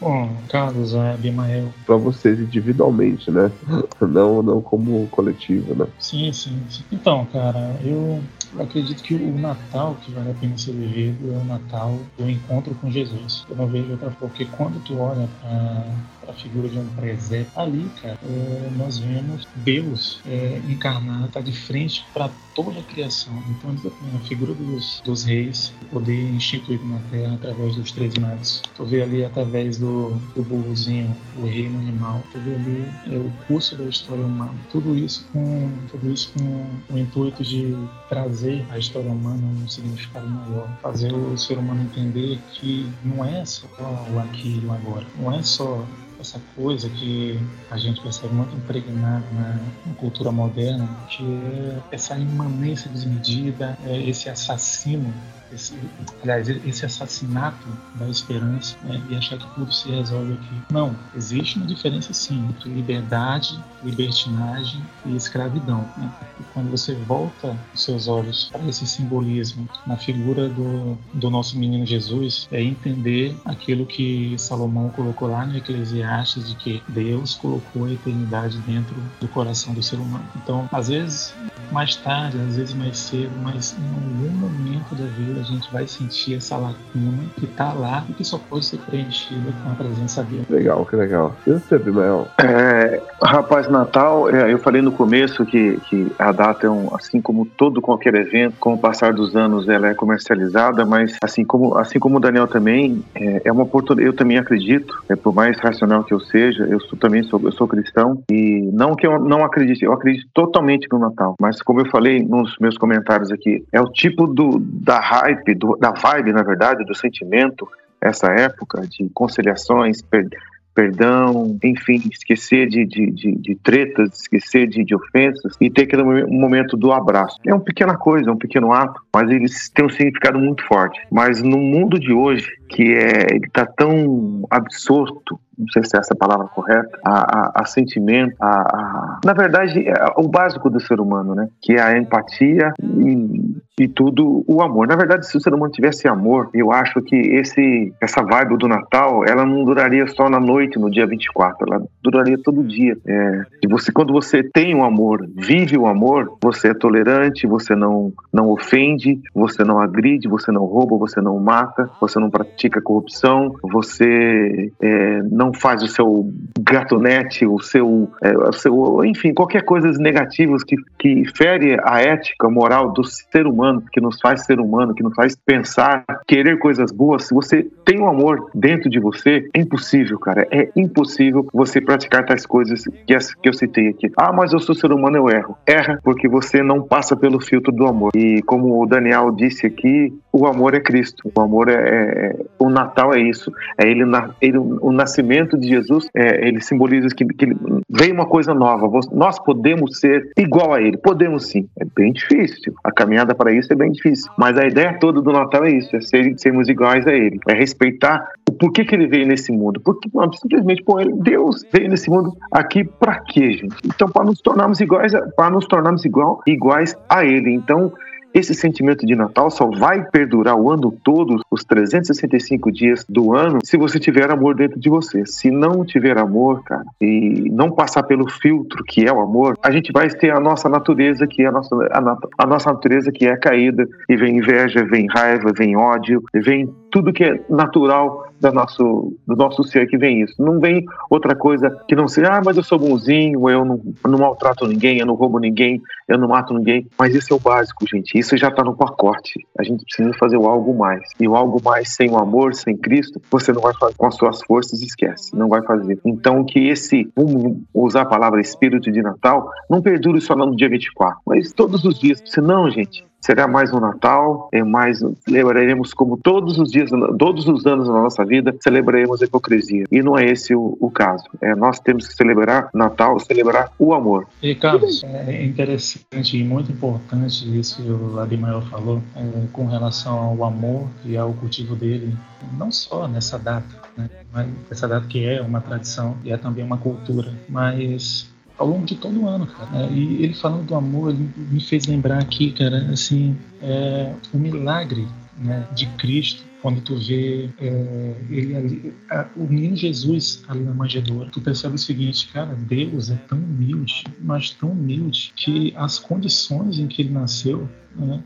Bom, 0.01 0.31
Carlos, 0.49 0.95
é, 0.95 1.13
Abimael. 1.13 1.69
Para 1.85 1.97
vocês 1.97 2.41
individualmente, 2.41 3.31
né? 3.31 3.51
Não, 4.01 4.43
não 4.43 4.63
como 4.63 5.07
coletivo, 5.09 5.75
né? 5.75 5.87
Sim, 5.99 6.33
sim, 6.33 6.59
sim. 6.71 6.83
Então, 6.91 7.27
cara, 7.27 7.77
eu 7.85 8.19
eu 8.55 8.63
acredito 8.63 9.03
que 9.03 9.15
o 9.15 9.39
Natal 9.39 9.97
que 10.03 10.11
vale 10.11 10.31
a 10.31 10.35
pena 10.35 10.59
ser 10.59 10.73
vivido 10.73 11.33
é 11.33 11.37
o 11.37 11.45
Natal 11.45 11.97
do 12.19 12.29
encontro 12.29 12.75
com 12.75 12.91
Jesus. 12.91 13.47
Eu 13.49 13.57
não 13.57 13.67
vejo 13.67 13.93
outra 13.93 14.11
forma, 14.11 14.29
porque 14.29 14.45
quando 14.47 14.83
tu 14.85 14.99
olha 14.99 15.29
para 15.41 15.85
a 16.31 16.33
figura 16.35 16.69
de 16.69 16.79
um 16.79 16.87
presépio, 16.89 17.53
ali, 17.57 17.91
cara, 18.03 18.19
é, 18.23 18.71
nós 18.77 18.99
vemos 18.99 19.47
Deus 19.57 20.21
é, 20.27 20.61
encarnado, 20.69 21.29
tá 21.29 21.41
de 21.41 21.53
frente 21.53 22.05
para 22.13 22.31
toda 22.55 22.81
a 22.81 22.83
criação. 22.83 23.33
Então, 23.49 23.75
a 24.15 24.19
figura 24.21 24.55
dos, 24.55 25.01
dos 25.05 25.25
reis, 25.25 25.73
poder 25.91 26.31
instituído 26.35 26.85
na 26.87 26.99
terra 27.11 27.35
através 27.35 27.77
dos 27.77 27.93
três 27.93 28.15
magos. 28.17 28.63
Tu 28.75 28.85
vê 28.85 29.03
ali 29.03 29.25
através 29.25 29.79
do, 29.79 30.11
do 30.35 30.43
burrozinho, 30.43 31.15
o 31.39 31.47
reino 31.47 31.79
animal. 31.79 32.23
Tu 32.33 32.39
vê 32.41 32.55
ali 32.55 33.15
é, 33.15 33.19
o 33.19 33.31
curso 33.47 33.77
da 33.77 33.85
história 33.85 34.25
humana. 34.25 34.55
Tudo 34.71 34.97
isso 34.97 35.27
com, 35.33 35.71
tudo 35.91 36.11
isso 36.11 36.33
com 36.37 36.95
o 36.95 36.99
intuito 36.99 37.43
de 37.43 37.77
trazer 38.09 38.31
trazer 38.41 38.67
a 38.71 38.79
história 38.79 39.11
humana 39.11 39.43
um 39.43 39.69
significado 39.69 40.29
maior, 40.29 40.69
fazer 40.83 41.13
o 41.13 41.37
ser 41.37 41.59
humano 41.59 41.83
entender 41.83 42.39
que 42.53 42.91
não 43.05 43.25
é 43.25 43.45
só 43.45 43.67
o 44.13 44.19
aqui 44.19 44.61
e 44.63 44.67
o 44.67 44.73
agora, 44.73 45.07
não 45.19 45.33
é 45.33 45.43
só 45.43 45.85
essa 46.21 46.41
coisa 46.55 46.89
que 46.89 47.39
a 47.71 47.79
gente 47.79 48.01
percebe 48.01 48.35
muito 48.35 48.55
impregnada 48.55 49.25
na, 49.33 49.59
na, 49.87 49.95
cultura 49.95 50.31
moderna, 50.31 50.89
que 51.09 51.25
é 51.25 51.83
essa 51.91 52.19
imanência 52.19 52.91
desmedida, 52.91 53.77
é 53.85 54.01
esse 54.09 54.29
assassino 54.29 55.13
esse, 55.53 55.75
aliás, 56.23 56.49
esse 56.49 56.87
assassinato 56.87 57.67
da 57.97 58.09
esperança 58.09 58.77
né, 58.85 59.03
e 59.09 59.17
achar 59.17 59.39
que 59.39 59.55
tudo 59.55 59.73
se 59.73 59.91
resolve 59.91 60.35
aqui. 60.35 60.73
Não, 60.73 60.95
existe 61.15 61.57
uma 61.57 61.67
diferença 61.67 62.13
sim 62.13 62.49
entre 62.49 62.71
liberdade, 62.71 63.59
libertinagem 63.83 64.83
e 65.07 65.17
escravidão. 65.17 65.89
Né? 65.97 66.11
E 66.41 66.43
quando 66.55 66.71
você 66.71 66.95
volta 66.95 67.57
os 67.75 67.83
seus 67.83 68.09
olhos 68.09 68.49
para 68.53 68.65
esse 68.67 68.87
simbolismo 68.87 69.69
na 69.87 69.97
figura 69.97 70.49
do, 70.49 70.97
do 71.15 71.31
nosso 71.31 71.59
menino 71.59 71.85
Jesus, 71.87 72.49
é 72.51 72.63
entender 72.63 73.37
aquilo 73.45 73.87
que 73.87 74.35
Salomão 74.39 74.91
colocou 74.91 75.29
lá 75.29 75.47
no 75.47 75.57
Eclesiastes 75.57 76.49
de 76.49 76.55
que 76.57 76.83
Deus 76.89 77.35
colocou 77.35 77.87
a 77.87 77.93
eternidade 77.93 78.59
dentro 78.59 78.95
do 79.21 79.29
coração 79.29 79.75
do 79.75 79.83
ser 79.83 79.97
humano. 79.97 80.25
Então, 80.37 80.69
às 80.73 80.89
vezes 80.89 81.35
mais 81.71 81.95
tarde, 81.97 82.39
às 82.39 82.57
vezes 82.57 82.75
mais 82.75 82.99
cedo, 82.99 83.33
mas 83.43 83.77
em 83.79 83.95
algum 83.95 84.37
momento 84.39 84.95
da 84.95 85.07
vida 85.07 85.40
a 85.41 85.45
gente 85.45 85.73
vai 85.73 85.87
sentir 85.87 86.35
essa 86.35 86.57
lacuna 86.57 87.25
que 87.37 87.47
está 87.47 87.73
lá 87.73 88.05
e 88.09 88.13
que 88.13 88.25
só 88.25 88.39
pode 88.39 88.65
ser 88.65 88.79
preenchida 88.79 89.53
com 89.63 89.71
a 89.71 89.75
presença 89.75 90.23
dele. 90.23 90.47
Legal, 90.49 90.85
que 90.85 90.97
legal. 90.97 91.35
E 91.47 91.53
você, 91.53 91.79
Bimael? 91.79 92.29
É, 92.39 93.03
rapaz, 93.23 93.69
Natal, 93.69 94.29
é, 94.31 94.53
eu 94.53 94.59
falei 94.59 94.83
no 94.83 94.93
começo 94.93 95.45
que, 95.47 95.79
que 95.89 96.13
a 96.19 96.33
data 96.33 96.67
é 96.67 96.71
um, 96.71 96.95
assim 96.95 97.21
como 97.21 97.47
todo 97.47 97.81
qualquer 97.81 98.15
evento, 98.15 98.57
com 98.59 98.75
o 98.75 98.79
passar 98.79 99.13
dos 99.13 99.35
anos 99.35 99.69
ela 99.69 99.89
é 99.89 99.95
comercializada, 99.95 100.85
mas 100.85 101.17
assim 101.23 101.45
como, 101.45 101.77
assim 101.77 101.99
como 101.99 102.19
o 102.19 102.21
Daniel 102.21 102.47
também, 102.47 103.03
é, 103.15 103.43
é 103.45 103.53
uma 103.53 103.63
oportunidade, 103.63 104.07
eu 104.07 104.15
também 104.15 104.39
acredito, 104.39 105.03
é, 105.09 105.17
por 105.17 105.35
mais 105.35 105.59
racional 105.59 106.05
que 106.05 106.13
eu 106.13 106.21
seja, 106.21 106.65
eu 106.65 106.81
sou, 106.81 106.99
também 106.99 107.23
sou, 107.23 107.41
eu 107.43 107.53
sou 107.53 107.67
cristão 107.67 108.23
e 108.31 108.69
não 108.73 108.95
que 108.95 109.07
eu 109.07 109.19
não 109.19 109.45
acredite, 109.45 109.85
eu 109.85 109.93
acredito 109.93 110.29
totalmente 110.35 110.87
no 110.91 110.99
Natal, 110.99 111.35
mas 111.41 111.63
como 111.63 111.81
eu 111.81 111.91
falei 111.91 112.23
nos 112.23 112.57
meus 112.61 112.77
comentários 112.77 113.31
aqui, 113.31 113.65
é 113.73 113.81
o 113.81 113.91
tipo 113.91 114.27
do, 114.27 114.59
da 114.59 114.99
raiva 115.01 115.30
do, 115.57 115.77
da 115.77 115.91
vibe, 115.93 116.33
na 116.33 116.43
verdade, 116.43 116.85
do 116.85 116.95
sentimento, 116.95 117.69
essa 118.01 118.29
época 118.33 118.83
de 118.87 119.09
conciliações, 119.11 120.01
per, 120.03 120.29
perdão, 120.75 121.59
enfim, 121.63 122.03
esquecer 122.11 122.69
de, 122.69 122.87
de, 122.87 123.11
de, 123.11 123.35
de 123.37 123.55
tretas, 123.57 124.21
esquecer 124.21 124.67
de, 124.67 124.85
de, 124.85 124.95
ofensas 124.95 125.55
e 125.61 125.69
ter 125.69 125.83
aquele 125.83 126.03
momento 126.03 126.77
do 126.77 126.93
abraço. 126.93 127.37
É 127.47 127.53
uma 127.53 127.63
pequena 127.63 127.97
coisa, 127.97 128.31
é 128.31 128.33
um 128.33 128.39
pequeno 128.39 128.73
ato, 128.73 129.01
mas 129.15 129.31
eles 129.31 129.69
têm 129.71 129.85
um 129.85 129.91
significado 129.91 130.39
muito 130.39 130.65
forte. 130.67 131.01
Mas 131.11 131.43
no 131.43 131.59
mundo 131.59 131.99
de 131.99 132.13
hoje, 132.13 132.49
que 132.69 132.95
é, 132.95 133.35
ele 133.35 133.47
está 133.47 133.67
tão 133.67 134.47
absorto 134.51 135.39
não 135.61 135.69
sei 135.69 135.85
se 135.85 135.97
é 135.97 136.01
essa 136.01 136.15
a 136.15 136.17
palavra 136.17 136.47
correta, 136.49 136.99
a, 137.05 137.13
a, 137.13 137.53
a 137.63 137.65
sentimento, 137.67 138.35
a, 138.41 138.49
a, 138.49 139.21
na 139.25 139.33
verdade, 139.33 139.87
é 139.87 139.95
o 140.17 140.27
básico 140.27 140.71
do 140.71 140.81
ser 140.81 141.01
humano, 141.01 141.35
né? 141.35 141.49
Que 141.63 141.75
é 141.75 141.83
a 141.83 141.99
empatia 141.99 142.73
e, 142.83 143.55
e 143.79 143.89
tudo 143.89 144.45
o 144.47 144.63
amor. 144.63 144.89
Na 144.89 144.97
verdade, 144.97 145.27
se 145.27 145.37
o 145.37 145.41
ser 145.41 145.53
humano 145.53 145.73
tivesse 145.73 146.09
amor, 146.09 146.49
eu 146.55 146.73
acho 146.73 147.01
que 147.03 147.17
esse 147.17 147.93
essa 148.01 148.23
vibe 148.23 148.57
do 148.57 148.69
Natal, 148.69 149.25
ela 149.27 149.45
não 149.45 149.65
duraria 149.65 150.07
só 150.07 150.29
na 150.29 150.41
noite, 150.41 150.79
no 150.79 150.91
dia 150.91 151.07
24, 151.07 151.67
ela 151.69 151.83
duraria 152.03 152.39
todo 152.43 152.65
dia. 152.65 152.97
É, 153.07 153.43
e 153.63 153.69
você, 153.69 153.93
quando 153.93 154.13
você 154.13 154.43
tem 154.43 154.75
o 154.75 154.85
amor, 154.85 155.29
vive 155.35 155.77
o 155.77 155.87
amor, 155.87 156.37
você 156.43 156.69
é 156.69 156.75
tolerante, 156.75 157.47
você 157.47 157.75
não, 157.75 158.13
não 158.33 158.49
ofende, 158.49 159.21
você 159.35 159.63
não 159.65 159.79
agride, 159.79 160.29
você 160.29 160.51
não 160.51 160.65
rouba, 160.65 160.97
você 160.97 161.21
não 161.21 161.39
mata, 161.39 161.91
você 162.01 162.19
não 162.19 162.31
pratica 162.31 162.81
corrupção, 162.81 163.55
você 163.63 164.73
é, 164.81 165.23
não 165.23 165.50
não 165.51 165.53
faz 165.53 165.83
o 165.83 165.89
seu 165.89 166.33
gatonete, 166.61 167.45
o 167.45 167.59
seu, 167.59 168.09
é, 168.23 168.37
o 168.37 168.53
seu 168.53 169.05
enfim, 169.05 169.35
qualquer 169.35 169.63
coisa 169.65 169.91
negativas 169.99 170.63
que, 170.63 170.77
que 170.99 171.25
fere 171.37 171.77
a 171.83 172.01
ética, 172.01 172.49
moral 172.49 172.93
do 172.93 173.03
ser 173.05 173.47
humano, 173.47 173.83
que 173.93 174.01
nos 174.01 174.21
faz 174.21 174.45
ser 174.45 174.61
humano, 174.61 174.95
que 174.95 175.03
nos 175.03 175.15
faz 175.15 175.35
pensar, 175.35 176.05
querer 176.27 176.59
coisas 176.59 176.93
boas, 176.93 177.25
se 177.25 177.35
você 177.35 177.67
tem 177.85 178.01
o 178.01 178.05
um 178.05 178.09
amor 178.09 178.51
dentro 178.55 178.89
de 178.89 179.01
você, 179.01 179.49
é 179.55 179.61
impossível, 179.61 180.19
cara, 180.19 180.47
é 180.51 180.71
impossível 180.77 181.47
você 181.53 181.81
praticar 181.81 182.25
tais 182.25 182.47
coisas 182.47 182.85
que, 182.85 183.17
que 183.43 183.49
eu 183.49 183.53
citei 183.53 183.89
aqui. 183.89 184.11
Ah, 184.17 184.33
mas 184.33 184.53
eu 184.53 184.61
sou 184.61 184.75
ser 184.75 184.93
humano, 184.93 185.17
eu 185.17 185.29
erro. 185.29 185.59
Erra 185.67 185.99
porque 186.05 186.29
você 186.29 186.63
não 186.63 186.83
passa 186.83 187.17
pelo 187.17 187.41
filtro 187.41 187.73
do 187.73 187.87
amor. 187.87 188.11
E 188.15 188.43
como 188.43 188.81
o 188.81 188.87
Daniel 188.87 189.31
disse 189.33 189.67
aqui, 189.67 190.13
o 190.33 190.47
amor 190.47 190.75
é 190.75 190.81
Cristo. 190.81 191.31
O 191.35 191.41
amor 191.41 191.69
é, 191.69 191.75
é 191.75 192.37
o 192.59 192.69
Natal 192.69 193.15
é 193.15 193.21
isso. 193.21 193.53
É 193.79 193.89
ele, 193.89 194.05
ele 194.41 194.59
o 194.59 194.93
nascimento 194.93 195.30
nascimento 195.31 195.57
de 195.57 195.69
Jesus, 195.69 196.09
é, 196.15 196.47
ele 196.47 196.61
simboliza 196.61 197.09
que, 197.15 197.25
que 197.25 197.45
ele, 197.45 197.57
vem 197.89 198.13
uma 198.13 198.27
coisa 198.27 198.53
nova. 198.53 198.89
Nós 199.13 199.39
podemos 199.39 199.99
ser 199.99 200.31
igual 200.37 200.75
a 200.75 200.83
ele. 200.83 200.97
Podemos 200.97 201.47
sim. 201.47 201.69
É 201.79 201.85
bem 201.97 202.13
difícil. 202.13 202.75
A 202.83 202.91
caminhada 202.91 203.35
para 203.35 203.53
isso 203.53 203.73
é 203.73 203.77
bem 203.77 203.93
difícil. 203.93 204.31
Mas 204.37 204.59
a 204.59 204.67
ideia 204.67 204.99
toda 204.99 205.23
do 205.23 205.33
Natal 205.33 205.65
é 205.65 205.73
isso: 205.73 205.95
é 205.95 206.01
ser, 206.01 206.35
sermos 206.39 206.69
iguais 206.69 207.07
a 207.07 207.13
ele. 207.13 207.39
É 207.49 207.55
respeitar 207.55 208.27
o 208.49 208.53
porquê 208.53 208.85
que 208.85 208.95
ele 208.95 209.07
veio 209.07 209.27
nesse 209.27 209.53
mundo. 209.53 209.81
Porque 209.81 210.09
simplesmente, 210.41 210.83
pô, 210.83 211.01
ele, 211.01 211.13
Deus 211.15 211.65
veio 211.73 211.89
nesse 211.89 212.11
mundo 212.11 212.37
aqui 212.53 212.85
para 212.85 213.21
quê, 213.21 213.53
gente? 213.53 213.77
Então, 213.85 214.09
para 214.09 214.25
nos 214.25 214.41
tornarmos 214.41 214.81
iguais, 214.81 215.13
para 215.37 215.51
nos 215.51 215.67
tornarmos 215.67 216.05
igual, 216.05 216.41
iguais 216.47 216.97
a 217.09 217.25
ele. 217.25 217.53
Então, 217.53 217.93
esse 218.33 218.55
sentimento 218.55 219.07
de 219.07 219.15
Natal 219.15 219.51
só 219.51 219.67
vai 219.67 220.05
perdurar 220.11 220.57
o 220.57 220.71
ano 220.71 220.93
todo, 221.05 221.41
os 221.51 221.65
365 221.65 222.71
dias 222.71 223.05
do 223.09 223.35
ano, 223.35 223.59
se 223.65 223.77
você 223.77 223.99
tiver 223.99 224.31
amor 224.31 224.55
dentro 224.55 224.79
de 224.79 224.89
você. 224.89 225.25
Se 225.27 225.51
não 225.51 225.85
tiver 225.85 226.19
amor, 226.19 226.63
cara, 226.65 226.85
e 227.01 227.51
não 227.51 227.71
passar 227.71 228.03
pelo 228.05 228.29
filtro 228.29 228.85
que 228.85 229.07
é 229.07 229.13
o 229.13 229.21
amor, 229.21 229.57
a 229.63 229.71
gente 229.71 229.93
vai 229.93 230.09
ter 230.09 230.31
a 230.31 230.41
nossa 230.41 230.69
natureza, 230.69 231.27
que 231.27 231.43
é 231.43 231.47
a 231.47 231.53
nossa, 231.53 231.75
a, 231.91 232.45
a 232.45 232.47
nossa 232.47 232.73
natureza 232.73 233.11
que 233.11 233.27
é 233.27 233.37
caída, 233.37 233.87
e 234.09 234.17
vem 234.17 234.39
inveja, 234.39 234.85
vem 234.85 235.07
raiva, 235.09 235.53
vem 235.57 235.77
ódio, 235.77 236.23
vem 236.35 236.73
tudo 236.91 237.13
que 237.13 237.25
é 237.25 237.41
natural 237.49 238.30
do 238.41 238.53
nosso, 238.53 239.17
do 239.27 239.37
nosso 239.37 239.63
ser 239.65 239.87
que 239.87 239.99
vem 239.99 240.23
isso. 240.23 240.35
Não 240.39 240.59
vem 240.59 240.85
outra 241.11 241.37
coisa 241.37 241.71
que 241.87 241.95
não 241.95 242.09
seja, 242.09 242.39
ah, 242.39 242.43
mas 242.45 242.57
eu 242.57 242.65
sou 242.65 242.79
bonzinho, 242.79 243.49
eu 243.49 243.65
não, 243.65 243.81
não 244.07 244.19
maltrato 244.19 244.67
ninguém, 244.67 244.99
eu 244.99 245.07
não 245.07 245.15
roubo 245.15 245.39
ninguém, 245.39 245.81
eu 246.09 246.19
não 246.19 246.29
mato 246.29 246.55
ninguém. 246.55 246.87
Mas 246.99 247.15
isso 247.15 247.33
é 247.33 247.37
o 247.37 247.41
básico, 247.41 247.87
gente. 247.87 248.19
Isso 248.19 248.37
já 248.37 248.49
está 248.49 248.65
no 248.65 248.77
pacote. 248.77 249.47
A 249.59 249.63
gente 249.63 249.85
precisa 249.85 250.13
fazer 250.19 250.37
o 250.37 250.47
algo 250.47 250.77
mais. 250.77 251.03
E 251.21 251.29
o 251.29 251.37
algo 251.37 251.61
mais 251.63 251.95
sem 251.95 252.11
o 252.11 252.17
amor, 252.17 252.55
sem 252.55 252.77
Cristo, 252.77 253.21
você 253.31 253.53
não 253.53 253.61
vai 253.61 253.75
fazer 253.75 253.95
com 253.97 254.07
as 254.07 254.15
suas 254.17 254.43
forças, 254.43 254.81
esquece. 254.81 255.37
Não 255.37 255.49
vai 255.49 255.63
fazer. 255.63 256.01
Então, 256.05 256.45
que 256.45 256.69
esse, 256.69 257.11
vamos 257.15 257.59
usar 257.75 258.03
a 258.03 258.07
palavra 258.07 258.41
espírito 258.41 258.91
de 258.91 259.03
Natal, 259.03 259.51
não 259.69 259.83
perdure 259.83 260.21
só 260.21 260.35
no 260.35 260.57
dia 260.57 260.69
24, 260.69 261.21
mas 261.27 261.53
todos 261.53 261.85
os 261.85 261.99
dias. 261.99 262.23
Senão, 262.25 262.71
gente, 262.71 263.05
será 263.21 263.47
mais 263.47 263.73
um 263.73 263.81
Natal, 263.81 264.49
é 264.53 264.63
mais 264.63 265.03
celebraremos 265.25 265.93
como 265.93 266.17
todos 266.17 266.59
os 266.59 266.71
dias, 266.71 266.91
todos 267.19 267.47
os 267.47 267.67
anos 267.67 267.87
da 267.87 267.95
nossa 267.95 268.25
vida, 268.25 268.55
celebraremos 268.61 269.23
a 269.23 269.25
hipocrisia. 269.25 269.85
E 269.91 270.03
não 270.03 270.19
é 270.19 270.25
esse 270.25 270.55
o, 270.55 270.77
o 270.81 270.91
caso. 270.91 271.25
É, 271.41 271.55
nós 271.55 271.79
temos 271.79 272.09
que 272.09 272.15
celebrar 272.15 272.71
Natal, 272.75 273.19
celebrar 273.21 273.71
o 273.79 273.95
amor. 273.95 274.27
E 274.43 274.55
Carlos, 274.55 275.05
é 275.05 275.45
interessante 275.45 276.39
e 276.39 276.45
muito 276.45 276.73
importante 276.73 277.59
isso 277.59 277.83
que 277.83 277.91
o 277.91 278.19
Abimael 278.19 278.63
falou 278.63 279.03
é, 279.17 279.47
com 279.53 279.67
relação 279.67 280.19
ao 280.19 280.45
amor 280.45 280.87
e 281.05 281.17
ao 281.17 281.33
cultivo 281.35 281.77
dele, 281.77 282.15
não 282.57 282.71
só 282.71 283.07
nessa 283.07 283.39
data, 283.39 283.81
né, 283.97 284.09
mas 284.33 284.49
essa 284.71 284.89
data 284.89 285.07
que 285.07 285.25
é 285.27 285.41
uma 285.41 285.61
tradição 285.61 286.17
e 286.25 286.33
é 286.33 286.37
também 286.37 286.65
uma 286.65 286.79
cultura, 286.79 287.33
mas 287.49 288.31
ao 288.61 288.69
longo 288.69 288.85
de 288.85 288.95
todo 288.95 289.23
o 289.23 289.27
ano, 289.27 289.47
cara. 289.47 289.87
É, 289.87 289.93
e 289.93 290.23
ele 290.23 290.35
falando 290.35 290.67
do 290.67 290.75
amor, 290.75 291.11
ele 291.11 291.29
me 291.37 291.61
fez 291.61 291.87
lembrar 291.87 292.19
aqui, 292.19 292.53
cara, 292.53 292.91
assim, 292.93 293.35
é, 293.63 294.13
o 294.35 294.39
milagre 294.39 295.09
né, 295.39 295.67
de 295.75 295.87
Cristo 295.97 296.45
quando 296.61 296.83
tu 296.83 296.95
vê 296.99 297.49
é, 297.59 298.15
ele 298.29 298.55
ali, 298.55 298.95
a, 299.11 299.27
o 299.35 299.45
menino 299.45 299.75
Jesus 299.75 300.43
ali 300.47 300.61
na 300.61 300.75
manjedoura, 300.75 301.31
tu 301.31 301.41
percebe 301.41 301.77
o 301.77 301.79
seguinte, 301.79 302.29
cara, 302.29 302.55
Deus 302.55 303.11
é 303.11 303.17
tão 303.29 303.39
humilde, 303.39 304.05
mas 304.21 304.51
tão 304.51 304.73
humilde, 304.73 305.33
que 305.35 305.73
as 305.75 305.99
condições 305.99 306.79
em 306.79 306.87
que 306.87 307.01
ele 307.01 307.13
nasceu 307.13 307.67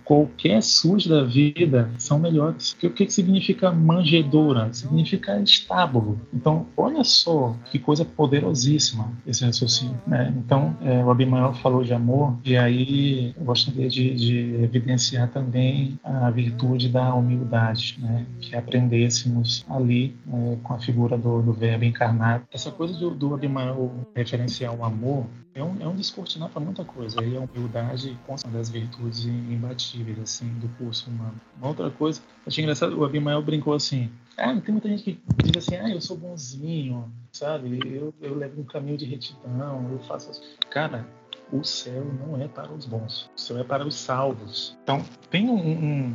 Qualquer 0.04 0.62
SUS 0.62 1.06
da 1.06 1.24
vida 1.24 1.90
são 1.98 2.18
melhores. 2.18 2.72
O 2.72 2.76
que, 2.76 2.90
que 2.90 3.10
significa 3.10 3.72
manjedoura? 3.72 4.72
Significa 4.72 5.40
estábulo. 5.40 6.20
Então, 6.32 6.66
olha 6.76 7.02
só 7.04 7.56
que 7.70 7.78
coisa 7.78 8.04
poderosíssima 8.04 9.12
esse 9.26 9.44
raciocínio. 9.44 10.00
Né? 10.06 10.32
Então, 10.36 10.76
é, 10.82 11.04
o 11.04 11.10
Abimael 11.10 11.54
falou 11.54 11.82
de 11.82 11.92
amor, 11.92 12.36
e 12.44 12.56
aí 12.56 13.34
eu 13.36 13.44
gostaria 13.44 13.88
de, 13.88 14.14
de 14.14 14.62
evidenciar 14.62 15.28
também 15.28 15.98
a 16.02 16.30
virtude 16.30 16.88
da 16.88 17.14
humildade, 17.14 17.96
né? 17.98 18.26
que 18.40 18.54
aprendêssemos 18.54 19.64
ali 19.68 20.16
é, 20.32 20.56
com 20.62 20.74
a 20.74 20.78
figura 20.78 21.16
do, 21.16 21.42
do 21.42 21.52
Verbo 21.52 21.84
encarnado. 21.84 22.44
Essa 22.52 22.70
coisa 22.70 22.98
do, 22.98 23.10
do 23.10 23.34
Abimael 23.34 23.92
referenciar 24.14 24.74
o 24.74 24.84
amor 24.84 25.26
é 25.54 25.62
um, 25.62 25.80
é 25.80 25.86
um 25.86 25.94
descortinar 25.94 26.50
para 26.50 26.60
muita 26.60 26.84
coisa. 26.84 27.20
Aí 27.20 27.36
a 27.36 27.40
humildade 27.40 28.18
consta 28.26 28.48
das 28.48 28.68
virtudes 28.68 29.24
imbatíveis, 29.24 30.18
assim, 30.18 30.48
do 30.58 30.68
curso 30.76 31.08
humano. 31.08 31.40
Uma 31.56 31.68
outra 31.68 31.90
coisa, 31.90 32.20
achei 32.46 32.64
engraçado, 32.64 32.98
o 32.98 33.04
Abimael 33.04 33.40
brincou 33.40 33.72
assim, 33.72 34.10
ah, 34.36 34.54
tem 34.60 34.72
muita 34.72 34.88
gente 34.88 35.04
que 35.04 35.20
diz 35.42 35.56
assim, 35.56 35.76
ah, 35.76 35.88
eu 35.88 36.00
sou 36.00 36.16
bonzinho, 36.16 37.10
sabe? 37.32 37.78
Eu, 37.84 38.12
eu 38.20 38.36
levo 38.36 38.60
um 38.60 38.64
caminho 38.64 38.98
de 38.98 39.04
retidão, 39.04 39.88
eu 39.92 39.98
faço... 40.00 40.42
Cara, 40.70 41.06
o 41.52 41.62
céu 41.62 42.04
não 42.04 42.40
é 42.40 42.48
para 42.48 42.72
os 42.72 42.84
bons, 42.84 43.30
o 43.36 43.40
céu 43.40 43.58
é 43.58 43.64
para 43.64 43.86
os 43.86 43.94
salvos. 43.94 44.76
Então, 44.82 45.04
tem 45.30 45.48
um, 45.48 45.54
um, 45.54 46.14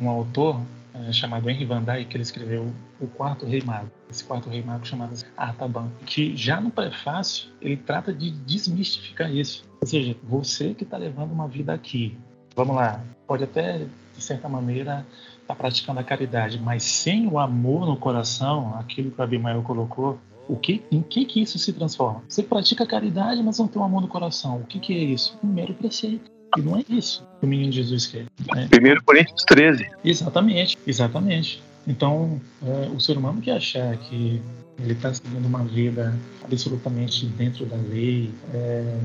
um 0.00 0.08
autor 0.08 0.60
é, 0.94 1.12
chamado 1.12 1.48
Henry 1.48 1.64
Van 1.64 1.82
Dyke, 1.82 2.06
que 2.06 2.16
ele 2.16 2.22
escreveu 2.22 2.72
O 3.00 3.06
Quarto 3.06 3.46
Rei 3.46 3.62
Mago. 3.64 3.90
Esse 4.10 4.24
Quarto 4.24 4.48
Rei 4.48 4.62
Mago 4.62 4.86
chamado 4.86 5.14
Artaban, 5.36 5.90
que 6.06 6.36
já 6.36 6.60
no 6.60 6.70
prefácio 6.70 7.50
ele 7.60 7.76
trata 7.76 8.12
de 8.12 8.30
desmistificar 8.30 9.30
isso. 9.30 9.64
Ou 9.80 9.86
seja, 9.86 10.16
você 10.22 10.74
que 10.74 10.84
está 10.84 10.96
levando 10.96 11.32
uma 11.32 11.46
vida 11.46 11.72
aqui, 11.72 12.16
vamos 12.56 12.76
lá, 12.76 13.02
pode 13.26 13.44
até, 13.44 13.86
de 14.16 14.22
certa 14.22 14.48
maneira, 14.48 15.06
estar 15.40 15.46
tá 15.46 15.54
praticando 15.54 16.00
a 16.00 16.04
caridade, 16.04 16.60
mas 16.60 16.82
sem 16.82 17.26
o 17.26 17.38
amor 17.38 17.86
no 17.86 17.96
coração, 17.96 18.74
aquilo 18.78 19.10
que 19.10 19.20
o 19.20 19.22
Abimael 19.22 19.62
colocou, 19.62 20.18
o 20.48 20.56
que, 20.56 20.82
em 20.90 21.02
que 21.02 21.26
que 21.26 21.42
isso 21.42 21.58
se 21.58 21.72
transforma? 21.74 22.22
Você 22.26 22.42
pratica 22.42 22.86
caridade, 22.86 23.42
mas 23.42 23.58
não 23.58 23.68
tem 23.68 23.80
o 23.80 23.84
amor 23.84 24.00
no 24.00 24.08
coração. 24.08 24.56
O 24.56 24.64
que, 24.64 24.80
que 24.80 24.94
é 24.94 24.98
isso? 24.98 25.38
Um 25.44 25.46
mero 25.46 25.74
preceito. 25.74 26.30
E 26.56 26.60
não 26.60 26.76
é 26.76 26.84
isso 26.88 27.26
que 27.38 27.46
o 27.46 27.48
menino 27.48 27.72
Jesus 27.72 28.06
quer. 28.06 28.26
Né? 28.54 28.66
Primeiro 28.68 29.02
Coríntios 29.04 29.44
13. 29.44 29.88
Exatamente, 30.04 30.78
exatamente. 30.86 31.62
Então, 31.86 32.40
é, 32.62 32.88
o 32.94 33.00
ser 33.00 33.16
humano 33.16 33.40
que 33.40 33.50
achar 33.50 33.96
que 33.96 34.40
ele 34.78 34.92
está 34.92 35.12
seguindo 35.12 35.46
uma 35.46 35.64
vida 35.64 36.16
absolutamente 36.44 37.26
dentro 37.26 37.66
da 37.66 37.76
lei, 37.76 38.30
é, 38.54 38.98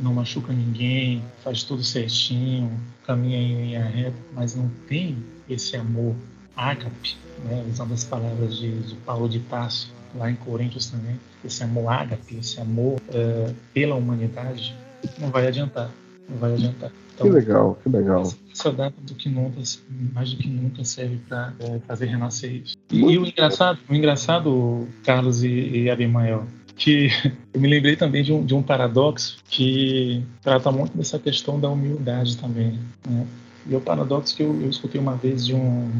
não 0.00 0.14
machuca 0.14 0.52
ninguém, 0.52 1.22
faz 1.42 1.62
tudo 1.62 1.82
certinho, 1.82 2.70
caminha 3.04 3.38
em 3.38 3.66
linha 3.66 3.84
reta, 3.84 4.16
mas 4.34 4.54
não 4.54 4.70
tem 4.88 5.16
esse 5.48 5.76
amor 5.76 6.14
ágape, 6.56 7.16
né, 7.44 7.64
usando 7.70 7.92
as 7.92 8.04
palavras 8.04 8.56
de, 8.56 8.70
de 8.80 8.94
Paulo 8.96 9.28
de 9.28 9.40
Tarso, 9.40 9.92
lá 10.14 10.30
em 10.30 10.36
Coríntios 10.36 10.86
também, 10.86 11.18
esse 11.44 11.62
amor 11.62 11.92
ágape, 11.92 12.36
esse 12.36 12.60
amor 12.60 13.00
é, 13.10 13.52
pela 13.74 13.94
humanidade, 13.94 14.74
não 15.18 15.30
vai 15.30 15.46
adiantar 15.46 15.90
vai 16.28 16.54
adiantar. 16.54 16.90
Então, 17.14 17.26
que 17.26 17.32
legal, 17.32 17.78
que 17.82 17.88
legal. 17.88 18.22
Essa 18.52 18.70
data 18.70 18.94
do 19.00 19.14
que 19.14 19.28
nunca, 19.28 19.60
mais 20.12 20.32
do 20.32 20.36
que 20.36 20.48
nunca 20.48 20.84
serve 20.84 21.18
para 21.28 21.52
é, 21.58 21.78
fazer 21.80 22.06
renascer 22.06 22.52
isso. 22.52 22.76
E, 22.90 22.98
e, 22.98 23.18
o 23.18 23.26
engraçado, 23.26 23.78
o 23.88 23.94
engraçado, 23.94 24.88
Carlos 25.04 25.42
e, 25.42 25.48
e 25.48 25.90
Abimael, 25.90 26.46
que 26.76 27.08
eu 27.52 27.60
me 27.60 27.68
lembrei 27.68 27.96
também 27.96 28.22
de 28.22 28.32
um, 28.32 28.44
de 28.44 28.54
um 28.54 28.62
paradoxo 28.62 29.38
que 29.48 30.24
trata 30.42 30.70
muito 30.70 30.96
dessa 30.96 31.18
questão 31.18 31.58
da 31.58 31.68
humildade 31.68 32.36
também. 32.36 32.78
Né? 33.08 33.26
E 33.66 33.74
o 33.74 33.80
paradoxo 33.80 34.36
que 34.36 34.42
eu, 34.42 34.60
eu 34.62 34.70
escutei 34.70 35.00
uma 35.00 35.16
vez 35.16 35.44
de 35.44 35.54
um, 35.54 35.90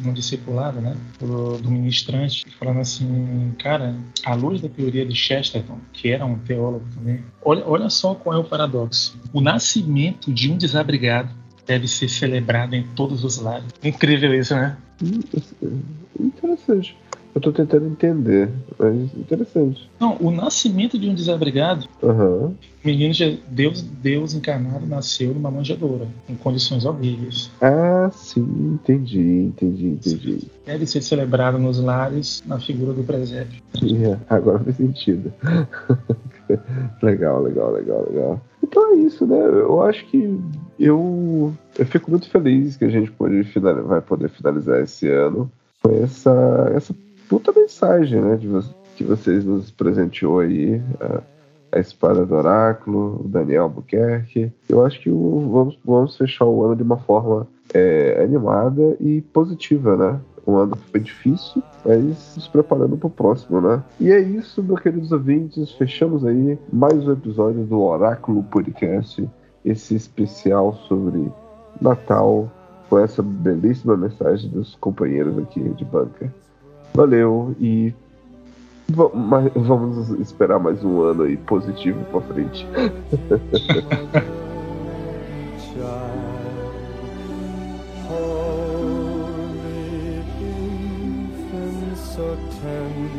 no 0.00 0.12
discipulado, 0.12 0.80
né, 0.80 0.96
do, 1.18 1.58
do, 1.58 1.70
ministrante, 1.70 2.46
falando 2.58 2.80
assim, 2.80 3.54
cara, 3.58 3.94
à 4.24 4.34
luz 4.34 4.60
da 4.60 4.68
teoria 4.68 5.04
de 5.04 5.14
Chesterton, 5.14 5.78
que 5.92 6.10
era 6.10 6.24
um 6.24 6.38
teólogo 6.38 6.84
também, 6.94 7.24
olha, 7.42 7.64
olha 7.66 7.90
só 7.90 8.14
qual 8.14 8.36
é 8.36 8.38
o 8.38 8.44
paradoxo. 8.44 9.18
O 9.32 9.40
nascimento 9.40 10.32
de 10.32 10.50
um 10.50 10.56
desabrigado 10.56 11.30
deve 11.66 11.86
ser 11.86 12.08
celebrado 12.08 12.74
em 12.74 12.82
todos 12.82 13.24
os 13.24 13.38
lares. 13.38 13.68
Incrível 13.82 14.34
isso, 14.34 14.54
né? 14.54 14.76
Interessante. 16.18 16.96
Eu 17.38 17.40
tô 17.40 17.52
tentando 17.52 17.86
entender, 17.86 18.50
mas 18.76 18.96
interessante. 19.16 19.88
Não, 20.00 20.16
o 20.20 20.28
nascimento 20.28 20.98
de 20.98 21.08
um 21.08 21.14
desabrigado. 21.14 21.86
Uhum. 22.02 22.52
Menino, 22.84 23.14
Deus, 23.48 23.80
Deus 23.80 24.34
encarnado 24.34 24.84
nasceu 24.84 25.32
numa 25.32 25.48
manjedoura, 25.48 26.08
em 26.28 26.34
condições 26.34 26.84
horríveis. 26.84 27.48
Ah, 27.62 28.10
sim, 28.12 28.40
entendi, 28.74 29.20
entendi, 29.20 29.86
entendi. 29.86 30.48
Deve 30.66 30.84
ser 30.84 31.00
celebrado 31.00 31.60
nos 31.60 31.78
lares 31.78 32.42
na 32.44 32.58
figura 32.58 32.92
do 32.92 33.04
presépio. 33.04 33.62
Yeah, 33.80 34.20
agora 34.28 34.58
faz 34.58 34.76
sentido. 34.76 35.32
legal, 37.00 37.40
legal, 37.40 37.70
legal, 37.70 38.04
legal. 38.10 38.40
Então 38.64 38.94
é 38.94 38.96
isso, 38.96 39.24
né? 39.24 39.38
Eu 39.38 39.80
acho 39.80 40.04
que 40.06 40.40
eu, 40.76 41.54
eu 41.78 41.86
fico 41.86 42.10
muito 42.10 42.28
feliz 42.28 42.76
que 42.76 42.84
a 42.84 42.90
gente 42.90 43.12
pode 43.12 43.44
vai 43.86 44.00
poder 44.00 44.28
finalizar 44.28 44.82
esse 44.82 45.08
ano 45.08 45.48
com 45.80 46.02
essa, 46.02 46.72
essa 46.74 46.92
puta 47.28 47.52
mensagem, 47.52 48.20
né? 48.20 48.36
De, 48.36 48.48
que 48.96 49.04
vocês 49.04 49.44
nos 49.44 49.70
presenteou 49.70 50.40
aí. 50.40 50.80
A, 51.00 51.22
a 51.70 51.78
espada 51.78 52.24
do 52.24 52.34
oráculo, 52.34 53.20
o 53.24 53.28
Daniel 53.28 53.64
Albuquerque. 53.64 54.52
Eu 54.68 54.84
acho 54.84 55.00
que 55.00 55.10
o, 55.10 55.50
vamos, 55.50 55.78
vamos 55.84 56.16
fechar 56.16 56.46
o 56.46 56.64
ano 56.64 56.76
de 56.76 56.82
uma 56.82 56.96
forma 56.96 57.46
é, 57.74 58.22
animada 58.22 58.96
e 59.00 59.20
positiva, 59.20 59.96
né? 59.96 60.20
Um 60.46 60.56
ano 60.56 60.76
foi 60.90 61.00
difícil, 61.00 61.62
mas 61.84 62.34
nos 62.34 62.48
preparando 62.48 62.96
para 62.96 63.06
o 63.06 63.10
próximo, 63.10 63.60
né? 63.60 63.82
E 64.00 64.10
é 64.10 64.18
isso, 64.18 64.62
meus 64.62 64.80
queridos 64.80 65.12
ouvintes. 65.12 65.72
Fechamos 65.72 66.24
aí 66.24 66.58
mais 66.72 67.06
um 67.06 67.12
episódio 67.12 67.64
do 67.64 67.82
Oráculo 67.82 68.42
Podcast, 68.44 69.28
esse 69.62 69.94
especial 69.94 70.74
sobre 70.88 71.30
Natal, 71.80 72.50
com 72.88 72.98
essa 72.98 73.22
belíssima 73.22 73.94
mensagem 73.94 74.48
dos 74.48 74.74
companheiros 74.76 75.36
aqui 75.38 75.60
de 75.60 75.84
banca. 75.84 76.32
Valeu 76.94 77.54
e 77.60 77.92
vamos 78.88 80.08
esperar 80.20 80.58
mais 80.58 80.82
um 80.82 81.02
ano 81.02 81.24
aí 81.24 81.36
positivo 81.36 82.02
pra 82.10 82.20
frente. 82.22 82.66